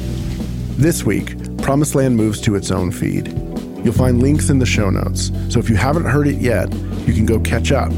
This 0.77 1.03
week, 1.03 1.35
Promised 1.57 1.95
Land 1.95 2.15
moves 2.15 2.39
to 2.41 2.55
its 2.55 2.71
own 2.71 2.91
feed. 2.91 3.27
You'll 3.83 3.93
find 3.93 4.21
links 4.21 4.49
in 4.49 4.59
the 4.59 4.65
show 4.65 4.89
notes, 4.89 5.31
so 5.49 5.59
if 5.59 5.69
you 5.69 5.75
haven't 5.75 6.05
heard 6.05 6.27
it 6.27 6.37
yet, 6.37 6.73
you 7.05 7.13
can 7.13 7.25
go 7.25 7.39
catch 7.39 7.71
up 7.71 7.91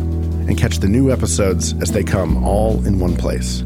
and 0.48 0.58
catch 0.58 0.80
the 0.80 0.88
new 0.88 1.12
episodes 1.12 1.74
as 1.82 1.92
they 1.92 2.04
come 2.04 2.44
all 2.44 2.86
in 2.86 3.00
one 3.00 3.16
place. 3.16 3.64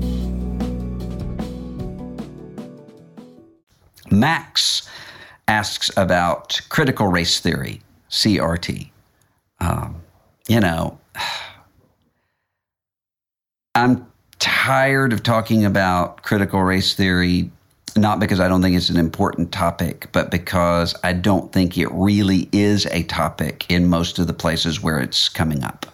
Max 4.12 4.88
asks 5.48 5.90
about 5.98 6.62
critical 6.70 7.08
race 7.08 7.40
theory, 7.40 7.82
CRT. 8.10 8.90
Um, 9.60 10.02
you 10.48 10.60
know, 10.60 11.00
I'm 13.76 14.08
tired 14.40 15.12
of 15.12 15.24
talking 15.24 15.66
about 15.66 16.24
critical 16.24 16.62
race 16.62 16.94
theory, 16.94 17.52
not 17.98 18.20
because 18.20 18.40
I 18.40 18.48
don't 18.48 18.62
think 18.62 18.76
it's 18.76 18.90
an 18.90 18.98
important 18.98 19.52
topic, 19.52 20.08
but 20.12 20.32
because 20.32 20.96
I 21.04 21.14
don't 21.14 21.52
think 21.52 21.78
it 21.78 21.92
really 21.92 22.50
is 22.52 22.86
a 22.88 23.04
topic 23.04 23.66
in 23.70 23.88
most 23.88 24.20
of 24.20 24.28
the 24.28 24.34
places 24.34 24.82
where 24.82 25.00
it's 25.00 25.30
coming 25.30 25.64
up. 25.64 25.86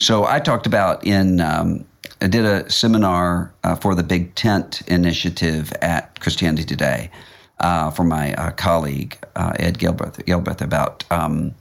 So 0.00 0.24
I 0.24 0.40
talked 0.40 0.66
about 0.66 1.06
in, 1.06 1.42
um, 1.42 1.84
I 2.22 2.26
did 2.26 2.46
a 2.46 2.68
seminar 2.70 3.52
uh, 3.64 3.76
for 3.76 3.94
the 3.94 4.02
Big 4.02 4.34
Tent 4.34 4.80
Initiative 4.86 5.72
at 5.82 6.18
Christianity 6.20 6.64
Today 6.64 7.10
uh, 7.60 7.90
for 7.90 8.04
my 8.04 8.32
uh, 8.34 8.50
colleague 8.52 9.18
uh, 9.36 9.52
Ed 9.58 9.78
Gilbreath 9.78 10.62
about 10.62 11.04
um, 11.10 11.54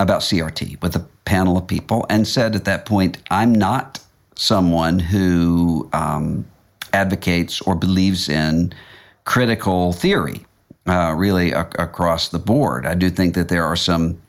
about 0.00 0.22
CRT 0.22 0.82
with 0.82 0.96
a 0.96 1.06
panel 1.24 1.56
of 1.56 1.66
people, 1.68 2.04
and 2.10 2.26
said 2.26 2.56
at 2.56 2.64
that 2.64 2.84
point, 2.84 3.18
I'm 3.30 3.54
not 3.54 4.00
someone 4.34 4.98
who 4.98 5.88
um, 5.92 6.44
advocates 6.92 7.60
or 7.60 7.76
believes 7.76 8.28
in 8.28 8.72
critical 9.24 9.92
theory, 9.92 10.44
uh, 10.86 11.14
really 11.16 11.52
across 11.52 12.30
the 12.30 12.40
board. 12.40 12.86
I 12.86 12.94
do 12.94 13.08
think 13.08 13.34
that 13.34 13.48
there 13.48 13.64
are 13.64 13.76
some 13.76 14.20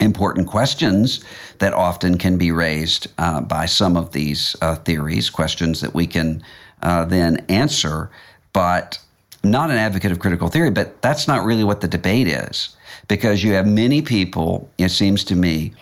important 0.00 0.46
questions 0.46 1.24
that 1.58 1.72
often 1.72 2.18
can 2.18 2.38
be 2.38 2.50
raised 2.50 3.08
uh, 3.18 3.40
by 3.40 3.66
some 3.66 3.96
of 3.96 4.12
these 4.12 4.56
uh, 4.62 4.76
theories, 4.76 5.30
questions 5.30 5.80
that 5.80 5.94
we 5.94 6.06
can 6.06 6.42
uh, 6.82 7.04
then 7.04 7.44
answer, 7.48 8.10
but 8.52 8.98
not 9.44 9.70
an 9.70 9.76
advocate 9.76 10.12
of 10.12 10.18
critical 10.18 10.48
theory. 10.48 10.70
But 10.70 11.00
that's 11.02 11.26
not 11.26 11.44
really 11.44 11.64
what 11.64 11.80
the 11.80 11.88
debate 11.88 12.28
is, 12.28 12.76
because 13.08 13.42
you 13.42 13.52
have 13.52 13.66
many 13.66 14.02
people, 14.02 14.70
it 14.78 14.90
seems 14.90 15.24
to 15.24 15.34
me, 15.34 15.72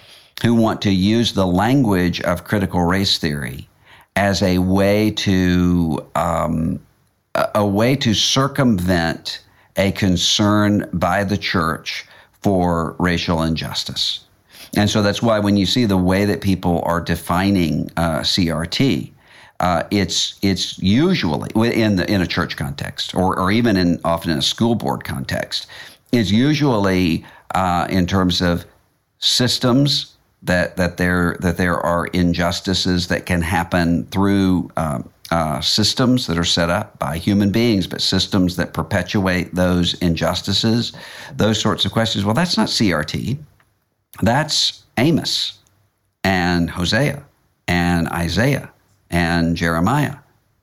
who 0.43 0.55
want 0.55 0.83
to 0.83 0.91
use 0.91 1.33
the 1.33 1.47
language 1.47 2.21
of 2.23 2.45
critical 2.45 2.83
race 2.83 3.19
theory 3.19 3.69
as 4.17 4.43
a 4.43 4.59
way 4.59 5.11
to 5.11 6.07
um, 6.15 6.81
a, 7.35 7.49
a 7.57 7.67
way 7.67 7.97
to 7.97 8.15
circumvent 8.15 9.43
a 9.77 9.93
concern 9.93 10.89
by 10.93 11.25
the 11.25 11.37
church 11.37 12.07
for 12.47 12.95
racial 13.01 13.43
injustice. 13.43 14.21
And 14.77 14.89
so 14.89 15.03
that's 15.03 15.21
why 15.21 15.41
when 15.41 15.57
you 15.57 15.67
see 15.67 15.85
the 15.85 15.97
way 15.97 16.25
that 16.27 16.41
people 16.41 16.81
are 16.85 17.01
defining 17.01 17.91
uh, 17.97 18.21
CRT, 18.21 19.11
uh, 19.59 19.83
it's 19.91 20.39
it's 20.43 20.79
usually 20.79 21.51
in 21.57 21.97
the 21.97 22.09
in 22.09 22.21
a 22.23 22.27
church 22.27 22.57
context 22.57 23.17
or, 23.17 23.37
or 23.37 23.51
even 23.51 23.77
in 23.77 24.01
often 24.05 24.31
in 24.31 24.39
a 24.39 24.43
school 24.43 24.77
board 24.77 25.03
context 25.03 25.67
is 26.13 26.31
usually 26.31 27.27
uh, 27.57 27.89
in 27.91 28.07
terms 28.07 28.41
of 28.41 28.65
systems 29.19 30.15
that 30.45 30.77
that 30.77 30.99
there 30.99 31.37
that 31.41 31.57
there 31.57 31.81
are 31.81 32.07
injustices 32.13 33.09
that 33.09 33.27
can 33.27 33.43
happen 33.43 34.07
through 34.13 34.71
um, 34.77 35.11
uh, 35.31 35.61
systems 35.61 36.27
that 36.27 36.39
are 36.39 36.45
set 36.45 36.71
up 36.71 36.99
by 36.99 37.19
human 37.19 37.51
beings, 37.51 37.87
but 37.87 38.01
systems 38.01 38.57
that 38.57 38.73
perpetuate 38.73 39.55
those 39.55 39.95
injustices, 39.95 40.93
those 41.35 41.61
sorts 41.61 41.85
of 41.85 41.93
questions. 41.93 42.25
Well, 42.25 42.35
that's 42.35 42.57
not 42.57 42.69
CRT. 42.69 43.39
That's 44.23 44.85
Amos 44.97 45.59
and 46.25 46.71
Hosea 46.71 47.25
and 47.69 48.09
Isaiah 48.09 48.71
and 49.11 49.57
Jeremiah 49.57 50.17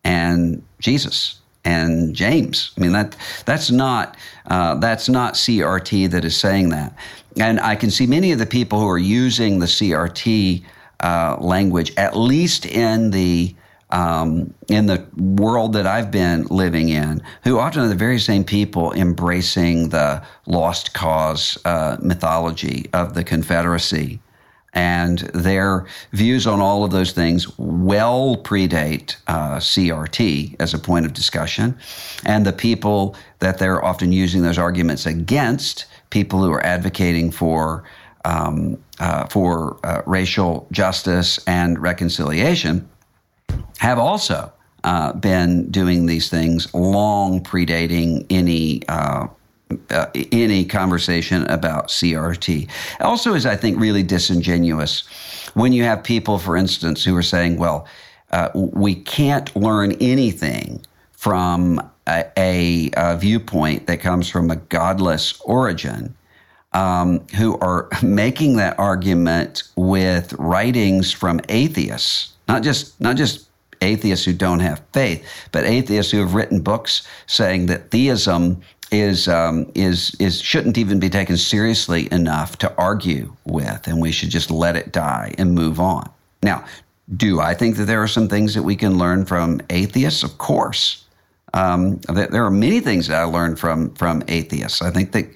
and 0.03 0.63
Jesus 0.79 1.39
and 1.65 2.15
James. 2.15 2.71
I 2.77 2.81
mean 2.81 2.91
that 2.93 3.15
that's 3.45 3.71
not 3.71 4.17
uh, 4.47 4.75
that's 4.75 5.07
not 5.09 5.35
CRT 5.35 6.09
that 6.11 6.25
is 6.25 6.35
saying 6.35 6.69
that. 6.69 6.95
And 7.39 7.59
I 7.59 7.75
can 7.75 7.89
see 7.89 8.05
many 8.05 8.31
of 8.31 8.39
the 8.39 8.45
people 8.45 8.79
who 8.79 8.87
are 8.87 8.97
using 8.97 9.59
the 9.59 9.65
CRT 9.65 10.63
uh, 10.99 11.37
language, 11.39 11.93
at 11.97 12.15
least 12.17 12.65
in 12.65 13.11
the 13.11 13.55
um, 13.93 14.51
in 14.69 14.87
the 14.87 15.05
world 15.15 15.73
that 15.73 15.85
I've 15.85 16.09
been 16.09 16.45
living 16.45 16.89
in, 16.89 17.21
who 17.43 17.59
often 17.59 17.83
are 17.83 17.87
the 17.87 17.95
very 17.95 18.19
same 18.19 18.43
people 18.43 18.91
embracing 18.91 19.89
the 19.89 20.21
lost 20.47 20.95
cause 20.95 21.57
uh, 21.63 21.97
mythology 22.01 22.89
of 22.91 23.13
the 23.13 23.23
Confederacy. 23.23 24.19
And 24.75 25.19
their 25.35 25.85
views 26.11 26.47
on 26.47 26.59
all 26.59 26.83
of 26.83 26.89
those 26.89 27.11
things 27.11 27.47
well 27.59 28.35
predate 28.37 29.15
uh, 29.27 29.57
CRT 29.57 30.55
as 30.59 30.73
a 30.73 30.79
point 30.79 31.05
of 31.05 31.13
discussion. 31.13 31.77
And 32.25 32.43
the 32.47 32.53
people 32.53 33.15
that 33.37 33.59
they're 33.59 33.85
often 33.85 34.11
using 34.11 34.41
those 34.41 34.57
arguments 34.57 35.05
against, 35.05 35.85
people 36.09 36.41
who 36.41 36.51
are 36.51 36.65
advocating 36.65 37.29
for 37.29 37.83
um, 38.25 38.81
uh, 38.99 39.27
for 39.27 39.77
uh, 39.83 40.01
racial 40.05 40.65
justice 40.71 41.43
and 41.45 41.77
reconciliation, 41.77 42.89
have 43.79 43.99
also 43.99 44.51
uh, 44.83 45.13
been 45.13 45.69
doing 45.71 46.05
these 46.05 46.29
things 46.29 46.73
long 46.73 47.41
predating 47.41 48.25
any. 48.29 48.81
Uh, 48.87 49.27
uh, 49.89 50.05
any 50.31 50.65
conversation 50.65 51.47
about 51.47 51.87
CRT. 51.87 52.69
Also, 52.99 53.33
is 53.33 53.45
I 53.45 53.55
think 53.55 53.79
really 53.79 54.03
disingenuous 54.03 55.01
when 55.55 55.73
you 55.73 55.83
have 55.83 56.03
people, 56.03 56.37
for 56.37 56.55
instance, 56.55 57.03
who 57.03 57.15
are 57.15 57.23
saying, 57.23 57.57
"Well, 57.57 57.87
uh, 58.31 58.49
we 58.53 58.93
can't 58.93 59.55
learn 59.55 59.93
anything 59.93 60.85
from 61.11 61.79
a, 62.07 62.25
a, 62.37 62.91
a, 62.95 63.17
viewpoint 63.17 63.87
that 63.87 63.99
comes 63.99 64.29
from 64.29 64.51
a 64.51 64.57
godless 64.57 65.39
origin." 65.41 66.15
Um, 66.73 67.25
who 67.35 67.57
are 67.59 67.87
making 68.03 68.57
that 68.57 68.77
argument 68.79 69.63
with 69.75 70.33
writings 70.33 71.11
from 71.11 71.39
atheists, 71.49 72.32
not 72.47 72.63
just 72.63 72.99
not 72.99 73.15
just 73.15 73.47
atheists 73.81 74.25
who 74.25 74.33
don't 74.33 74.59
have 74.59 74.81
faith, 74.93 75.25
but 75.51 75.65
atheists 75.65 76.11
who 76.11 76.19
have 76.19 76.33
written 76.33 76.61
books 76.61 77.07
saying 77.27 77.65
that 77.67 77.91
theism 77.91 78.61
is 78.91 79.27
um, 79.27 79.69
is 79.75 80.15
is 80.19 80.41
shouldn't 80.41 80.77
even 80.77 80.99
be 80.99 81.09
taken 81.09 81.37
seriously 81.37 82.07
enough 82.11 82.57
to 82.59 82.73
argue 82.77 83.35
with, 83.45 83.87
and 83.87 84.01
we 84.01 84.11
should 84.11 84.29
just 84.29 84.51
let 84.51 84.75
it 84.75 84.91
die 84.91 85.33
and 85.37 85.53
move 85.53 85.79
on. 85.79 86.09
Now, 86.43 86.65
do 87.15 87.39
I 87.41 87.53
think 87.53 87.75
that 87.77 87.85
there 87.85 88.01
are 88.01 88.07
some 88.07 88.27
things 88.27 88.53
that 88.53 88.63
we 88.63 88.75
can 88.75 88.97
learn 88.97 89.25
from 89.25 89.61
atheists? 89.69 90.23
Of 90.23 90.37
course. 90.37 91.05
Um, 91.55 91.99
there 92.07 92.45
are 92.45 92.51
many 92.51 92.79
things 92.79 93.07
that 93.07 93.19
I 93.19 93.23
learned 93.25 93.59
from 93.59 93.93
from 93.95 94.23
atheists. 94.27 94.81
I 94.81 94.91
think 94.91 95.11
that 95.11 95.27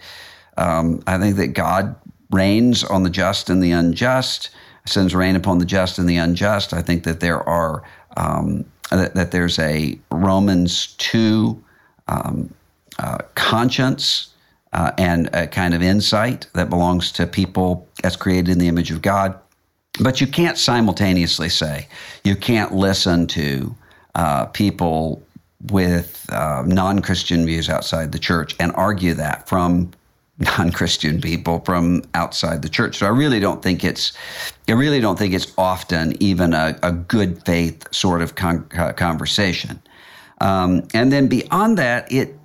um, 0.57 1.03
I 1.07 1.17
think 1.17 1.35
that 1.37 1.47
God 1.47 1.95
rains 2.31 2.83
on 2.83 3.03
the 3.03 3.09
just 3.09 3.49
and 3.49 3.61
the 3.61 3.71
unjust, 3.71 4.49
sends 4.87 5.13
rain 5.13 5.35
upon 5.35 5.59
the 5.59 5.65
just 5.65 5.99
and 5.99 6.07
the 6.07 6.17
unjust. 6.17 6.73
I 6.73 6.81
think 6.81 7.03
that 7.03 7.19
there 7.19 7.47
are 7.47 7.83
um, 8.15 8.65
that, 8.89 9.15
that, 9.15 9.31
there's 9.31 9.59
a 9.59 9.99
Romans 10.11 10.95
two 10.97 11.61
um, 12.07 12.53
uh, 12.99 13.19
conscience 13.35 14.33
uh, 14.73 14.91
and 14.97 15.29
a 15.33 15.47
kind 15.47 15.73
of 15.73 15.81
insight 15.81 16.47
that 16.53 16.69
belongs 16.69 17.11
to 17.13 17.27
people 17.27 17.87
as 18.03 18.15
created 18.15 18.49
in 18.49 18.59
the 18.59 18.67
image 18.67 18.91
of 18.91 19.01
God. 19.01 19.37
But 19.99 20.21
you 20.21 20.27
can't 20.27 20.57
simultaneously 20.57 21.49
say 21.49 21.87
you 22.23 22.35
can't 22.35 22.73
listen 22.73 23.27
to 23.27 23.75
uh, 24.15 24.45
people 24.45 25.21
with 25.71 26.25
uh, 26.31 26.63
non 26.65 27.01
Christian 27.01 27.45
views 27.45 27.69
outside 27.69 28.11
the 28.11 28.19
church 28.19 28.55
and 28.59 28.71
argue 28.75 29.13
that 29.15 29.47
from 29.49 29.91
non 30.39 30.71
Christian 30.71 31.19
people 31.21 31.59
from 31.61 32.03
outside 32.13 32.61
the 32.61 32.69
church. 32.69 32.97
So 32.97 33.05
I 33.05 33.09
really 33.09 33.39
don't 33.39 33.61
think 33.61 33.83
it's. 33.83 34.13
I 34.67 34.73
really 34.73 34.99
don't 34.99 35.17
think 35.17 35.33
it's 35.33 35.51
often 35.57 36.21
even 36.21 36.53
a, 36.53 36.77
a 36.83 36.91
good 36.91 37.43
faith 37.45 37.87
sort 37.93 38.21
of 38.21 38.35
con- 38.35 38.67
uh, 38.77 38.93
conversation. 38.93 39.81
Um, 40.41 40.87
and 40.93 41.11
then 41.11 41.27
beyond 41.27 41.77
that, 41.77 42.11
it 42.11 42.37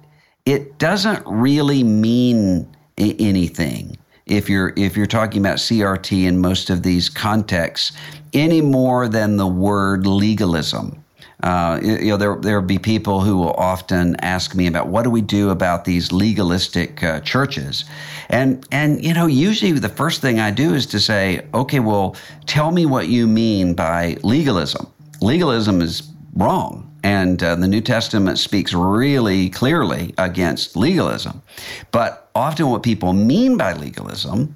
it 0.46 0.78
doesn't 0.78 1.22
really 1.26 1.82
mean 1.82 2.68
anything 2.96 3.96
if 4.26 4.48
you're 4.48 4.72
if 4.76 4.96
you're 4.96 5.06
talking 5.06 5.40
about 5.40 5.58
CRT 5.58 6.24
in 6.24 6.38
most 6.38 6.70
of 6.70 6.82
these 6.82 7.08
contexts 7.08 7.92
any 8.32 8.60
more 8.60 9.08
than 9.08 9.36
the 9.36 9.46
word 9.46 10.06
legalism. 10.06 11.01
Uh, 11.42 11.80
you 11.82 12.10
know, 12.10 12.16
there 12.16 12.36
there 12.36 12.60
will 12.60 12.66
be 12.66 12.78
people 12.78 13.20
who 13.20 13.36
will 13.36 13.54
often 13.54 14.14
ask 14.20 14.54
me 14.54 14.66
about 14.66 14.86
what 14.88 15.02
do 15.02 15.10
we 15.10 15.20
do 15.20 15.50
about 15.50 15.84
these 15.84 16.12
legalistic 16.12 17.02
uh, 17.02 17.20
churches, 17.20 17.84
and 18.28 18.64
and 18.70 19.04
you 19.04 19.12
know, 19.12 19.26
usually 19.26 19.72
the 19.72 19.88
first 19.88 20.20
thing 20.20 20.38
I 20.38 20.52
do 20.52 20.74
is 20.74 20.86
to 20.86 21.00
say, 21.00 21.44
okay, 21.52 21.80
well, 21.80 22.16
tell 22.46 22.70
me 22.70 22.86
what 22.86 23.08
you 23.08 23.26
mean 23.26 23.74
by 23.74 24.16
legalism. 24.22 24.86
Legalism 25.20 25.80
is 25.80 26.02
wrong. 26.34 26.88
And 27.04 27.42
uh, 27.42 27.56
the 27.56 27.66
New 27.66 27.80
Testament 27.80 28.38
speaks 28.38 28.72
really 28.72 29.50
clearly 29.50 30.14
against 30.18 30.76
legalism. 30.76 31.42
But 31.90 32.30
often, 32.34 32.68
what 32.68 32.84
people 32.84 33.12
mean 33.12 33.56
by 33.56 33.72
legalism 33.72 34.54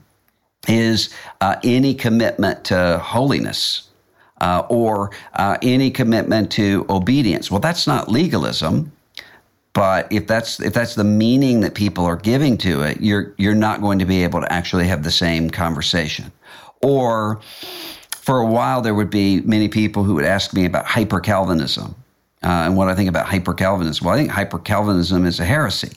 is 0.68 1.12
uh, 1.40 1.56
any 1.64 1.94
commitment 1.94 2.64
to 2.66 2.98
holiness 2.98 3.86
uh, 4.40 4.64
or 4.68 5.10
uh, 5.34 5.56
any 5.62 5.90
commitment 5.90 6.50
to 6.52 6.86
obedience. 6.88 7.50
Well, 7.50 7.60
that's 7.60 7.86
not 7.86 8.08
legalism. 8.08 8.92
But 9.72 10.10
if 10.10 10.26
that's 10.26 10.58
if 10.60 10.72
that's 10.72 10.94
the 10.94 11.04
meaning 11.04 11.60
that 11.60 11.74
people 11.74 12.06
are 12.06 12.16
giving 12.16 12.56
to 12.58 12.80
it, 12.80 13.02
you're 13.02 13.34
you're 13.36 13.54
not 13.54 13.82
going 13.82 13.98
to 13.98 14.06
be 14.06 14.24
able 14.24 14.40
to 14.40 14.50
actually 14.50 14.86
have 14.86 15.02
the 15.02 15.10
same 15.10 15.50
conversation. 15.50 16.32
Or 16.80 17.40
for 18.26 18.40
a 18.40 18.46
while, 18.46 18.80
there 18.80 18.94
would 18.94 19.10
be 19.10 19.42
many 19.42 19.68
people 19.68 20.02
who 20.02 20.14
would 20.14 20.24
ask 20.24 20.54
me 20.54 20.64
about 20.64 20.86
hyper 20.86 21.20
Calvinism 21.20 21.94
uh, 22.42 22.64
and 22.64 22.76
what 22.76 22.88
I 22.88 22.94
think 22.94 23.08
about 23.10 23.26
hyper 23.26 23.52
Calvinism. 23.52 24.06
Well, 24.06 24.14
I 24.14 24.18
think 24.18 24.30
hyper 24.30 24.58
Calvinism 24.58 25.26
is 25.26 25.40
a 25.40 25.44
heresy. 25.44 25.92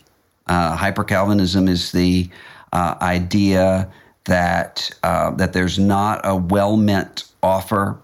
Uh, 0.48 0.76
hyper 0.76 1.04
Calvinism 1.06 1.68
is 1.68 1.92
the 1.92 2.30
uh, 2.74 2.96
idea 3.02 3.90
that 4.26 4.92
uh, 5.04 5.32
that 5.32 5.54
there's 5.54 5.80
not 5.80 6.22
a 6.24 6.36
well 6.36 6.76
meant 6.76 7.26
offer, 7.42 7.98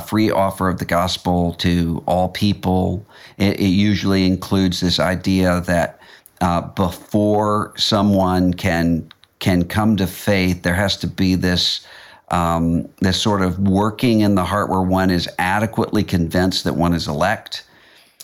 free 0.00 0.30
offer 0.30 0.68
of 0.68 0.78
the 0.78 0.84
gospel 0.84 1.54
to 1.54 2.02
all 2.06 2.28
people. 2.28 3.06
It, 3.36 3.60
it 3.60 3.68
usually 3.68 4.26
includes 4.26 4.80
this 4.80 4.98
idea 4.98 5.60
that 5.62 6.00
uh, 6.40 6.62
before 6.62 7.72
someone 7.76 8.54
can 8.54 9.10
can 9.38 9.64
come 9.64 9.96
to 9.96 10.06
faith, 10.06 10.62
there 10.62 10.74
has 10.74 10.96
to 10.98 11.06
be 11.06 11.34
this 11.34 11.86
um, 12.30 12.88
this 13.00 13.20
sort 13.20 13.42
of 13.42 13.58
working 13.58 14.20
in 14.20 14.34
the 14.34 14.44
heart 14.44 14.68
where 14.68 14.82
one 14.82 15.10
is 15.10 15.28
adequately 15.38 16.04
convinced 16.04 16.64
that 16.64 16.74
one 16.74 16.92
is 16.92 17.08
elect 17.08 17.64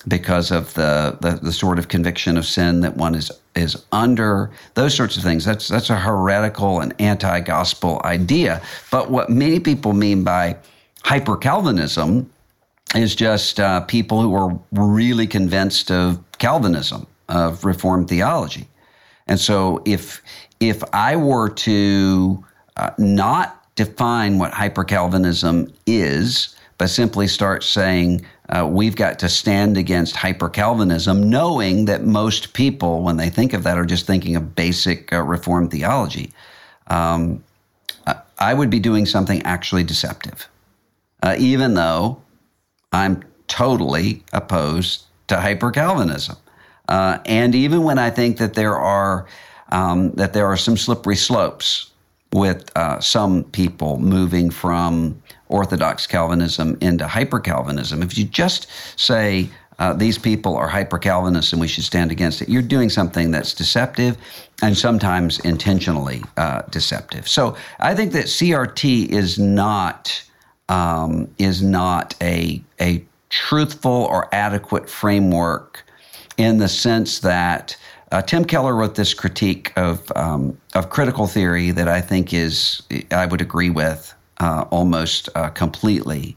because 0.06 0.50
of 0.50 0.74
the, 0.74 1.16
the, 1.20 1.38
the 1.42 1.52
sort 1.52 1.78
of 1.78 1.88
conviction 1.88 2.36
of 2.36 2.44
sin 2.44 2.80
that 2.80 2.96
one 2.96 3.14
is 3.14 3.30
is 3.54 3.84
under 3.92 4.50
those 4.74 4.94
sorts 4.94 5.16
of 5.16 5.22
things 5.22 5.44
that's 5.44 5.68
that's 5.68 5.88
a 5.88 5.98
heretical 5.98 6.80
and 6.80 6.92
anti-gospel 6.98 8.02
idea 8.04 8.60
but 8.90 9.10
what 9.10 9.30
many 9.30 9.60
people 9.60 9.92
mean 9.92 10.24
by 10.24 10.56
hyper 11.04 11.36
calvinism 11.36 12.30
is 12.94 13.14
just 13.14 13.60
uh, 13.60 13.80
people 13.82 14.22
who 14.22 14.34
are 14.34 14.58
really 14.72 15.26
convinced 15.26 15.90
of 15.90 16.22
calvinism 16.38 17.06
of 17.28 17.64
reformed 17.64 18.08
theology 18.08 18.68
and 19.26 19.40
so 19.40 19.82
if 19.86 20.22
if 20.60 20.82
i 20.92 21.16
were 21.16 21.48
to 21.48 22.44
uh, 22.76 22.90
not 22.98 23.62
define 23.76 24.38
what 24.38 24.52
hyper 24.52 24.84
calvinism 24.84 25.72
is 25.86 26.54
but 26.78 26.88
simply 26.88 27.26
start 27.26 27.62
saying 27.62 28.24
uh, 28.50 28.66
we've 28.70 28.96
got 28.96 29.18
to 29.18 29.28
stand 29.28 29.78
against 29.78 30.16
hyper 30.16 30.48
Calvinism, 30.48 31.30
knowing 31.30 31.86
that 31.86 32.04
most 32.04 32.52
people, 32.52 33.02
when 33.02 33.16
they 33.16 33.30
think 33.30 33.52
of 33.54 33.62
that, 33.62 33.78
are 33.78 33.86
just 33.86 34.06
thinking 34.06 34.36
of 34.36 34.54
basic 34.54 35.12
uh, 35.12 35.22
Reformed 35.22 35.70
theology. 35.70 36.30
Um, 36.88 37.42
I 38.38 38.52
would 38.52 38.68
be 38.68 38.80
doing 38.80 39.06
something 39.06 39.40
actually 39.42 39.84
deceptive, 39.84 40.48
uh, 41.24 41.34
even 41.38 41.72
though 41.72 42.22
I'm 42.92 43.24
totally 43.48 44.22
opposed 44.34 45.04
to 45.28 45.40
hyper 45.40 45.70
Calvinism. 45.70 46.36
Uh, 46.88 47.18
and 47.24 47.54
even 47.54 47.82
when 47.82 47.98
I 47.98 48.10
think 48.10 48.36
that 48.36 48.52
there 48.52 48.76
are 48.76 49.26
um, 49.72 50.12
that 50.12 50.34
there 50.34 50.46
are 50.46 50.56
some 50.58 50.76
slippery 50.76 51.16
slopes 51.16 51.90
with 52.32 52.70
uh, 52.76 53.00
some 53.00 53.44
people 53.44 53.98
moving 53.98 54.50
from 54.50 55.20
Orthodox 55.48 56.06
Calvinism 56.06 56.76
into 56.82 57.08
hyper 57.08 57.40
Calvinism. 57.40 58.02
If 58.02 58.18
you 58.18 58.24
just 58.24 58.68
say, 58.96 59.48
uh, 59.78 59.94
these 59.94 60.18
people 60.18 60.56
are 60.56 60.68
hyper 60.68 60.98
Calvinists 60.98 61.52
and 61.52 61.60
we 61.60 61.68
should 61.68 61.84
stand 61.84 62.12
against 62.12 62.42
it, 62.42 62.50
you're 62.50 62.62
doing 62.62 62.90
something 62.90 63.30
that's 63.30 63.54
deceptive 63.54 64.18
and 64.62 64.76
sometimes 64.76 65.40
intentionally 65.40 66.22
uh, 66.36 66.62
deceptive. 66.70 67.26
So 67.26 67.56
I 67.80 67.94
think 67.94 68.12
that 68.12 68.26
CRT 68.26 69.08
is 69.08 69.38
not 69.38 70.22
um, 70.68 71.32
is 71.38 71.62
not 71.62 72.14
a 72.20 72.62
a 72.80 73.04
truthful 73.30 73.90
or 73.90 74.32
adequate 74.34 74.88
framework 74.88 75.84
in 76.36 76.58
the 76.58 76.68
sense 76.68 77.20
that 77.20 77.76
uh, 78.12 78.22
Tim 78.22 78.44
Keller 78.44 78.74
wrote 78.74 78.94
this 78.94 79.14
critique 79.14 79.72
of 79.76 80.10
um, 80.16 80.58
of 80.74 80.90
critical 80.90 81.26
theory 81.26 81.70
that 81.72 81.88
I 81.88 82.00
think 82.00 82.32
is 82.32 82.82
I 83.10 83.26
would 83.26 83.40
agree 83.40 83.70
with 83.70 84.14
uh, 84.38 84.66
almost 84.70 85.28
uh, 85.34 85.48
completely. 85.50 86.36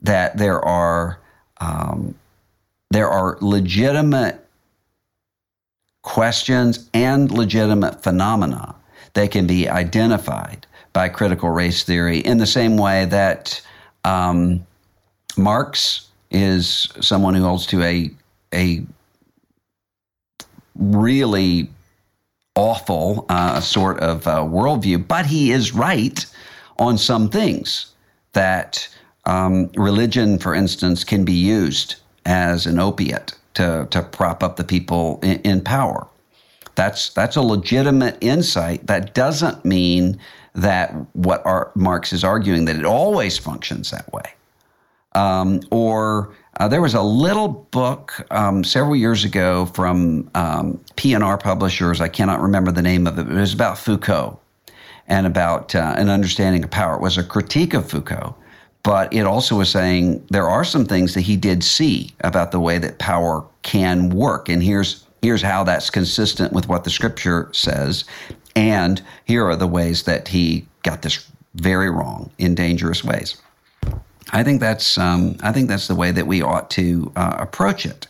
That 0.00 0.36
there 0.36 0.62
are 0.64 1.18
um, 1.60 2.14
there 2.90 3.08
are 3.08 3.38
legitimate 3.40 4.46
questions 6.02 6.90
and 6.92 7.30
legitimate 7.30 8.02
phenomena 8.02 8.74
that 9.14 9.30
can 9.30 9.46
be 9.46 9.68
identified 9.68 10.66
by 10.94 11.10
critical 11.10 11.50
race 11.50 11.82
theory 11.82 12.20
in 12.20 12.38
the 12.38 12.46
same 12.46 12.78
way 12.78 13.04
that 13.04 13.60
um, 14.04 14.66
Marx 15.36 16.08
is 16.30 16.88
someone 17.00 17.34
who 17.34 17.44
holds 17.44 17.66
to 17.66 17.82
a 17.82 18.10
a 18.54 18.86
really 20.76 21.68
awful 22.54 23.26
uh, 23.28 23.60
sort 23.60 23.98
of 24.00 24.26
uh, 24.26 24.38
worldview, 24.38 25.06
but 25.06 25.26
he 25.26 25.50
is 25.52 25.74
right 25.74 26.24
on 26.78 26.96
some 26.96 27.28
things 27.28 27.92
that 28.32 28.88
um, 29.26 29.70
religion, 29.76 30.38
for 30.38 30.54
instance, 30.54 31.04
can 31.04 31.24
be 31.24 31.32
used 31.32 31.96
as 32.26 32.66
an 32.66 32.78
opiate 32.78 33.34
to, 33.54 33.86
to 33.90 34.02
prop 34.02 34.42
up 34.42 34.56
the 34.56 34.64
people 34.64 35.18
in, 35.22 35.40
in 35.40 35.60
power. 35.60 36.06
That's 36.76 37.10
that's 37.10 37.36
a 37.36 37.42
legitimate 37.42 38.18
insight. 38.20 38.88
That 38.88 39.14
doesn't 39.14 39.64
mean 39.64 40.18
that 40.54 40.92
what 41.14 41.44
our, 41.44 41.70
Marx 41.74 42.12
is 42.12 42.24
arguing 42.24 42.64
that 42.66 42.76
it 42.76 42.84
always 42.84 43.38
functions 43.38 43.90
that 43.90 44.12
way, 44.12 44.32
um, 45.14 45.60
or 45.70 46.34
uh, 46.58 46.68
there 46.68 46.80
was 46.80 46.94
a 46.94 47.02
little 47.02 47.48
book 47.48 48.26
um, 48.30 48.62
several 48.62 48.94
years 48.94 49.24
ago 49.24 49.66
from 49.66 50.30
um, 50.34 50.80
P&R 50.96 51.38
Publishers. 51.38 52.00
I 52.00 52.08
cannot 52.08 52.40
remember 52.40 52.70
the 52.70 52.82
name 52.82 53.06
of 53.06 53.18
it. 53.18 53.24
But 53.24 53.36
it 53.36 53.40
was 53.40 53.54
about 53.54 53.78
Foucault 53.78 54.38
and 55.08 55.26
about 55.26 55.74
uh, 55.74 55.94
an 55.96 56.08
understanding 56.08 56.62
of 56.64 56.70
power. 56.70 56.94
It 56.94 57.00
was 57.00 57.18
a 57.18 57.24
critique 57.24 57.74
of 57.74 57.90
Foucault, 57.90 58.36
but 58.84 59.12
it 59.12 59.26
also 59.26 59.56
was 59.56 59.68
saying 59.68 60.24
there 60.30 60.48
are 60.48 60.64
some 60.64 60.84
things 60.84 61.14
that 61.14 61.22
he 61.22 61.36
did 61.36 61.64
see 61.64 62.14
about 62.20 62.52
the 62.52 62.60
way 62.60 62.78
that 62.78 62.98
power 62.98 63.44
can 63.62 64.10
work. 64.10 64.48
And 64.48 64.62
here's 64.62 65.04
here's 65.22 65.42
how 65.42 65.64
that's 65.64 65.88
consistent 65.88 66.52
with 66.52 66.68
what 66.68 66.84
the 66.84 66.90
Scripture 66.90 67.48
says. 67.52 68.04
And 68.56 69.02
here 69.24 69.46
are 69.46 69.56
the 69.56 69.66
ways 69.66 70.04
that 70.04 70.28
he 70.28 70.66
got 70.82 71.02
this 71.02 71.28
very 71.54 71.90
wrong 71.90 72.30
in 72.38 72.54
dangerous 72.54 73.02
ways. 73.02 73.40
I 74.32 74.42
think 74.42 74.60
that's 74.60 74.98
um, 74.98 75.36
I 75.42 75.52
think 75.52 75.68
that's 75.68 75.86
the 75.86 75.94
way 75.94 76.10
that 76.10 76.26
we 76.26 76.42
ought 76.42 76.70
to 76.70 77.12
uh, 77.16 77.36
approach 77.38 77.86
it. 77.86 78.06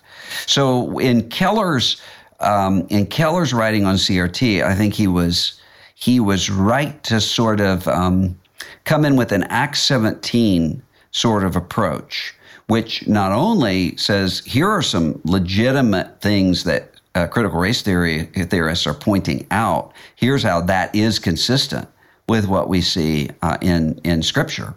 So 0.47 0.99
in 0.99 1.29
Keller's 1.29 2.01
um, 2.41 2.87
in 2.91 3.07
Keller's 3.07 3.53
writing 3.53 3.85
on 3.85 3.97
CRT, 3.97 4.63
I 4.63 4.75
think 4.75 4.95
he 4.95 5.07
was 5.07 5.61
he 5.95 6.21
was 6.21 6.51
right 6.51 7.03
to 7.05 7.21
sort 7.21 7.61
of 7.61 7.87
um, 7.89 8.39
come 8.85 9.05
in 9.05 9.17
with 9.17 9.33
an 9.33 9.45
Acts 9.45 9.81
17 9.81 10.83
sort 11.11 11.45
of 11.45 11.57
approach, 11.57 12.35
which 12.67 13.07
not 13.07 13.33
only 13.33 13.97
says 13.97 14.43
here 14.45 14.69
are 14.69 14.83
some 14.83 15.21
legitimate 15.25 16.21
things 16.21 16.65
that 16.65 16.94
uh, 17.15 17.27
critical 17.27 17.59
race 17.59 17.83
theory 17.83 18.25
theorists 18.25 18.87
are 18.87 18.95
pointing 18.95 19.47
out. 19.51 19.93
Here's 20.17 20.43
how 20.43 20.61
that 20.63 20.95
is 20.95 21.19
consistent 21.19 21.89
with 22.29 22.47
what 22.47 22.69
we 22.69 22.81
see 22.81 23.31
uh, 23.43 23.59
in 23.61 24.01
in 24.05 24.23
Scripture, 24.23 24.75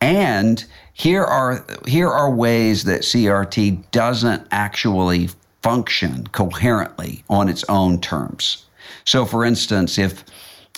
and 0.00 0.64
here 0.92 1.24
are 1.24 1.64
here 1.86 2.08
are 2.08 2.30
ways 2.30 2.84
that 2.84 3.02
CRT 3.02 3.90
doesn't 3.90 4.46
actually 4.50 5.28
function 5.62 6.26
coherently 6.28 7.24
on 7.30 7.48
its 7.48 7.64
own 7.70 8.00
terms. 8.00 8.66
So, 9.04 9.24
for 9.26 9.44
instance, 9.44 9.98
if 9.98 10.24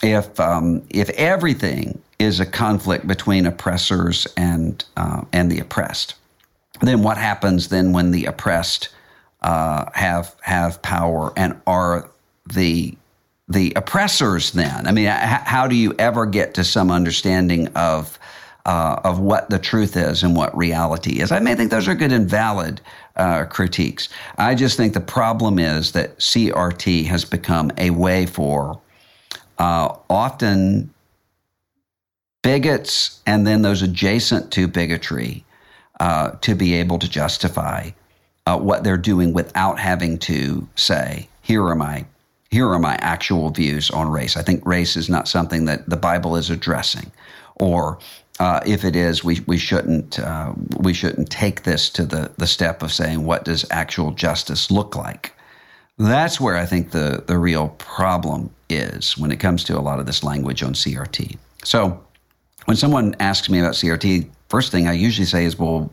if 0.03 0.39
um, 0.41 0.83
if 0.91 1.11
everything 1.11 2.01
is 2.19 2.41
a 2.41 2.47
conflict 2.47 3.07
between 3.07 3.47
oppressors 3.47 4.27
and 4.37 4.85
uh, 4.97 5.23
and 5.33 5.51
the 5.51 5.61
oppressed, 5.61 6.15
then 6.81 7.03
what 7.03 7.19
happens 7.19 7.69
then 7.69 7.93
when 7.93 8.11
the 8.11 8.25
oppressed 8.27 8.89
uh, 9.47 9.89
have 9.95 10.35
have 10.43 10.83
power 10.83 11.33
and 11.37 11.59
are 11.69 12.11
the 12.53 12.93
the 13.47 13.73
oppressors 13.77 14.51
then? 14.51 14.89
I 14.89 14.93
mean, 14.93 15.07
how 15.07 15.69
do 15.69 15.77
you 15.77 15.95
ever 16.01 16.27
get 16.27 16.55
to 16.55 16.65
some 16.65 16.91
understanding 16.91 17.69
of 17.77 18.19
uh, 18.67 19.01
of 19.05 19.21
what 19.21 19.49
the 19.49 19.61
truth 19.61 19.97
is 19.97 20.25
and 20.25 20.35
what 20.35 20.57
reality 20.57 21.21
is? 21.21 21.31
I 21.31 21.39
may 21.39 21.55
think 21.55 21.71
those 21.71 21.87
are 21.87 21.95
good 21.95 22.11
and 22.11 22.29
valid 22.29 22.81
uh, 23.15 23.45
critiques. 23.45 24.09
I 24.37 24.57
just 24.57 24.77
think 24.77 24.95
the 24.95 25.01
problem 25.01 25.61
is 25.61 25.93
that 25.93 26.19
CRT 26.19 27.07
has 27.07 27.25
become 27.25 27.71
a 27.79 27.91
way 27.91 28.27
for 28.27 28.81
uh, 29.59 29.95
often 30.11 30.93
bigots 32.43 33.21
and 33.27 33.47
then 33.47 33.63
those 33.63 33.81
adjacent 33.81 34.51
to 34.55 34.67
bigotry 34.67 35.45
uh, 36.01 36.33
to 36.41 36.57
be 36.57 36.75
able 36.75 36.99
to 36.99 37.09
justify 37.09 37.91
uh, 38.47 38.59
what 38.59 38.85
they're 38.85 38.97
doing 38.97 39.33
without 39.33 39.79
having 39.79 40.19
to 40.19 40.67
say, 40.77 41.29
here 41.43 41.65
are 41.67 41.75
my 41.75 42.07
here 42.51 42.69
are 42.71 42.79
my 42.79 42.97
actual 43.01 43.51
views 43.51 43.91
on 43.91 44.09
race. 44.09 44.37
I 44.37 44.43
think 44.43 44.65
race 44.65 44.97
is 44.97 45.09
not 45.09 45.27
something 45.27 45.65
that 45.65 45.89
the 45.91 45.97
Bible 45.97 46.37
is 46.37 46.49
addressing, 46.49 47.11
or 47.57 47.99
uh, 48.39 48.61
if 48.65 48.85
it 48.85 48.95
is, 48.95 49.25
we 49.25 49.41
we 49.47 49.59
shouldn't 49.59 50.19
uh, 50.19 50.53
we 50.79 50.93
shouldn't 50.93 51.31
take 51.31 51.65
this 51.65 51.91
to 51.91 52.05
the 52.05 52.31
the 52.37 52.47
step 52.47 52.83
of 52.83 52.93
saying 52.93 53.25
what 53.25 53.45
does 53.45 53.67
actual 53.71 54.13
justice 54.13 54.71
look 54.71 54.95
like. 54.95 55.33
That's 55.99 56.41
where 56.41 56.57
I 56.57 56.67
think 56.67 56.91
the 56.91 57.25
the 57.27 57.39
real 57.39 57.71
problem 57.79 58.51
is 58.69 59.17
when 59.19 59.33
it 59.33 59.41
comes 59.41 59.65
to 59.65 59.79
a 59.79 59.81
lot 59.81 59.99
of 59.99 60.07
this 60.07 60.23
language 60.23 60.63
on 60.63 60.75
CRT. 60.75 61.37
So 61.65 62.01
when 62.67 62.77
someone 62.77 63.17
asks 63.21 63.49
me 63.49 63.61
about 63.61 63.75
CRT, 63.75 64.29
first 64.49 64.71
thing 64.71 64.87
I 64.87 64.93
usually 64.93 65.27
say 65.27 65.45
is, 65.45 65.59
"Well, 65.59 65.91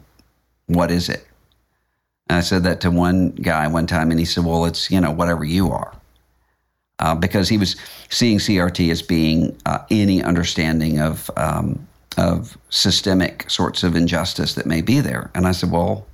what 0.67 0.91
is 0.91 1.09
it?" 1.09 1.25
And 2.33 2.39
I 2.39 2.41
said 2.41 2.63
that 2.63 2.81
to 2.81 2.89
one 2.89 3.29
guy 3.29 3.67
one 3.67 3.85
time, 3.85 4.09
and 4.09 4.19
he 4.19 4.25
said, 4.25 4.43
"Well, 4.43 4.65
it's 4.65 4.89
you 4.89 4.99
know 4.99 5.11
whatever 5.11 5.45
you 5.45 5.69
are." 5.69 5.93
Uh, 6.97 7.13
because 7.13 7.47
he 7.47 7.59
was 7.59 7.75
seeing 8.09 8.39
CRT 8.39 8.89
as 8.89 9.03
being 9.03 9.55
uh, 9.67 9.85
any 9.91 10.23
understanding 10.23 10.99
of 10.99 11.29
um, 11.37 11.87
of 12.17 12.57
systemic 12.71 13.47
sorts 13.51 13.83
of 13.83 13.95
injustice 13.95 14.55
that 14.55 14.65
may 14.65 14.81
be 14.81 14.99
there. 14.99 15.29
And 15.35 15.45
I 15.45 15.51
said, 15.51 15.69
well, 15.69 16.07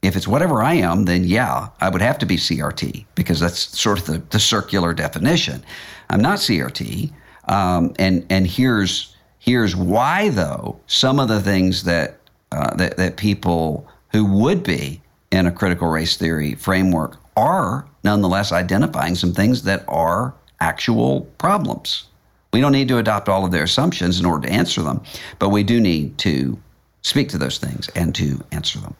if 0.00 0.14
it's 0.14 0.28
whatever 0.28 0.62
I 0.62 0.74
am, 0.74 1.06
then 1.06 1.24
yeah, 1.24 1.70
I 1.80 1.88
would 1.88 2.02
have 2.02 2.18
to 2.18 2.26
be 2.26 2.36
CRT 2.36 3.06
because 3.16 3.40
that's 3.40 3.76
sort 3.76 3.98
of 3.98 4.06
the, 4.06 4.18
the 4.30 4.38
circular 4.38 4.94
definition. 4.94 5.64
I'm 6.08 6.22
not 6.22 6.38
CRT, 6.38 7.10
um, 7.48 7.94
and 7.98 8.24
and 8.30 8.46
here's 8.46 9.16
here's 9.40 9.74
why 9.74 10.28
though. 10.28 10.78
Some 10.86 11.18
of 11.18 11.26
the 11.26 11.40
things 11.40 11.82
that 11.82 12.20
uh, 12.52 12.76
that 12.76 12.96
that 12.96 13.16
people 13.16 13.88
who 14.12 14.24
would 14.24 14.62
be 14.62 15.00
in 15.34 15.46
a 15.46 15.52
critical 15.52 15.88
race 15.88 16.16
theory 16.16 16.54
framework 16.54 17.16
are 17.36 17.86
nonetheless 18.04 18.52
identifying 18.52 19.14
some 19.14 19.32
things 19.32 19.62
that 19.64 19.84
are 19.88 20.34
actual 20.60 21.22
problems. 21.38 22.04
We 22.52 22.60
don't 22.60 22.72
need 22.72 22.88
to 22.88 22.98
adopt 22.98 23.28
all 23.28 23.44
of 23.44 23.50
their 23.50 23.64
assumptions 23.64 24.20
in 24.20 24.26
order 24.26 24.46
to 24.46 24.52
answer 24.52 24.82
them, 24.82 25.02
but 25.40 25.48
we 25.48 25.64
do 25.64 25.80
need 25.80 26.18
to 26.18 26.58
speak 27.02 27.28
to 27.30 27.38
those 27.38 27.58
things 27.58 27.88
and 27.96 28.14
to 28.14 28.40
answer 28.52 28.78
them. 28.78 28.94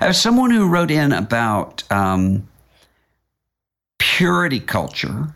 Have 0.00 0.16
someone 0.16 0.50
who 0.50 0.68
wrote 0.68 0.90
in 0.90 1.12
about 1.12 1.82
um, 1.92 2.48
purity 3.98 4.60
culture, 4.60 5.34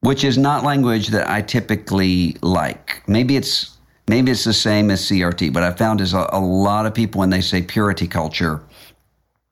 which 0.00 0.22
is 0.22 0.36
not 0.36 0.64
language 0.64 1.08
that 1.08 1.28
I 1.28 1.42
typically 1.42 2.36
like. 2.42 3.02
Maybe 3.08 3.36
it's 3.36 3.76
maybe 4.06 4.30
it's 4.30 4.44
the 4.44 4.52
same 4.52 4.90
as 4.90 5.02
CRT, 5.02 5.52
but 5.52 5.62
I 5.62 5.72
found 5.72 6.00
is 6.00 6.12
a, 6.12 6.28
a 6.32 6.40
lot 6.40 6.86
of 6.86 6.94
people 6.94 7.20
when 7.20 7.30
they 7.30 7.40
say 7.40 7.62
purity 7.62 8.06
culture, 8.06 8.60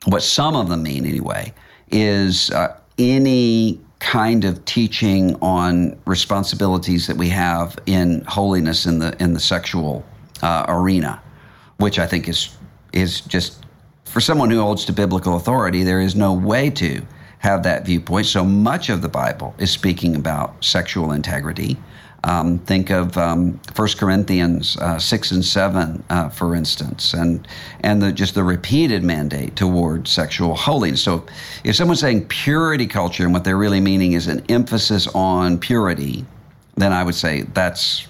what 0.07 0.23
some 0.23 0.57
of 0.57 0.69
them 0.69 0.83
mean 0.83 1.07
anyway, 1.07 1.53
is 1.91 2.51
uh, 2.51 2.77
any 2.99 3.81
kind 4.01 4.45
of 4.45 4.63
teaching 4.65 5.35
on 5.37 5.99
responsibilities 6.05 7.07
that 7.07 7.17
we 7.17 7.29
have 7.29 7.79
in 7.87 8.23
holiness 8.27 8.87
in 8.87 8.99
the 8.99 9.17
in 9.23 9.33
the 9.33 9.41
sexual 9.41 10.05
uh, 10.43 10.67
arena, 10.69 11.23
which 11.79 11.99
I 11.99 12.07
think 12.07 12.29
is 12.29 12.57
is 12.93 13.23
just 13.23 13.65
for 14.05 14.21
someone 14.21 14.51
who 14.51 14.61
holds 14.61 14.85
to 14.85 14.93
biblical 14.93 15.37
authority, 15.37 15.83
there 15.83 16.01
is 16.01 16.15
no 16.15 16.33
way 16.33 16.71
to 16.71 17.03
have 17.39 17.63
that 17.63 17.85
viewpoint. 17.85 18.27
So 18.27 18.45
much 18.45 18.89
of 18.89 19.03
the 19.03 19.09
Bible 19.09 19.55
is 19.59 19.71
speaking 19.71 20.17
about 20.17 20.65
sexual 20.65 21.13
integrity. 21.13 21.77
Um, 22.25 22.59
think 22.61 22.89
of 22.89 23.19
um, 23.19 23.61
1 23.77 23.89
Corinthians 23.99 24.79
uh, 24.79 24.99
6 24.99 25.31
and 25.33 25.45
7, 25.45 26.03
uh, 26.09 26.31
for 26.31 26.55
instance, 26.55 27.13
and, 27.13 27.47
and 27.81 28.01
the, 28.01 28.13
just 28.13 28.35
the 28.35 28.43
repeated 28.43 29.05
mandate 29.05 29.57
toward 29.57 30.09
sexual 30.09 30.55
holiness. 30.55 31.03
So 31.03 31.27
if 31.65 31.77
someone's 31.77 32.01
saying 32.01 32.27
purity 32.29 32.87
culture 32.87 33.25
and 33.25 33.35
what 33.35 33.45
they're 33.45 33.59
really 33.59 33.81
meaning 33.81 34.13
is 34.13 34.27
an 34.27 34.43
emphasis 34.49 35.07
on 35.09 35.59
purity, 35.59 36.25
then 36.77 36.95
I 36.95 37.05
would 37.05 37.15
say 37.15 37.43
that's, 37.43 38.07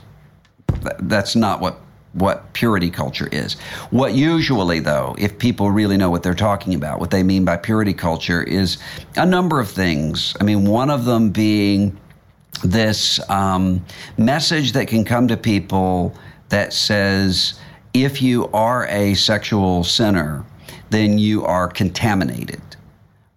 that's 1.00 1.34
not 1.34 1.60
what 1.60 1.80
what 2.14 2.52
purity 2.52 2.90
culture 2.90 3.28
is. 3.32 3.54
What 3.90 4.14
usually, 4.14 4.80
though, 4.80 5.14
if 5.18 5.36
people 5.38 5.70
really 5.70 5.96
know 5.96 6.10
what 6.10 6.22
they're 6.22 6.34
talking 6.34 6.74
about, 6.74 7.00
what 7.00 7.10
they 7.10 7.22
mean 7.22 7.44
by 7.44 7.56
purity 7.56 7.92
culture 7.92 8.42
is 8.42 8.78
a 9.16 9.26
number 9.26 9.60
of 9.60 9.68
things. 9.68 10.36
I 10.40 10.44
mean, 10.44 10.64
one 10.64 10.90
of 10.90 11.04
them 11.04 11.30
being 11.30 11.98
this 12.62 13.18
um, 13.30 13.84
message 14.16 14.72
that 14.72 14.88
can 14.88 15.04
come 15.04 15.28
to 15.28 15.36
people 15.36 16.14
that 16.48 16.72
says, 16.72 17.58
if 17.92 18.20
you 18.20 18.48
are 18.48 18.86
a 18.88 19.14
sexual 19.14 19.84
sinner, 19.84 20.44
then 20.90 21.18
you 21.18 21.44
are 21.44 21.68
contaminated. 21.68 22.60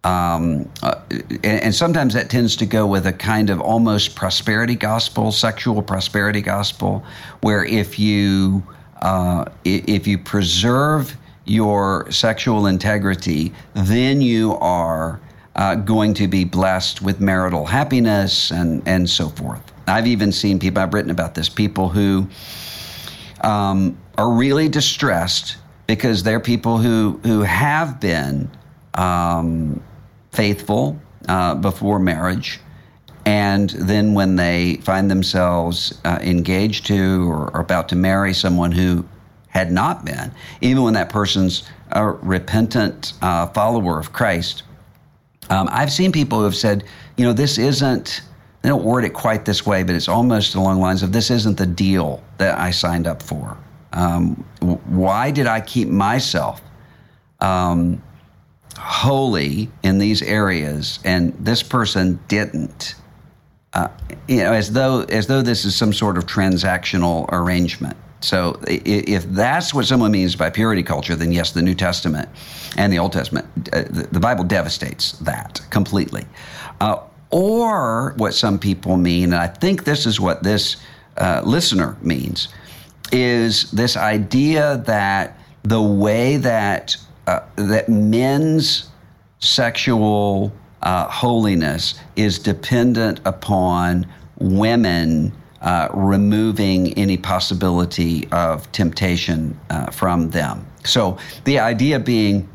Um, 0.03 0.70
uh, 0.84 0.95
and, 1.43 1.63
and, 1.63 1.76
sometimes 1.76 2.13
that 2.13 2.30
tends 2.30 2.55
to 2.57 2.65
go 2.65 2.88
with 2.88 3.07
a 3.07 3.11
kind 3.11 3.49
of 3.49 3.59
almost 3.59 4.15
prosperity 4.15 4.76
gospel, 4.76 5.32
sexual 5.32 5.82
prosperity 5.82 6.41
gospel, 6.41 7.03
where 7.41 7.65
if 7.65 7.99
you 7.99 8.63
uh, 9.01 9.45
if 9.65 10.07
you 10.07 10.18
preserve 10.18 11.18
your 11.45 12.09
sexual 12.11 12.68
integrity, 12.68 13.51
then 13.74 14.22
you 14.22 14.53
are 14.55 15.20
uh, 15.58 15.76
going 15.76 16.14
to 16.14 16.28
be 16.28 16.43
blessed 16.43 17.01
with 17.01 17.20
marital 17.20 17.66
happiness 17.66 18.51
and, 18.51 18.82
and 18.88 19.10
so 19.10 19.30
forth. 19.30 19.62
I've 19.88 20.08
even 20.08 20.32
seen 20.32 20.60
people, 20.60 20.82
I've 20.82 20.93
written 20.93 21.12
about 21.12 21.34
this, 21.34 21.49
people 21.49 21.89
who 21.89 22.28
um, 23.41 23.97
are 24.18 24.32
really 24.32 24.70
distressed 24.70 25.58
because 25.88 26.24
they're 26.24 26.39
people 26.39 26.78
who, 26.78 27.20
who 27.24 27.41
have 27.41 27.99
been 27.99 28.49
um, 28.93 29.82
faithful 30.32 30.99
uh, 31.28 31.55
before 31.55 31.99
marriage. 31.99 32.60
And 33.26 33.70
then 33.72 34.14
when 34.14 34.36
they 34.36 34.78
find 34.78 35.10
themselves 35.10 35.99
uh, 36.05 36.20
engaged 36.22 36.86
to 36.88 37.30
or, 37.30 37.47
about 37.60 37.89
to 37.89 37.95
marry 37.95 38.34
someone 38.34 38.72
who 38.72 39.05
had 39.49 39.72
not 39.72 40.05
been, 40.05 40.32
even 40.62 40.84
when 40.84 40.93
that 40.93 41.10
person's 41.10 41.64
a 41.91 42.05
repentant 42.05 43.14
uh, 43.22 43.47
follower 43.47 43.99
of 43.99 44.14
Christ, 44.14 44.64
um, 45.50 45.70
I've 45.72 45.91
seen 45.91 46.12
people 46.12 46.39
who 46.39 46.43
have 46.45 46.56
said, 46.56 46.84
you 47.16 47.26
know, 47.26 47.34
this 47.34 47.58
isn't, 47.58 48.22
they 48.62 48.70
don't 48.70 48.84
word 48.84 49.04
it 49.04 49.14
quite 49.14 49.45
this 49.45 49.66
way, 49.66 49.84
but 49.84 49.95
it's 49.95 50.08
almost 50.08 50.56
along 50.56 50.76
the 50.76 50.82
lines 50.82 51.04
of 51.04 51.12
this 51.12 51.32
isn't 51.32 51.58
the 51.58 51.66
deal 51.66 52.24
that 52.38 52.58
I 52.60 52.72
signed 52.72 53.08
up 53.08 53.22
for. 53.22 53.58
Um, 53.93 54.36
why 54.62 55.32
did 55.32 55.48
I 55.48 55.62
keep 55.62 55.88
myself 55.88 56.62
um, 57.39 58.02
holy 58.78 59.72
in 59.84 59.98
these 59.98 60.22
areas 60.22 61.00
and 61.04 61.34
this 61.39 61.64
person 61.64 62.20
didn't? 62.28 62.95
Uh, 63.74 63.88
you 64.28 64.38
know, 64.38 64.54
as 64.54 64.72
though 64.72 65.02
as 65.04 65.28
though 65.28 65.41
this 65.41 65.64
is 65.66 65.76
some 65.76 65.93
sort 65.93 66.18
of 66.18 66.26
transactional 66.26 67.28
arrangement. 67.32 67.95
So 68.20 68.59
if 68.68 69.24
that's 69.26 69.74
what 69.74 69.86
someone 69.86 70.11
means 70.11 70.36
by 70.36 70.49
purity 70.49 70.84
culture, 70.84 71.15
then 71.15 71.32
yes, 71.32 71.51
the 71.51 71.61
New 71.61 71.76
Testament 71.76 72.28
and 72.76 72.91
the 72.91 72.99
Old 72.99 73.13
Testament, 73.13 73.45
uh, 73.74 73.84
the 73.88 74.20
Bible 74.20 74.43
devastates 74.43 75.13
that 75.20 75.61
completely. 75.70 76.26
Uh, 76.82 76.99
or 77.30 78.13
what 78.18 78.34
some 78.34 78.57
people 78.57 78.97
mean, 78.97 79.26
and 79.26 79.36
I 79.36 79.47
think 79.47 79.84
this 79.84 80.05
is 80.05 80.20
what 80.20 80.43
this 80.43 80.78
uh, 81.18 81.41
listener 81.45 81.97
means, 82.01 82.47
is 83.11 83.70
this 83.72 83.97
idea 83.97 84.84
that 84.86 85.38
the 85.63 85.82
way 85.82 86.38
that 86.38 86.95
uh, 87.28 87.41
that 87.55 87.89
men's 87.89 88.89
sexual 89.39 90.53
uh, 90.82 91.07
holiness 91.07 91.99
is 92.15 92.39
dependent 92.39 93.20
upon 93.26 94.05
women 94.39 95.34
uh, 95.62 95.89
removing 95.93 96.93
any 96.93 97.18
possibility 97.18 98.28
of 98.32 98.72
temptation 98.72 99.60
uh, 99.70 99.89
from 99.91 100.30
them. 100.30 100.66
So 100.84 101.18
the 101.43 101.60
idea 101.60 101.99
being 101.99 102.47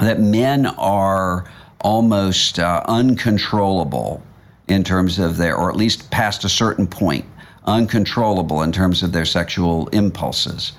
that 0.00 0.20
men 0.20 0.66
are 0.66 1.50
almost 1.80 2.58
uh, 2.58 2.82
uncontrollable 2.86 4.22
in 4.68 4.84
terms 4.84 5.18
of 5.18 5.36
their, 5.36 5.56
or 5.56 5.70
at 5.70 5.76
least 5.76 6.10
past 6.10 6.44
a 6.44 6.48
certain 6.48 6.86
point, 6.86 7.24
uncontrollable 7.64 8.62
in 8.62 8.72
terms 8.72 9.02
of 9.02 9.12
their 9.12 9.24
sexual 9.24 9.88
impulses. 9.88 10.72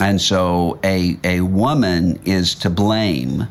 And 0.00 0.20
so 0.20 0.78
a, 0.84 1.16
a 1.24 1.40
woman 1.40 2.20
is 2.24 2.54
to 2.56 2.70
blame 2.70 3.48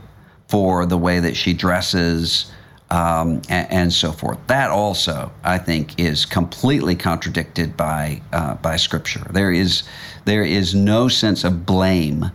for 0.47 0.85
the 0.85 0.97
way 0.97 1.19
that 1.19 1.35
she 1.35 1.53
dresses 1.53 2.51
um, 2.93 3.41
and, 3.49 3.71
and, 3.71 3.93
so 3.93 4.11
forth. 4.11 4.37
That 4.45 4.69
also, 4.69 5.31
I 5.43 5.57
think, 5.57 5.99
is 5.99 6.25
completely 6.27 6.95
contradicted 6.95 7.75
by, 7.75 8.21
uh, 8.31 8.53
by 8.55 8.75
Scripture. 8.75 9.25
There 9.31 9.51
is, 9.51 9.81
there 10.25 10.43
is 10.43 10.75
no 10.75 11.07
sense 11.07 11.43
of 11.43 11.65
blame 11.65 12.29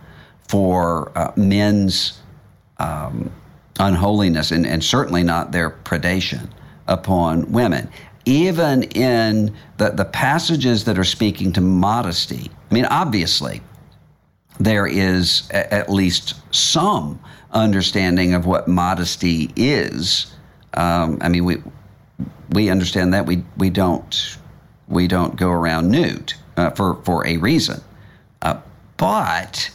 for 0.48 1.12
uh, 1.16 1.30
men's 1.36 2.20
um, 2.78 3.30
unholiness 3.78 4.50
and, 4.50 4.66
and 4.66 4.82
certainly 4.82 5.22
not 5.22 5.52
their 5.52 5.70
predation 5.70 6.48
upon 6.88 7.52
women. 7.52 7.88
Even 8.24 8.82
in 8.82 9.54
the, 9.76 9.90
the 9.90 10.06
passages 10.06 10.84
that 10.86 10.98
are 10.98 11.04
speaking 11.04 11.52
to 11.52 11.60
modesty, 11.60 12.50
I 12.68 12.74
mean, 12.74 12.86
obviously, 12.86 13.60
there 14.58 14.88
is 14.88 15.48
a, 15.50 15.72
at 15.72 15.88
least 15.88 16.34
some 16.52 17.20
understanding 17.52 18.34
of 18.34 18.44
what 18.44 18.66
modesty 18.66 19.52
is. 19.54 20.34
Um, 20.74 21.18
I 21.20 21.28
mean, 21.28 21.44
we 21.44 21.56
we 22.50 22.70
understand 22.70 23.14
that 23.14 23.26
we 23.26 23.44
we 23.56 23.70
don't 23.70 24.38
we 24.88 25.06
don't 25.06 25.36
go 25.36 25.50
around 25.50 25.90
nude 25.90 26.34
uh, 26.56 26.70
for 26.70 26.96
for 27.04 27.26
a 27.26 27.36
reason, 27.36 27.80
uh, 28.42 28.60
but 28.96 29.70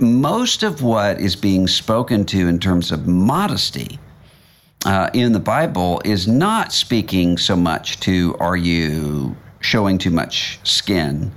most 0.00 0.62
of 0.62 0.82
what 0.82 1.20
is 1.20 1.36
being 1.36 1.66
spoken 1.66 2.24
to 2.26 2.48
in 2.48 2.58
terms 2.58 2.92
of 2.92 3.06
modesty 3.06 3.98
uh, 4.84 5.10
in 5.14 5.32
the 5.32 5.40
Bible 5.40 6.00
is 6.04 6.28
not 6.28 6.72
speaking 6.72 7.38
so 7.38 7.56
much 7.56 7.98
to 8.00 8.36
are 8.38 8.56
you 8.56 9.34
showing 9.60 9.98
too 9.98 10.10
much 10.10 10.60
skin 10.64 11.32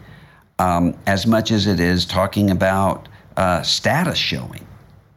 um, 0.60 0.96
as 1.08 1.26
much 1.26 1.52
as 1.52 1.66
it 1.66 1.80
is 1.80 2.06
talking 2.06 2.52
about 2.52 3.08
uh, 3.38 3.62
status 3.62 4.18
showing. 4.18 4.68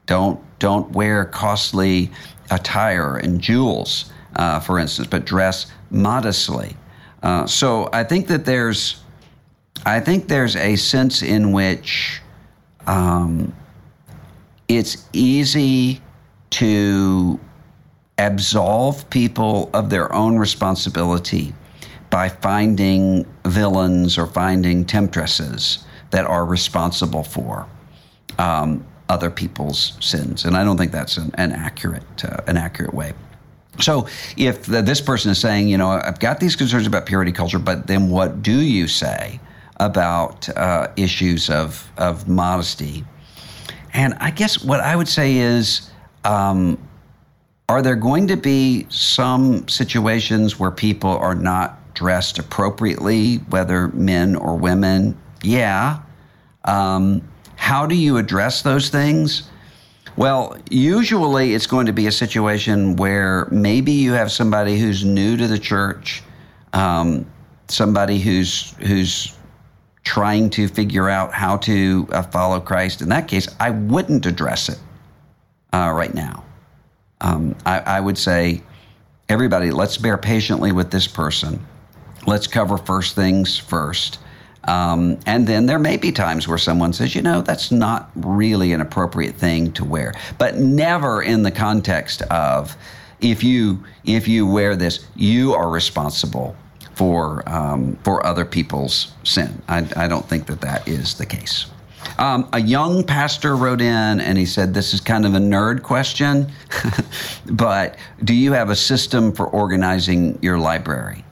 Don't 0.07 0.41
don't 0.59 0.91
wear 0.93 1.25
costly 1.25 2.11
attire 2.53 3.17
and 3.17 3.41
jewels, 3.41 4.13
uh, 4.37 4.61
for 4.61 4.79
instance, 4.79 5.09
but 5.09 5.25
dress 5.25 5.73
modestly. 5.91 6.77
Uh, 7.23 7.47
so 7.47 7.89
I 7.93 8.05
think 8.05 8.29
that 8.29 8.45
there's 8.45 9.03
I 9.85 9.99
think 9.99 10.29
there's 10.29 10.55
a 10.55 10.77
sense 10.77 11.23
in 11.23 11.51
which 11.51 12.21
um, 12.87 13.53
it's 14.69 15.09
easy 15.13 16.01
to 16.51 17.41
absolve 18.19 19.09
people 19.11 19.71
of 19.75 19.91
their 19.91 20.13
own 20.13 20.39
responsibility 20.39 21.53
by 22.11 22.29
finding 22.29 23.27
villains 23.47 24.19
or 24.19 24.27
finding 24.27 24.85
temptresses 24.85 25.85
that 26.11 26.27
are 26.27 26.45
responsible 26.45 27.25
for 27.25 27.67
um, 28.39 28.87
other 29.13 29.31
people's 29.31 29.93
sins, 30.01 30.45
and 30.47 30.57
I 30.57 30.65
don't 30.65 30.79
think 30.79 30.91
that's 30.91 31.19
an, 31.19 31.31
an 31.35 31.53
accurate 31.53 32.25
uh, 32.25 32.41
an 32.47 32.57
accurate 32.57 32.95
way. 32.95 33.13
So, 33.79 34.07
if 34.37 34.65
the, 34.65 34.83
this 34.83 35.01
person 35.01 35.31
is 35.31 35.39
saying, 35.39 35.69
you 35.69 35.77
know, 35.77 35.91
I've 35.91 36.19
got 36.19 36.41
these 36.41 36.57
concerns 36.57 36.87
about 36.87 37.07
purity 37.07 37.33
culture, 37.33 37.59
but 37.59 37.87
then 37.87 38.09
what 38.09 38.43
do 38.43 38.61
you 38.61 38.89
say 38.89 39.39
about 39.79 40.49
uh, 40.57 40.89
issues 40.97 41.51
of 41.51 41.91
of 41.99 42.27
modesty? 42.27 43.05
And 43.93 44.15
I 44.15 44.31
guess 44.31 44.65
what 44.65 44.81
I 44.81 44.97
would 44.97 45.09
say 45.09 45.37
is. 45.37 45.91
Um, 46.25 46.79
are 47.69 47.81
there 47.81 47.97
going 47.97 48.27
to 48.27 48.37
be 48.37 48.87
some 48.91 49.67
situations 49.67 50.59
where 50.59 50.71
people 50.71 51.11
are 51.11 51.35
not 51.35 51.95
dressed 51.95 52.39
appropriately, 52.39 53.37
whether 53.49 53.89
men 53.89 54.37
or 54.37 54.57
women? 54.57 55.17
Yeah. 55.43 56.01
Um, 56.65 57.23
how 57.63 57.87
do 57.87 57.95
you 57.95 58.17
address 58.17 58.63
those 58.63 58.89
things? 58.89 59.49
Well, 60.17 60.59
usually 60.69 61.55
it's 61.55 61.67
going 61.67 61.87
to 61.87 61.93
be 61.93 62.09
a 62.09 62.13
situation 62.13 62.97
where 62.97 63.47
maybe 63.51 63.93
you 63.93 64.13
have 64.13 64.33
somebody 64.33 64.79
who's 64.79 65.05
new 65.05 65.37
to 65.37 65.47
the 65.47 65.59
church, 65.59 66.23
um, 66.73 67.25
somebody 67.69 68.19
who's 68.19 68.73
who's 68.87 69.37
trying 70.03 70.51
to 70.51 70.67
figure 70.67 71.09
out 71.09 71.33
how 71.33 71.57
to 71.59 72.09
uh, 72.11 72.23
follow 72.23 72.59
Christ. 72.59 73.01
In 73.01 73.09
that 73.11 73.29
case, 73.29 73.49
I 73.61 73.71
wouldn't 73.71 74.27
address 74.27 74.69
it 74.69 74.81
uh, 75.73 75.93
right 75.95 76.13
now. 76.13 76.45
Um, 77.21 77.55
I, 77.65 77.79
I 77.79 78.01
would 78.01 78.19
say, 78.19 78.63
everybody, 79.29 79.71
let's 79.71 79.97
bear 79.97 80.19
patiently 80.19 80.73
with 80.73 80.91
this 80.91 81.07
person 81.07 81.65
let's 82.27 82.47
cover 82.47 82.79
first 82.79 83.15
things 83.15 83.59
first. 83.59 84.19
Um, 84.65 85.19
and 85.27 85.47
then 85.47 85.67
there 85.67 85.79
may 85.79 85.97
be 85.97 86.13
times 86.13 86.47
where 86.47 86.59
someone 86.59 86.93
says, 86.93 87.15
you 87.15 87.23
know, 87.23 87.43
that's 87.43 87.73
not 87.73 88.11
really 88.15 88.73
an 88.73 88.81
appropriate 88.81 89.35
thing 89.35 89.73
to 89.73 89.85
wear, 89.85 90.15
but 90.39 90.57
never 90.57 91.23
in 91.23 91.43
the 91.43 91.51
context 91.51 92.23
of 92.23 92.77
if 93.21 93.43
you 93.43 93.83
if 94.05 94.27
you 94.29 94.47
wear 94.47 94.77
this, 94.77 95.07
you 95.15 95.55
are 95.55 95.71
responsible 95.71 96.57
for 96.95 97.49
um, 97.49 97.97
for 98.05 98.25
other 98.27 98.45
people's 98.45 99.13
sin. 99.25 99.63
I, 99.69 99.87
I, 99.97 100.09
don't 100.09 100.29
think 100.29 100.47
that 100.47 100.61
that 100.61 100.87
is 100.87 101.15
the 101.15 101.27
case. 101.27 101.67
Um, 102.19 102.49
a 102.53 102.61
young 102.61 103.05
pastor 103.05 103.57
wrote 103.57 103.81
in 103.81 104.21
and 104.21 104.37
he 104.37 104.45
said, 104.45 104.75
This 104.75 104.93
is 104.93 105.01
kind 105.01 105.25
of 105.25 105.35
a 105.35 105.39
nerd 105.39 105.83
question, 105.83 106.51
but 107.47 107.97
do 108.25 108.35
you 108.35 108.53
have 108.53 108.71
a 108.71 108.77
system 108.77 109.33
for 109.33 109.47
organizing 109.47 110.39
your 110.43 110.59
library? 110.59 111.25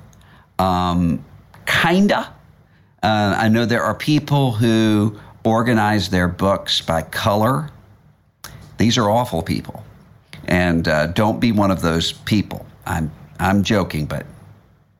Um, 0.58 1.24
kinda. 1.66 2.32
Uh, 3.02 3.34
I 3.38 3.48
know 3.48 3.64
there 3.64 3.82
are 3.82 3.94
people 3.94 4.52
who 4.52 5.18
organize 5.44 6.10
their 6.10 6.28
books 6.28 6.80
by 6.80 7.02
color. 7.02 7.70
These 8.76 8.98
are 8.98 9.08
awful 9.08 9.42
people, 9.42 9.84
and 10.46 10.86
uh, 10.86 11.06
don't 11.08 11.40
be 11.40 11.52
one 11.52 11.70
of 11.70 11.80
those 11.80 12.12
people. 12.12 12.66
I'm 12.86 13.10
I'm 13.38 13.62
joking, 13.62 14.06
but 14.06 14.26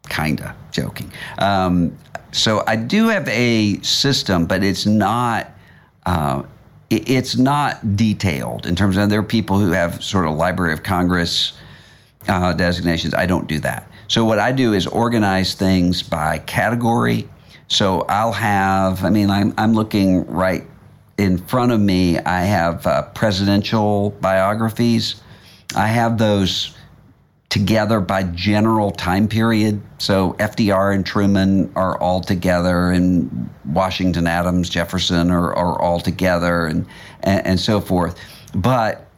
kinda 0.09 0.55
joking. 0.71 1.11
Um, 1.39 1.97
so 2.33 2.63
I 2.67 2.77
do 2.77 3.09
have 3.09 3.29
a 3.29 3.81
system, 3.83 4.47
but 4.47 4.63
it's 4.63 4.87
not. 4.87 5.51
Uh, 6.07 6.43
it's 6.91 7.37
not 7.37 7.97
detailed 7.97 8.67
in 8.67 8.75
terms 8.75 8.97
of 8.97 9.11
there 9.11 9.21
are 9.21 9.23
people 9.23 9.61
who 9.61 9.71
have 9.71 10.03
sort 10.03 10.27
of 10.27 10.35
Library 10.35 10.73
of 10.73 10.83
Congress 10.83 11.53
uh, 12.27 12.53
designations. 12.53 13.15
I 13.15 13.27
don't 13.27 13.47
do 13.47 13.61
that. 13.61 13.89
So 14.09 14.25
what 14.25 14.41
I 14.41 14.51
do 14.51 14.73
is 14.73 14.89
organize 14.89 15.55
things 15.55 16.03
by 16.03 16.39
category. 16.39 17.29
So 17.71 18.01
I'll 18.09 18.33
have, 18.33 19.05
I 19.05 19.11
mean, 19.11 19.31
I'm, 19.31 19.55
I'm 19.57 19.75
looking 19.75 20.27
right 20.27 20.67
in 21.17 21.39
front 21.39 21.71
of 21.71 21.81
me. 21.81 22.19
I 22.19 22.41
have 22.43 22.85
uh, 22.85 23.03
presidential 23.15 24.11
biographies. 24.21 25.23
I 25.77 25.87
have 25.87 26.19
those 26.19 26.77
together 27.49 28.01
by 28.01 28.25
general 28.25 28.91
time 28.91 29.29
period. 29.29 29.81
So 29.99 30.33
FDR 30.35 30.95
and 30.95 31.07
Truman 31.07 31.73
are 31.77 31.97
all 32.01 32.21
together, 32.21 32.91
and 32.91 33.49
Washington, 33.65 34.27
Adams, 34.27 34.69
Jefferson 34.69 35.31
are, 35.31 35.55
are 35.55 35.81
all 35.81 36.01
together, 36.01 36.67
and, 36.67 36.87
and, 37.23 37.47
and 37.47 37.61
so 37.61 37.81
forth. 37.81 38.19
But 38.53 39.10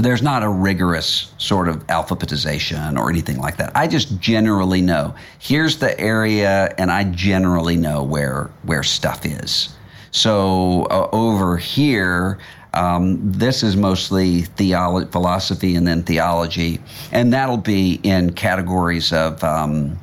there's 0.00 0.22
not 0.22 0.42
a 0.42 0.48
rigorous 0.48 1.32
sort 1.36 1.68
of 1.68 1.86
alphabetization 1.88 2.98
or 2.98 3.10
anything 3.10 3.36
like 3.36 3.58
that. 3.58 3.72
I 3.74 3.86
just 3.86 4.18
generally 4.18 4.80
know 4.80 5.14
here's 5.38 5.78
the 5.78 5.98
area, 6.00 6.74
and 6.78 6.90
I 6.90 7.04
generally 7.04 7.76
know 7.76 8.02
where 8.02 8.50
where 8.62 8.82
stuff 8.82 9.26
is. 9.26 9.74
So 10.10 10.84
uh, 10.90 11.08
over 11.12 11.58
here, 11.58 12.38
um, 12.72 13.18
this 13.30 13.62
is 13.62 13.76
mostly 13.76 14.42
theology, 14.42 15.10
philosophy, 15.10 15.76
and 15.76 15.86
then 15.86 16.02
theology, 16.02 16.80
and 17.12 17.30
that'll 17.32 17.58
be 17.58 18.00
in 18.02 18.32
categories 18.32 19.12
of. 19.12 19.44
Um, 19.44 19.98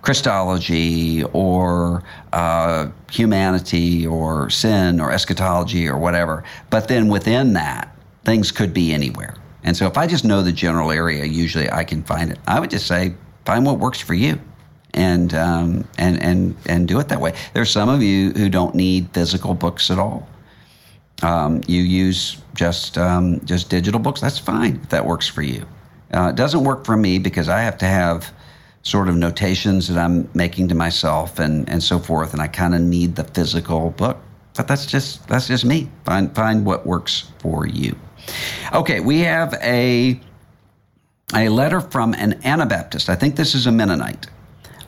Christology 0.00 1.24
or 1.32 2.02
uh, 2.32 2.88
humanity 3.10 4.06
or 4.06 4.48
sin 4.48 5.00
or 5.00 5.12
eschatology 5.12 5.88
or 5.88 5.98
whatever. 5.98 6.44
But 6.70 6.88
then 6.88 7.08
within 7.08 7.54
that, 7.54 7.97
things 8.28 8.52
could 8.52 8.74
be 8.74 8.92
anywhere. 8.92 9.34
And 9.64 9.74
so 9.74 9.86
if 9.86 9.96
I 9.96 10.06
just 10.06 10.22
know 10.22 10.42
the 10.42 10.52
general 10.52 10.90
area, 10.92 11.24
usually 11.24 11.70
I 11.70 11.82
can 11.82 12.02
find 12.02 12.30
it. 12.30 12.38
I 12.46 12.60
would 12.60 12.68
just 12.68 12.86
say, 12.86 13.14
find 13.46 13.64
what 13.64 13.78
works 13.78 14.00
for 14.00 14.12
you. 14.12 14.38
And, 14.92 15.32
um, 15.32 15.88
and, 15.96 16.22
and, 16.22 16.54
and 16.66 16.86
do 16.86 17.00
it 17.00 17.08
that 17.08 17.20
way. 17.20 17.32
There's 17.54 17.70
some 17.70 17.88
of 17.88 18.02
you 18.02 18.32
who 18.32 18.50
don't 18.50 18.74
need 18.74 19.08
physical 19.14 19.54
books 19.54 19.90
at 19.90 19.98
all. 19.98 20.28
Um, 21.22 21.62
you 21.66 21.80
use 21.80 22.42
just, 22.54 22.98
um, 22.98 23.40
just 23.46 23.70
digital 23.70 24.00
books. 24.00 24.20
That's 24.20 24.38
fine 24.38 24.80
if 24.82 24.90
that 24.90 25.06
works 25.06 25.26
for 25.26 25.42
you. 25.42 25.66
Uh, 26.12 26.28
it 26.28 26.36
doesn't 26.36 26.64
work 26.64 26.84
for 26.84 26.96
me 26.96 27.18
because 27.18 27.48
I 27.48 27.60
have 27.60 27.78
to 27.78 27.86
have 27.86 28.30
sort 28.82 29.08
of 29.08 29.16
notations 29.16 29.88
that 29.88 29.98
I'm 29.98 30.28
making 30.34 30.68
to 30.68 30.74
myself 30.74 31.38
and, 31.38 31.66
and 31.68 31.82
so 31.82 31.98
forth, 31.98 32.32
and 32.34 32.42
I 32.42 32.46
kind 32.46 32.74
of 32.74 32.82
need 32.82 33.16
the 33.16 33.24
physical 33.24 33.90
book. 33.90 34.18
But 34.54 34.68
that's 34.68 34.86
just 34.86 35.28
that's 35.28 35.46
just 35.46 35.64
me. 35.64 35.88
Find 36.04 36.34
find 36.34 36.64
what 36.64 36.84
works 36.84 37.30
for 37.38 37.66
you. 37.66 37.94
Okay, 38.72 39.00
we 39.00 39.20
have 39.20 39.54
a 39.62 40.20
a 41.34 41.48
letter 41.48 41.80
from 41.80 42.14
an 42.14 42.40
Anabaptist. 42.44 43.10
I 43.10 43.14
think 43.14 43.36
this 43.36 43.54
is 43.54 43.66
a 43.66 43.72
Mennonite 43.72 44.26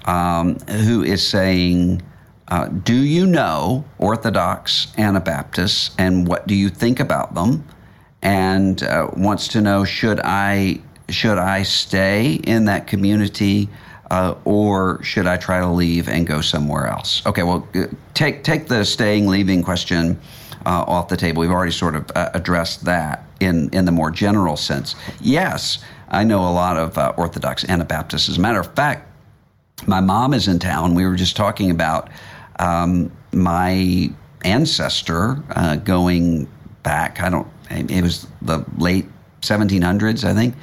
um, 0.07 0.59
who 0.61 1.03
is 1.03 1.27
saying. 1.27 2.03
Uh, 2.49 2.67
do 2.67 2.97
you 2.97 3.29
know 3.29 3.85
Orthodox 3.99 4.89
Anabaptists 4.99 5.95
and 5.99 6.27
what 6.27 6.49
do 6.49 6.55
you 6.57 6.69
think 6.69 6.99
about 6.99 7.33
them? 7.33 7.65
And 8.23 8.83
uh, 8.83 9.09
wants 9.17 9.47
to 9.49 9.61
know 9.61 9.85
should 9.85 10.19
I 10.25 10.81
should 11.09 11.39
I 11.39 11.63
stay 11.63 12.35
in 12.43 12.65
that 12.65 12.89
community 12.89 13.69
uh, 14.11 14.35
or 14.45 15.03
should 15.03 15.27
I 15.27 15.37
try 15.37 15.61
to 15.61 15.69
leave 15.69 16.09
and 16.09 16.27
go 16.27 16.41
somewhere 16.41 16.89
else? 16.89 17.25
Okay, 17.27 17.43
well, 17.43 17.69
uh, 17.75 17.85
take 18.15 18.43
take 18.43 18.67
the 18.67 18.85
staying 18.85 19.29
leaving 19.29 19.63
question 19.63 20.21
uh, 20.67 20.85
off 20.87 21.09
the 21.09 21.17
table. 21.17 21.41
We've 21.41 21.51
already 21.51 21.73
sort 21.73 21.95
of 21.95 22.11
uh, 22.15 22.31
addressed 22.35 22.85
that 22.85 23.25
in 23.41 23.71
in 23.71 23.85
the 23.85 23.93
more 23.93 24.11
general 24.11 24.57
sense. 24.57 24.95
Yes, 25.21 25.83
I 26.09 26.25
know 26.25 26.41
a 26.41 26.53
lot 26.53 26.77
of 26.77 26.97
uh, 26.99 27.13
Orthodox 27.17 27.65
Anabaptists. 27.65 28.29
As 28.29 28.39
a 28.39 28.41
matter 28.41 28.61
of 28.61 28.75
fact, 28.75 29.09
my 29.87 30.01
mom 30.01 30.35
is 30.35 30.49
in 30.49 30.59
town. 30.59 30.95
We 30.95 31.07
were 31.07 31.17
just 31.17 31.37
talking 31.37 31.71
about 31.71 32.11
um, 32.59 33.11
my 33.33 34.11
ancestor 34.45 35.43
uh, 35.51 35.77
going 35.77 36.49
back. 36.83 37.21
I 37.21 37.31
don't. 37.31 37.49
It 37.71 38.03
was 38.03 38.27
the 38.43 38.65
late 38.79 39.07
1700s, 39.43 40.25
I 40.25 40.35
think 40.35 40.55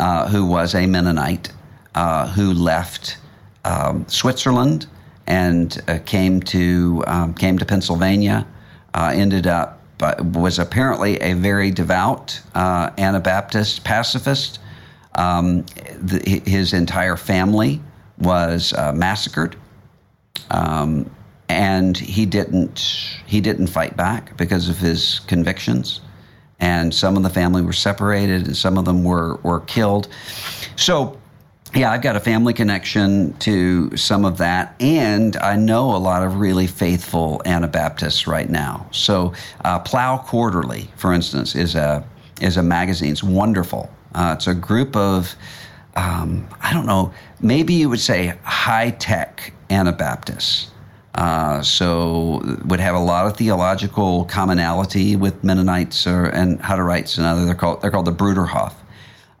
uh, 0.00 0.28
who 0.28 0.46
was 0.46 0.74
a 0.74 0.86
Mennonite 0.86 1.52
uh, 1.94 2.26
who 2.28 2.52
left 2.52 3.18
um, 3.64 4.08
Switzerland 4.08 4.86
and 5.26 5.80
uh, 5.86 5.98
came 6.06 6.40
to 6.40 7.04
um, 7.06 7.34
came 7.34 7.58
to 7.58 7.66
Pennsylvania. 7.66 8.46
Uh, 8.94 9.12
ended 9.14 9.46
up 9.46 9.78
was 10.32 10.58
apparently 10.58 11.20
a 11.20 11.34
very 11.34 11.70
devout 11.70 12.40
uh, 12.54 12.90
Anabaptist 12.96 13.84
pacifist. 13.84 14.58
Um, 15.14 15.66
the, 15.98 16.42
his 16.46 16.72
entire 16.72 17.16
family 17.16 17.82
was 18.18 18.72
massacred. 18.94 19.56
Um, 20.50 21.10
and 21.50 21.98
he 21.98 22.26
didn't 22.26 22.78
he 23.26 23.40
didn't 23.40 23.66
fight 23.66 23.96
back 23.96 24.36
because 24.36 24.68
of 24.68 24.78
his 24.78 25.20
convictions 25.26 26.00
and 26.60 26.94
some 26.94 27.16
of 27.16 27.22
the 27.22 27.30
family 27.30 27.62
were 27.62 27.72
separated, 27.72 28.46
and 28.46 28.56
some 28.56 28.78
of 28.78 28.84
them 28.84 29.02
were 29.02 29.36
were 29.42 29.60
killed. 29.60 30.08
So. 30.76 31.19
Yeah, 31.74 31.92
I've 31.92 32.02
got 32.02 32.16
a 32.16 32.20
family 32.20 32.52
connection 32.52 33.32
to 33.38 33.96
some 33.96 34.24
of 34.24 34.38
that, 34.38 34.74
and 34.80 35.36
I 35.36 35.54
know 35.54 35.94
a 35.94 35.98
lot 35.98 36.24
of 36.24 36.36
really 36.40 36.66
faithful 36.66 37.40
Anabaptists 37.44 38.26
right 38.26 38.50
now. 38.50 38.88
So, 38.90 39.34
uh, 39.64 39.78
Plough 39.78 40.18
Quarterly, 40.26 40.90
for 40.96 41.12
instance, 41.12 41.54
is 41.54 41.76
a 41.76 42.04
is 42.40 42.56
a 42.56 42.62
magazine. 42.62 43.12
It's 43.12 43.22
wonderful. 43.22 43.88
Uh, 44.14 44.34
it's 44.36 44.48
a 44.48 44.54
group 44.54 44.96
of 44.96 45.36
um, 45.94 46.48
I 46.60 46.72
don't 46.72 46.86
know, 46.86 47.12
maybe 47.40 47.74
you 47.74 47.88
would 47.88 48.00
say 48.00 48.38
high 48.42 48.90
tech 48.90 49.52
Anabaptists 49.70 50.70
uh, 51.14 51.60
so 51.62 52.40
would 52.64 52.80
have 52.80 52.94
a 52.94 53.00
lot 53.00 53.26
of 53.26 53.36
theological 53.36 54.24
commonality 54.26 55.16
with 55.16 55.42
Mennonites 55.42 56.06
or, 56.06 56.26
and 56.26 56.60
Hutterites 56.60 57.18
and 57.18 57.26
other. 57.26 57.44
They're 57.44 57.54
called 57.54 57.82
they're 57.82 57.90
called 57.90 58.06
the 58.06 58.12
Bruderhof. 58.12 58.72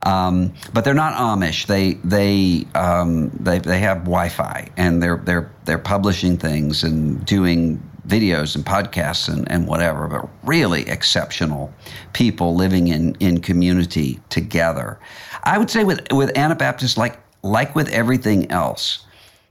Um, 0.06 0.54
but 0.72 0.84
they're 0.84 0.94
not 0.94 1.14
Amish. 1.14 1.66
They 1.66 1.94
they 2.04 2.66
um, 2.74 3.30
they 3.38 3.58
they 3.58 3.80
have 3.80 3.98
Wi-Fi 3.98 4.68
and 4.76 5.02
they're 5.02 5.18
they're 5.24 5.50
they're 5.66 5.78
publishing 5.78 6.38
things 6.38 6.82
and 6.84 7.24
doing 7.26 7.82
videos 8.06 8.56
and 8.56 8.64
podcasts 8.64 9.28
and, 9.28 9.50
and 9.50 9.66
whatever. 9.66 10.08
But 10.08 10.28
really 10.42 10.88
exceptional 10.88 11.72
people 12.14 12.54
living 12.54 12.88
in 12.88 13.14
in 13.20 13.40
community 13.40 14.20
together. 14.30 14.98
I 15.44 15.58
would 15.58 15.70
say 15.70 15.84
with 15.84 16.10
with 16.12 16.36
Anabaptists, 16.36 16.96
like 16.96 17.18
like 17.42 17.74
with 17.74 17.88
everything 17.90 18.50
else, 18.50 19.04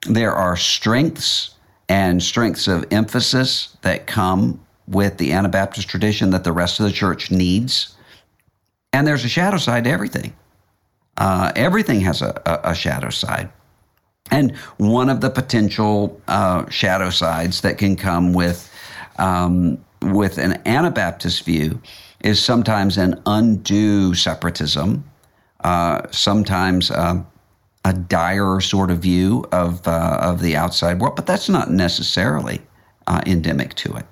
there 0.08 0.34
are 0.34 0.56
strengths 0.56 1.56
and 1.89 2.22
strengths 2.22 2.68
of 2.68 2.86
emphasis 2.91 3.78
that 3.82 4.08
come 4.08 4.60
with 4.88 5.18
the 5.18 5.32
Anabaptist 5.32 5.88
tradition 5.88 6.32
that 6.32 6.43
the 6.43 6.52
rest 6.52 6.80
of 6.80 6.86
the 6.86 6.91
church 6.91 7.32
needs. 7.32 7.95
And 8.94 9.08
there's 9.08 9.26
a 9.26 9.30
shadow 9.30 9.58
side 9.58 9.84
to 9.86 9.90
everything. 9.90 10.34
Uh, 11.18 11.52
everything 11.56 12.02
has 12.02 12.22
a, 12.22 12.42
a, 12.46 12.72
a, 12.72 12.76
shadow 12.76 13.10
side. 13.10 13.50
And 14.32 14.56
one 14.78 15.10
of 15.10 15.20
the 15.22 15.30
potential 15.30 16.20
uh, 16.28 16.70
shadow 16.70 17.10
sides 17.10 17.62
that 17.62 17.78
can 17.78 17.96
come 17.96 18.34
with, 18.34 18.72
um, 19.18 19.84
with 20.02 20.38
an 20.38 20.62
Anabaptist 20.66 21.44
view 21.44 21.82
is 22.24 22.42
sometimes 22.42 22.98
an 22.98 23.22
undue 23.26 24.14
separatism, 24.14 25.04
uh, 25.64 26.04
sometimes 26.12 26.90
a 27.86 27.94
dire 27.94 28.60
sort 28.60 28.92
of 28.92 29.00
view 29.00 29.46
of 29.52 29.88
uh, 29.88 30.20
of 30.22 30.42
the 30.42 30.56
outside 30.56 31.00
world, 31.00 31.16
but 31.16 31.26
that's 31.26 31.50
not 31.50 31.72
necessarily 31.72 32.62
uh, 33.08 33.22
endemic 33.26 33.74
to 33.76 33.96
it. 33.96 34.06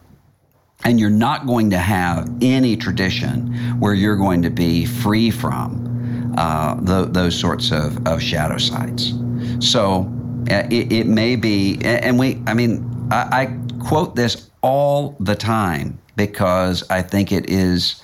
And 0.83 0.99
you're 0.99 1.09
not 1.09 1.45
going 1.47 1.69
to 1.71 1.77
have 1.77 2.29
any 2.41 2.77
tradition 2.77 3.53
where 3.79 3.93
you're 3.93 4.15
going 4.15 4.41
to 4.43 4.49
be 4.49 4.85
free 4.85 5.31
from 5.31 6.35
uh, 6.37 6.75
those 6.79 7.37
sorts 7.37 7.71
of, 7.71 8.05
of 8.07 8.21
shadow 8.21 8.57
sides. 8.57 9.13
So 9.59 10.13
uh, 10.49 10.67
it, 10.69 10.91
it, 10.91 11.07
may 11.07 11.35
be, 11.35 11.79
and 11.83 12.17
we, 12.17 12.41
I 12.47 12.53
mean, 12.53 13.07
I, 13.11 13.41
I 13.41 13.83
quote 13.83 14.15
this 14.15 14.49
all 14.61 15.15
the 15.19 15.35
time 15.35 15.99
because 16.15 16.83
I 16.89 17.01
think 17.01 17.31
it 17.31 17.49
is 17.49 18.01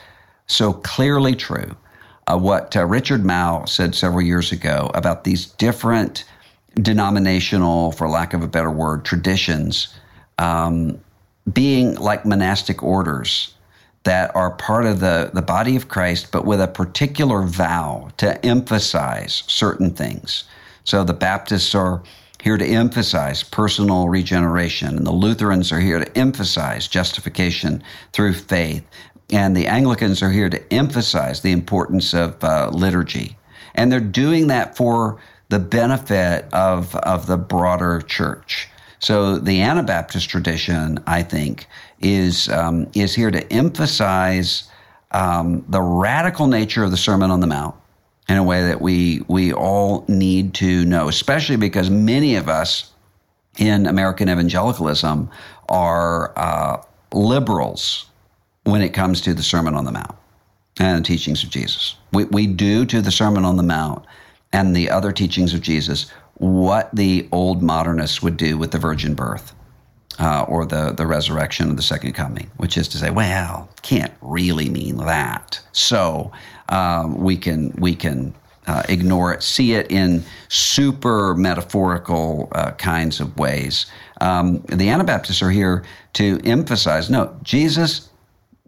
so 0.47 0.73
clearly 0.73 1.35
true 1.35 1.75
uh, 2.27 2.37
what 2.37 2.75
uh, 2.75 2.85
Richard 2.85 3.23
Mouw 3.23 3.67
said 3.67 3.95
several 3.95 4.21
years 4.21 4.51
ago 4.51 4.91
about 4.93 5.23
these 5.23 5.45
different 5.45 6.25
denominational, 6.75 7.91
for 7.91 8.09
lack 8.09 8.33
of 8.33 8.41
a 8.41 8.47
better 8.47 8.71
word, 8.71 9.05
traditions 9.05 9.93
um, 10.37 10.99
being 11.51 11.95
like 11.95 12.25
monastic 12.25 12.81
orders 12.83 13.53
that 14.03 14.35
are 14.35 14.51
part 14.51 14.85
of 14.85 14.99
the, 14.99 15.31
the 15.33 15.41
body 15.41 15.75
of 15.75 15.87
Christ, 15.87 16.31
but 16.31 16.45
with 16.45 16.61
a 16.61 16.67
particular 16.67 17.41
vow 17.43 18.09
to 18.17 18.43
emphasize 18.45 19.43
certain 19.47 19.91
things. 19.91 20.43
So 20.83 21.03
the 21.03 21.13
Baptists 21.13 21.73
are 21.73 22.03
here 22.41 22.57
to 22.57 22.65
emphasize 22.65 23.43
personal 23.43 24.09
regeneration, 24.09 24.97
and 24.97 25.07
the 25.07 25.11
Lutherans 25.11 25.71
are 25.71 25.79
here 25.79 25.99
to 25.99 26.17
emphasize 26.17 26.89
justification 26.89 27.81
through 28.11 28.33
faith. 28.33 28.83
And 29.31 29.55
the 29.55 29.67
Anglicans 29.67 30.21
are 30.21 30.29
here 30.29 30.49
to 30.49 30.73
emphasize 30.73 31.39
the 31.39 31.53
importance 31.53 32.13
of 32.13 32.43
uh, 32.43 32.69
liturgy. 32.73 33.37
And 33.75 33.89
they're 33.89 34.01
doing 34.01 34.47
that 34.47 34.75
for 34.75 35.21
the 35.47 35.59
benefit 35.59 36.45
of, 36.53 36.93
of 36.97 37.27
the 37.27 37.37
broader 37.37 38.01
church. 38.01 38.67
So 39.03 39.37
the 39.37 39.59
Anabaptist 39.59 40.29
tradition, 40.29 40.97
I 41.05 41.23
think, 41.23 41.67
is, 41.99 42.47
um, 42.47 42.87
is 42.95 43.13
here 43.13 43.31
to 43.31 43.51
emphasize 43.51 44.69
um, 45.11 45.65
the 45.67 45.81
radical 45.81 46.47
nature 46.47 46.85
of 46.85 46.91
the 46.91 46.95
Sermon 46.95 47.29
on 47.29 47.41
the 47.41 47.47
Mount 47.47 47.75
in 48.29 48.37
a 48.37 48.43
way 48.43 48.61
that 48.61 48.79
we, 48.79 49.21
we 49.27 49.51
all 49.51 50.05
need 50.07 50.53
to 50.53 50.85
know, 50.85 51.09
especially 51.09 51.57
because 51.57 51.89
many 51.89 52.37
of 52.37 52.47
us 52.47 52.93
in 53.57 53.87
American 53.87 54.29
evangelicalism 54.29 55.29
are 55.67 56.31
uh, 56.39 56.81
liberals 57.11 58.05
when 58.63 58.81
it 58.81 58.93
comes 58.93 59.19
to 59.19 59.33
the 59.33 59.43
Sermon 59.43 59.75
on 59.75 59.83
the 59.83 59.91
Mount 59.91 60.15
and 60.79 60.99
the 60.99 61.05
teachings 61.05 61.43
of 61.43 61.49
Jesus. 61.49 61.97
We, 62.13 62.23
we 62.23 62.47
do 62.47 62.85
to 62.85 63.01
the 63.01 63.11
Sermon 63.11 63.43
on 63.43 63.57
the 63.57 63.63
Mount 63.63 64.05
and 64.53 64.73
the 64.73 64.89
other 64.89 65.11
teachings 65.11 65.53
of 65.53 65.59
Jesus 65.59 66.09
what 66.43 66.93
the 66.93 67.27
old 67.31 67.63
modernists 67.63 68.21
would 68.21 68.35
do 68.35 68.57
with 68.57 68.71
the 68.71 68.77
virgin 68.77 69.13
birth 69.15 69.55
uh, 70.19 70.45
or 70.47 70.65
the, 70.65 70.91
the 70.91 71.05
resurrection 71.05 71.69
of 71.69 71.77
the 71.77 71.81
second 71.81 72.13
coming, 72.13 72.51
which 72.57 72.77
is 72.77 72.87
to 72.89 72.97
say, 72.97 73.09
well, 73.09 73.69
can't 73.81 74.13
really 74.21 74.69
mean 74.69 74.97
that. 74.97 75.59
So 75.71 76.31
um, 76.67 77.17
we 77.17 77.37
can 77.37 77.71
we 77.77 77.95
can 77.95 78.33
uh, 78.67 78.83
ignore 78.89 79.33
it, 79.33 79.41
see 79.41 79.73
it 79.73 79.89
in 79.89 80.23
super 80.49 81.33
metaphorical 81.35 82.49
uh, 82.51 82.71
kinds 82.71 83.19
of 83.21 83.37
ways. 83.37 83.85
Um, 84.19 84.59
the 84.67 84.89
Anabaptists 84.89 85.41
are 85.41 85.51
here 85.51 85.83
to 86.13 86.39
emphasize 86.43 87.09
no, 87.09 87.37
Jesus 87.43 88.09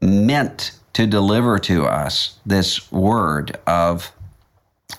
meant 0.01 0.71
to 0.93 1.05
deliver 1.05 1.59
to 1.59 1.85
us 1.85 2.39
this 2.45 2.89
word 2.91 3.57
of, 3.67 4.11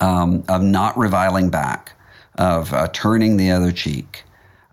um, 0.00 0.44
of 0.48 0.62
not 0.62 0.96
reviling 0.96 1.50
back, 1.50 1.95
of 2.38 2.72
uh, 2.72 2.88
turning 2.88 3.36
the 3.36 3.50
other 3.50 3.72
cheek. 3.72 4.22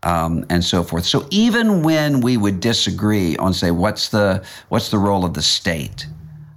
Um, 0.05 0.45
and 0.49 0.61
so 0.61 0.83
forth. 0.83 1.05
So 1.05 1.25
even 1.29 1.81
when 1.81 2.19
we 2.19 2.35
would 2.35 2.59
disagree 2.59 3.37
on, 3.37 3.53
say, 3.53 3.71
what's 3.71 4.09
the 4.09 4.43
what's 4.67 4.91
the 4.91 4.97
role 4.97 5.23
of 5.23 5.33
the 5.33 5.41
state, 5.41 6.07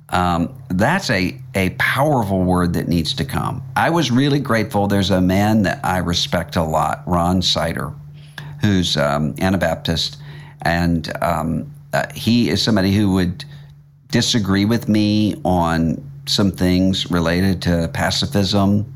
um, 0.08 0.52
that's 0.68 1.10
a, 1.10 1.40
a 1.54 1.70
powerful 1.78 2.42
word 2.42 2.72
that 2.74 2.88
needs 2.88 3.14
to 3.14 3.24
come. 3.24 3.62
I 3.76 3.90
was 3.90 4.10
really 4.10 4.38
grateful. 4.38 4.86
There's 4.86 5.10
a 5.10 5.20
man 5.20 5.62
that 5.62 5.84
I 5.84 5.98
respect 5.98 6.56
a 6.56 6.62
lot, 6.62 7.02
Ron 7.06 7.42
Sider, 7.42 7.92
who's 8.60 8.96
um, 8.96 9.34
Anabaptist, 9.40 10.18
and 10.62 11.12
um, 11.22 11.72
uh, 11.92 12.06
he 12.14 12.48
is 12.50 12.62
somebody 12.62 12.92
who 12.92 13.12
would 13.12 13.44
disagree 14.10 14.64
with 14.64 14.88
me 14.88 15.34
on 15.44 16.02
some 16.26 16.50
things 16.50 17.10
related 17.10 17.62
to 17.62 17.88
pacifism. 17.92 18.92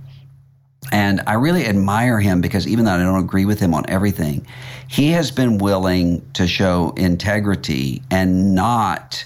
And 0.93 1.21
I 1.27 1.35
really 1.35 1.67
admire 1.67 2.19
him 2.19 2.41
because 2.41 2.67
even 2.67 2.85
though 2.85 2.93
I 2.93 2.99
don't 2.99 3.23
agree 3.23 3.45
with 3.45 3.61
him 3.61 3.75
on 3.75 3.85
everything, 3.89 4.47
he 4.89 5.11
has 5.13 5.31
been 5.31 5.59
willing 5.59 6.29
to 6.33 6.47
show 6.47 6.93
integrity 6.97 8.03
and 8.11 8.55
not 8.55 9.25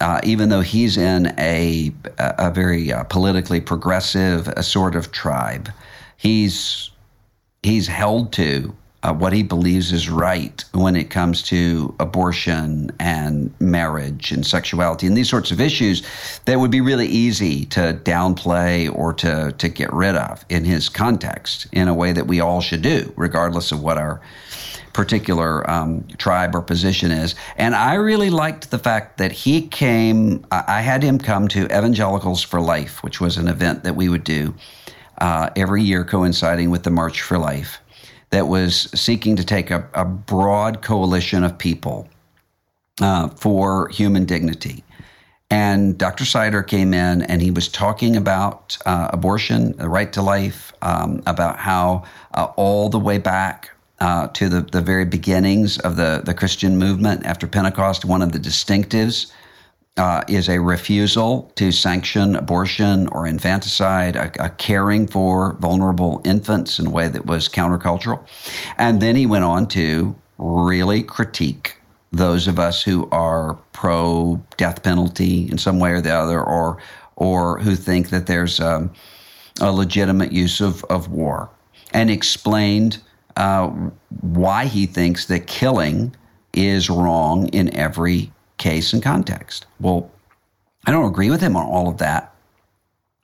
uh, 0.00 0.20
even 0.24 0.48
though 0.48 0.62
he's 0.62 0.96
in 0.96 1.32
a, 1.38 1.92
a 2.18 2.50
very 2.50 2.92
uh, 2.92 3.04
politically 3.04 3.60
progressive 3.60 4.52
sort 4.60 4.96
of 4.96 5.12
tribe, 5.12 5.70
he's, 6.16 6.90
he's 7.62 7.86
held 7.86 8.32
to 8.32 8.74
uh, 9.02 9.12
what 9.12 9.32
he 9.32 9.42
believes 9.42 9.92
is 9.92 10.08
right 10.08 10.64
when 10.72 10.94
it 10.94 11.10
comes 11.10 11.42
to 11.42 11.94
abortion 11.98 12.90
and 13.00 13.52
marriage 13.60 14.30
and 14.30 14.46
sexuality 14.46 15.06
and 15.06 15.16
these 15.16 15.28
sorts 15.28 15.50
of 15.50 15.60
issues 15.60 16.02
that 16.44 16.58
would 16.58 16.70
be 16.70 16.80
really 16.80 17.08
easy 17.08 17.64
to 17.66 17.98
downplay 18.04 18.92
or 18.94 19.12
to, 19.12 19.52
to 19.58 19.68
get 19.68 19.92
rid 19.92 20.14
of 20.14 20.44
in 20.48 20.64
his 20.64 20.88
context 20.88 21.66
in 21.72 21.88
a 21.88 21.94
way 21.94 22.12
that 22.12 22.26
we 22.26 22.40
all 22.40 22.60
should 22.60 22.82
do, 22.82 23.12
regardless 23.16 23.72
of 23.72 23.82
what 23.82 23.98
our 23.98 24.20
particular 24.92 25.68
um, 25.70 26.06
tribe 26.18 26.54
or 26.54 26.60
position 26.60 27.10
is. 27.10 27.34
And 27.56 27.74
I 27.74 27.94
really 27.94 28.30
liked 28.30 28.70
the 28.70 28.78
fact 28.78 29.18
that 29.18 29.32
he 29.32 29.66
came, 29.66 30.44
I 30.50 30.82
had 30.82 31.02
him 31.02 31.18
come 31.18 31.48
to 31.48 31.64
Evangelicals 31.64 32.42
for 32.42 32.60
Life, 32.60 33.02
which 33.02 33.20
was 33.20 33.36
an 33.36 33.48
event 33.48 33.84
that 33.84 33.96
we 33.96 34.08
would 34.08 34.24
do 34.24 34.54
uh, 35.18 35.50
every 35.56 35.82
year 35.82 36.04
coinciding 36.04 36.70
with 36.70 36.82
the 36.82 36.90
March 36.90 37.22
for 37.22 37.38
Life, 37.38 37.80
that 38.32 38.48
was 38.48 38.88
seeking 38.98 39.36
to 39.36 39.44
take 39.44 39.70
a, 39.70 39.88
a 39.94 40.04
broad 40.04 40.82
coalition 40.82 41.44
of 41.44 41.56
people 41.56 42.08
uh, 43.00 43.28
for 43.28 43.88
human 43.88 44.24
dignity. 44.24 44.82
And 45.50 45.98
Dr. 45.98 46.24
Sider 46.24 46.62
came 46.62 46.94
in 46.94 47.22
and 47.22 47.42
he 47.42 47.50
was 47.50 47.68
talking 47.68 48.16
about 48.16 48.78
uh, 48.86 49.10
abortion, 49.12 49.76
the 49.76 49.88
right 49.88 50.10
to 50.14 50.22
life, 50.22 50.72
um, 50.80 51.22
about 51.26 51.58
how 51.58 52.04
uh, 52.32 52.48
all 52.56 52.88
the 52.88 52.98
way 52.98 53.18
back 53.18 53.70
uh, 54.00 54.28
to 54.28 54.48
the, 54.48 54.62
the 54.62 54.80
very 54.80 55.04
beginnings 55.04 55.78
of 55.80 55.96
the, 55.96 56.22
the 56.24 56.32
Christian 56.32 56.78
movement 56.78 57.26
after 57.26 57.46
Pentecost, 57.46 58.06
one 58.06 58.22
of 58.22 58.32
the 58.32 58.38
distinctives 58.38 59.30
uh, 59.96 60.22
is 60.26 60.48
a 60.48 60.58
refusal 60.58 61.52
to 61.56 61.70
sanction 61.70 62.34
abortion 62.36 63.08
or 63.08 63.26
infanticide, 63.26 64.16
a, 64.16 64.44
a, 64.44 64.50
caring 64.50 65.06
for 65.06 65.54
vulnerable 65.60 66.22
infants 66.24 66.78
in 66.78 66.86
a 66.86 66.90
way 66.90 67.08
that 67.08 67.26
was 67.26 67.48
countercultural. 67.48 68.26
And 68.78 69.02
then 69.02 69.16
he 69.16 69.26
went 69.26 69.44
on 69.44 69.68
to 69.68 70.14
really 70.38 71.02
critique 71.02 71.76
those 72.10 72.48
of 72.48 72.58
us 72.58 72.82
who 72.82 73.08
are 73.10 73.54
pro 73.72 74.42
death 74.56 74.82
penalty 74.82 75.50
in 75.50 75.58
some 75.58 75.78
way 75.78 75.92
or 75.92 76.00
the 76.00 76.14
other, 76.14 76.42
or 76.42 76.78
or 77.16 77.58
who 77.58 77.76
think 77.76 78.08
that 78.10 78.26
there's 78.26 78.60
um, 78.60 78.90
a 79.60 79.70
legitimate 79.70 80.32
use 80.32 80.60
of, 80.60 80.82
of 80.84 81.10
war, 81.10 81.50
and 81.92 82.10
explained 82.10 82.98
uh, 83.36 83.68
why 84.20 84.66
he 84.66 84.86
thinks 84.86 85.26
that 85.26 85.46
killing 85.46 86.14
is 86.52 86.90
wrong 86.90 87.48
in 87.48 87.74
every 87.74 88.30
case 88.62 88.92
and 88.92 89.02
context. 89.02 89.66
Well, 89.80 90.10
I 90.86 90.92
don't 90.92 91.08
agree 91.08 91.30
with 91.30 91.40
him 91.40 91.56
on 91.56 91.66
all 91.66 91.88
of 91.88 91.98
that, 91.98 92.34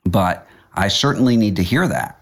but 0.05 0.47
I 0.73 0.87
certainly 0.87 1.37
need 1.37 1.55
to 1.55 1.63
hear 1.63 1.87
that. 1.87 2.19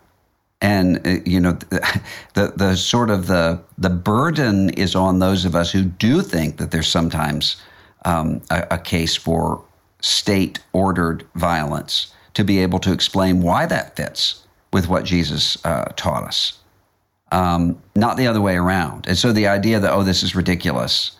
And 0.62 1.06
uh, 1.06 1.22
you 1.26 1.40
know, 1.40 1.54
the, 1.54 2.02
the, 2.34 2.54
the 2.56 2.76
sort 2.76 3.10
of 3.10 3.28
the 3.28 3.60
the 3.78 3.90
burden 3.90 4.70
is 4.72 4.96
on 4.96 5.20
those 5.20 5.46
of 5.46 5.56
us 5.56 5.72
who 5.72 5.84
do 5.84 6.22
think 6.22 6.58
that 6.58 6.72
there's 6.72 6.88
sometimes 6.88 7.62
um, 8.06 8.42
a, 8.50 8.68
a 8.72 8.78
case 8.78 9.16
for 9.16 9.64
state 10.02 10.60
ordered 10.74 11.26
violence 11.36 12.14
to 12.36 12.44
be 12.44 12.60
able 12.60 12.80
to 12.80 12.94
explain 12.94 13.42
why 13.42 13.66
that 13.66 13.96
fits 13.96 14.44
with 14.72 14.88
what 14.88 15.04
Jesus 15.06 15.58
uh, 15.66 15.86
taught 15.96 16.24
us 16.24 16.60
um, 17.32 17.82
not 17.96 18.18
the 18.18 18.28
other 18.28 18.42
way 18.42 18.56
around. 18.56 19.08
And 19.08 19.18
so 19.18 19.32
the 19.32 19.48
idea 19.48 19.80
that, 19.80 19.92
oh, 19.92 20.04
this 20.04 20.24
is 20.24 20.36
ridiculous 20.36 21.12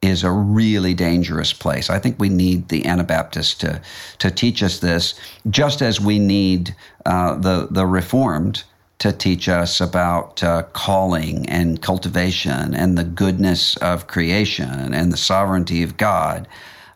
is 0.00 0.22
a 0.22 0.30
really 0.30 0.94
dangerous 0.94 1.52
place. 1.52 1.90
I 1.90 1.98
think 1.98 2.18
we 2.18 2.28
need 2.28 2.68
the 2.68 2.86
Anabaptists 2.86 3.54
to, 3.54 3.80
to 4.18 4.30
teach 4.30 4.62
us 4.62 4.78
this, 4.78 5.14
just 5.50 5.82
as 5.82 6.00
we 6.00 6.18
need 6.18 6.74
uh, 7.04 7.34
the, 7.34 7.68
the 7.70 7.86
Reformed 7.86 8.62
to 8.98 9.12
teach 9.12 9.48
us 9.48 9.80
about 9.80 10.42
uh, 10.42 10.64
calling 10.72 11.48
and 11.48 11.80
cultivation 11.82 12.74
and 12.74 12.98
the 12.98 13.04
goodness 13.04 13.76
of 13.78 14.06
creation 14.06 14.92
and 14.92 15.12
the 15.12 15.16
sovereignty 15.16 15.82
of 15.82 15.96
God. 15.96 16.48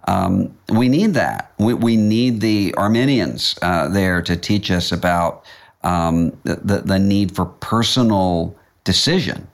Um, 0.08 0.52
we 0.68 0.88
need 0.88 1.14
that. 1.14 1.52
We, 1.58 1.74
we 1.74 1.96
need 1.96 2.40
the 2.40 2.74
Arminians 2.76 3.56
uh, 3.62 3.88
there 3.88 4.20
to 4.22 4.36
teach 4.36 4.70
us 4.70 4.90
about 4.90 5.44
um, 5.84 6.36
the, 6.42 6.82
the 6.84 6.98
need 6.98 7.34
for 7.34 7.46
personal 7.46 8.56
decision 8.84 9.46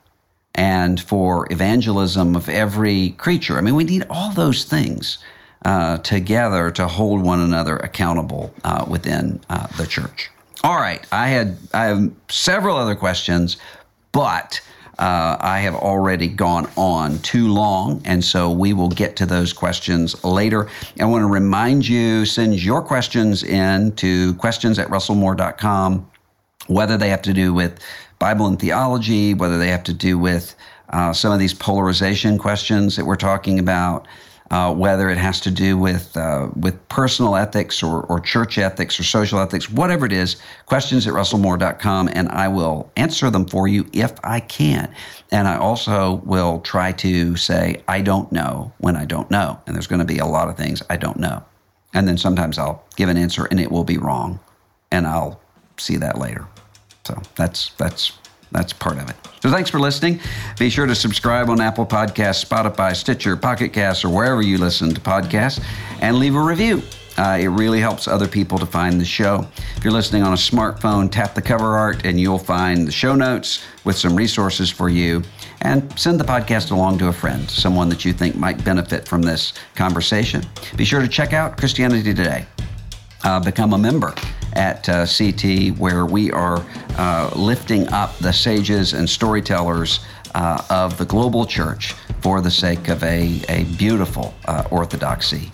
and 0.59 1.01
for 1.01 1.47
evangelism 1.53 2.35
of 2.35 2.49
every 2.49 3.11
creature. 3.11 3.57
I 3.57 3.61
mean, 3.61 3.77
we 3.77 3.85
need 3.85 4.05
all 4.11 4.33
those 4.33 4.65
things 4.65 5.19
uh, 5.65 5.99
together 5.99 6.73
to 6.73 6.89
hold 6.89 7.23
one 7.23 7.41
another 7.41 7.77
accountable 7.77 8.53
uh, 8.65 8.85
within 8.89 9.41
uh, 9.49 9.69
the 9.79 9.87
church. 9.87 10.31
All 10.65 10.81
right, 10.81 11.07
I 11.13 11.29
had 11.29 11.57
I 11.73 11.85
have 11.85 12.11
several 12.29 12.77
other 12.77 12.97
questions, 12.97 13.59
but 14.11 14.61
uh, 14.99 15.37
I 15.39 15.61
have 15.61 15.77
already 15.77 16.27
gone 16.27 16.69
on 16.77 17.21
too 17.21 17.47
long, 17.47 18.03
and 18.05 18.25
so 18.25 18.51
we 18.51 18.73
will 18.73 18.89
get 18.89 19.15
to 19.17 19.27
those 19.27 19.53
questions 19.53 20.25
later. 20.25 20.69
I 20.99 21.05
want 21.05 21.23
to 21.23 21.29
remind 21.29 21.87
you 21.87 22.27
send 22.27 22.61
your 22.61 22.83
questions 22.83 23.45
in 23.45 23.93
to 23.93 24.35
questions 24.35 24.81
at 24.81 24.89
russellmoore.com 24.89 26.11
whether 26.69 26.97
they 26.97 27.09
have 27.09 27.23
to 27.23 27.33
do 27.33 27.53
with 27.53 27.81
Bible 28.19 28.47
and 28.47 28.59
theology, 28.59 29.35
whether 29.35 29.59
they 29.59 29.69
have 29.69 29.85
to 29.85 29.93
do 29.93 30.19
with 30.19 30.55
uh, 30.91 31.13
some 31.13 31.33
of 31.33 31.39
these 31.39 31.55
polarization 31.55 32.39
questions 32.39 32.97
that 32.97 33.05
we're 33.05 33.17
talking 33.17 33.59
about, 33.59 34.09
uh, 34.51 34.73
whether 34.75 35.11
it 35.11 35.19
has 35.19 35.41
to 35.41 35.51
do 35.51 35.77
with 35.77 36.17
uh, 36.17 36.49
with 36.57 36.89
personal 36.89 37.37
ethics 37.37 37.83
or, 37.83 38.03
or 38.05 38.19
church 38.19 38.57
ethics 38.57 38.99
or 38.99 39.03
social 39.03 39.39
ethics, 39.39 39.71
whatever 39.71 40.07
it 40.07 40.13
is, 40.13 40.37
questions 40.65 41.07
at 41.07 41.13
russellmoore.com, 41.13 42.09
and 42.13 42.29
I 42.31 42.49
will 42.49 42.91
answer 42.97 43.31
them 43.31 43.47
for 43.47 43.69
you 43.69 43.87
if 43.93 44.13
I 44.25 44.41
can. 44.41 44.93
And 45.31 45.47
I 45.47 45.59
also 45.59 46.23
will 46.25 46.61
try 46.61 46.93
to 46.93 47.37
say, 47.37 47.83
I 47.87 48.01
don't 48.01 48.33
know 48.33 48.73
when 48.79 48.97
I 48.97 49.05
don't 49.05 49.31
know. 49.31 49.61
And 49.67 49.75
there's 49.77 49.87
going 49.87 50.01
to 50.01 50.07
be 50.07 50.19
a 50.19 50.27
lot 50.27 50.49
of 50.49 50.57
things 50.57 50.83
I 50.89 50.97
don't 50.97 51.19
know. 51.19 51.45
And 51.93 52.09
then 52.09 52.17
sometimes 52.17 52.59
I'll 52.59 52.85
give 52.97 53.09
an 53.09 53.17
answer 53.17 53.47
and 53.47 53.61
it 53.61 53.71
will 53.71 53.85
be 53.85 53.99
wrong. 53.99 54.41
And 54.91 55.07
I'll 55.07 55.41
see 55.77 55.97
that 55.97 56.19
later. 56.19 56.47
So 57.09 57.19
that's 57.37 57.71
that's 57.79 58.13
that's 58.53 58.75
part 58.75 58.99
of 58.99 59.09
it. 59.09 59.17
So 59.43 59.51
thanks 59.51 59.71
for 59.71 59.81
listening. 59.81 60.21
Be 60.59 60.69
sure 60.69 60.87
to 60.87 60.95
subscribe 60.95 61.49
on 61.49 61.59
Apple 61.59 61.87
Podcasts, 61.87 62.45
Spotify, 62.45 62.95
Stitcher, 62.95 63.35
Pocket 63.35 63.73
Casts, 63.73 64.05
or 64.05 64.11
wherever 64.11 64.43
you 64.43 64.59
listen 64.59 64.95
to 64.95 65.01
podcasts, 65.01 65.63
and 66.03 66.19
leave 66.19 66.35
a 66.35 66.41
review. 66.41 66.83
Uh, 67.17 67.39
it 67.41 67.49
really 67.49 67.81
helps 67.81 68.07
other 68.07 68.29
people 68.29 68.59
to 68.59 68.67
find 68.67 69.01
the 69.01 69.07
show. 69.07 69.47
If 69.77 69.85
you're 69.85 69.93
listening 69.93 70.23
on 70.23 70.35
a 70.35 70.37
smartphone, 70.37 71.11
tap 71.11 71.35
the 71.35 71.43
cover 71.43 71.79
art 71.79 72.05
and 72.05 72.21
you'll 72.21 72.39
find 72.39 72.87
the 72.87 72.93
show 72.93 73.15
notes 73.15 73.65
with 73.85 73.97
some 73.97 74.15
resources 74.15 74.71
for 74.71 74.91
you. 74.91 75.23
And 75.63 75.99
send 75.99 76.21
the 76.21 76.25
podcast 76.25 76.73
along 76.73 76.99
to 76.99 77.09
a 77.09 77.13
friend, 77.13 77.51
someone 77.51 77.89
that 77.89 78.05
you 78.05 78.13
think 78.13 78.37
might 78.37 78.63
benefit 78.65 79.09
from 79.09 79.23
this 79.23 79.55
conversation. 79.75 80.45
Be 80.77 80.85
sure 80.85 81.01
to 81.01 81.09
check 81.09 81.33
out 81.33 81.57
Christianity 81.57 82.15
Today. 82.15 82.47
Uh, 83.25 83.41
become 83.41 83.73
a 83.73 83.79
member 83.79 84.15
at 84.55 84.89
uh, 84.89 85.07
CT, 85.07 85.77
where 85.79 86.07
we 86.07 86.31
are 86.31 86.65
uh, 86.97 87.31
lifting 87.37 87.87
up 87.89 88.17
the 88.19 88.33
sages 88.33 88.93
and 88.93 89.09
storytellers 89.09 90.01
uh, 90.35 90.63
of 90.71 90.99
the 90.99 91.05
global 91.05 91.47
church 91.47 91.93
for 92.23 92.41
the 92.41 92.51
sake 92.51 92.89
of 92.89 93.03
a, 93.03 93.41
a 93.49 93.65
beautiful 93.77 94.35
uh, 94.47 94.65
orthodoxy. 94.71 95.51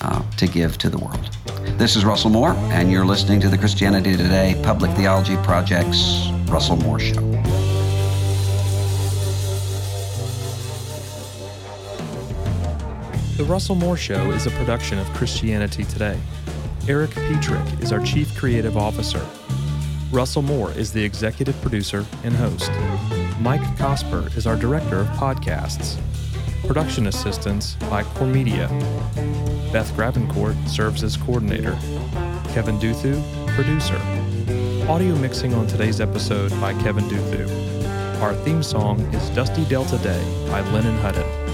uh, 0.00 0.22
to 0.36 0.46
give 0.46 0.78
to 0.78 0.88
the 0.88 0.98
world. 0.98 1.30
This 1.78 1.96
is 1.96 2.04
Russell 2.04 2.30
Moore, 2.30 2.52
and 2.70 2.90
you're 2.90 3.04
listening 3.04 3.40
to 3.40 3.48
the 3.48 3.58
Christianity 3.58 4.16
Today 4.16 4.60
Public 4.62 4.90
Theology 4.92 5.36
Project's 5.38 6.30
Russell 6.46 6.76
Moore 6.76 7.00
Show. 7.00 7.20
The 13.36 13.44
Russell 13.44 13.76
Moore 13.76 13.96
Show 13.96 14.30
is 14.32 14.46
a 14.46 14.50
production 14.50 14.98
of 14.98 15.06
Christianity 15.14 15.84
Today. 15.84 16.18
Erik 16.88 17.10
Petrik 17.10 17.82
is 17.82 17.92
our 17.92 18.00
Chief 18.00 18.34
Creative 18.34 18.74
Officer. 18.78 19.22
Russell 20.10 20.40
Moore 20.40 20.72
is 20.72 20.90
the 20.90 21.04
executive 21.04 21.60
producer 21.60 22.06
and 22.24 22.34
host. 22.34 22.70
Mike 23.40 23.60
Cosper 23.76 24.34
is 24.38 24.46
our 24.46 24.56
director 24.56 25.00
of 25.00 25.06
podcasts. 25.08 26.00
Production 26.66 27.08
assistance 27.08 27.74
by 27.90 28.04
Core 28.04 28.26
Media. 28.26 28.68
Beth 29.70 29.92
Grabenkort 29.98 30.66
serves 30.66 31.04
as 31.04 31.18
coordinator. 31.18 31.72
Kevin 32.54 32.78
Duthu, 32.78 33.22
producer. 33.48 34.00
Audio 34.90 35.14
mixing 35.16 35.52
on 35.52 35.66
today's 35.66 36.00
episode 36.00 36.50
by 36.58 36.72
Kevin 36.82 37.04
Duthu. 37.04 38.22
Our 38.22 38.32
theme 38.46 38.62
song 38.62 39.00
is 39.14 39.28
Dusty 39.36 39.66
Delta 39.66 39.98
Day 39.98 40.48
by 40.48 40.62
Lennon 40.70 40.96
Hutton. 41.02 41.47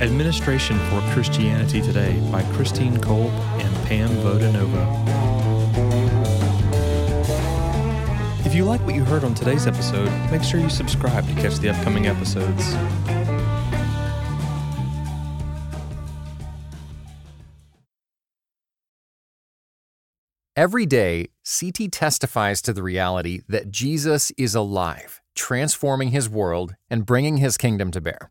Administration 0.00 0.78
for 0.88 1.02
Christianity 1.12 1.82
Today 1.82 2.18
by 2.32 2.42
Christine 2.54 2.98
Kolb 2.98 3.30
and 3.60 3.86
Pam 3.86 4.08
Vodenova. 4.24 4.86
If 8.46 8.54
you 8.54 8.64
like 8.64 8.80
what 8.86 8.94
you 8.94 9.04
heard 9.04 9.24
on 9.24 9.34
today's 9.34 9.66
episode, 9.66 10.10
make 10.30 10.42
sure 10.42 10.58
you 10.58 10.70
subscribe 10.70 11.28
to 11.28 11.34
catch 11.34 11.58
the 11.58 11.68
upcoming 11.68 12.06
episodes. 12.06 12.74
Every 20.56 20.86
day, 20.86 21.26
CT 21.44 21.92
testifies 21.92 22.62
to 22.62 22.72
the 22.72 22.82
reality 22.82 23.42
that 23.48 23.70
Jesus 23.70 24.32
is 24.38 24.54
alive, 24.54 25.20
transforming 25.34 26.08
his 26.08 26.26
world 26.26 26.74
and 26.88 27.04
bringing 27.04 27.36
his 27.36 27.58
kingdom 27.58 27.90
to 27.90 28.00
bear. 28.00 28.30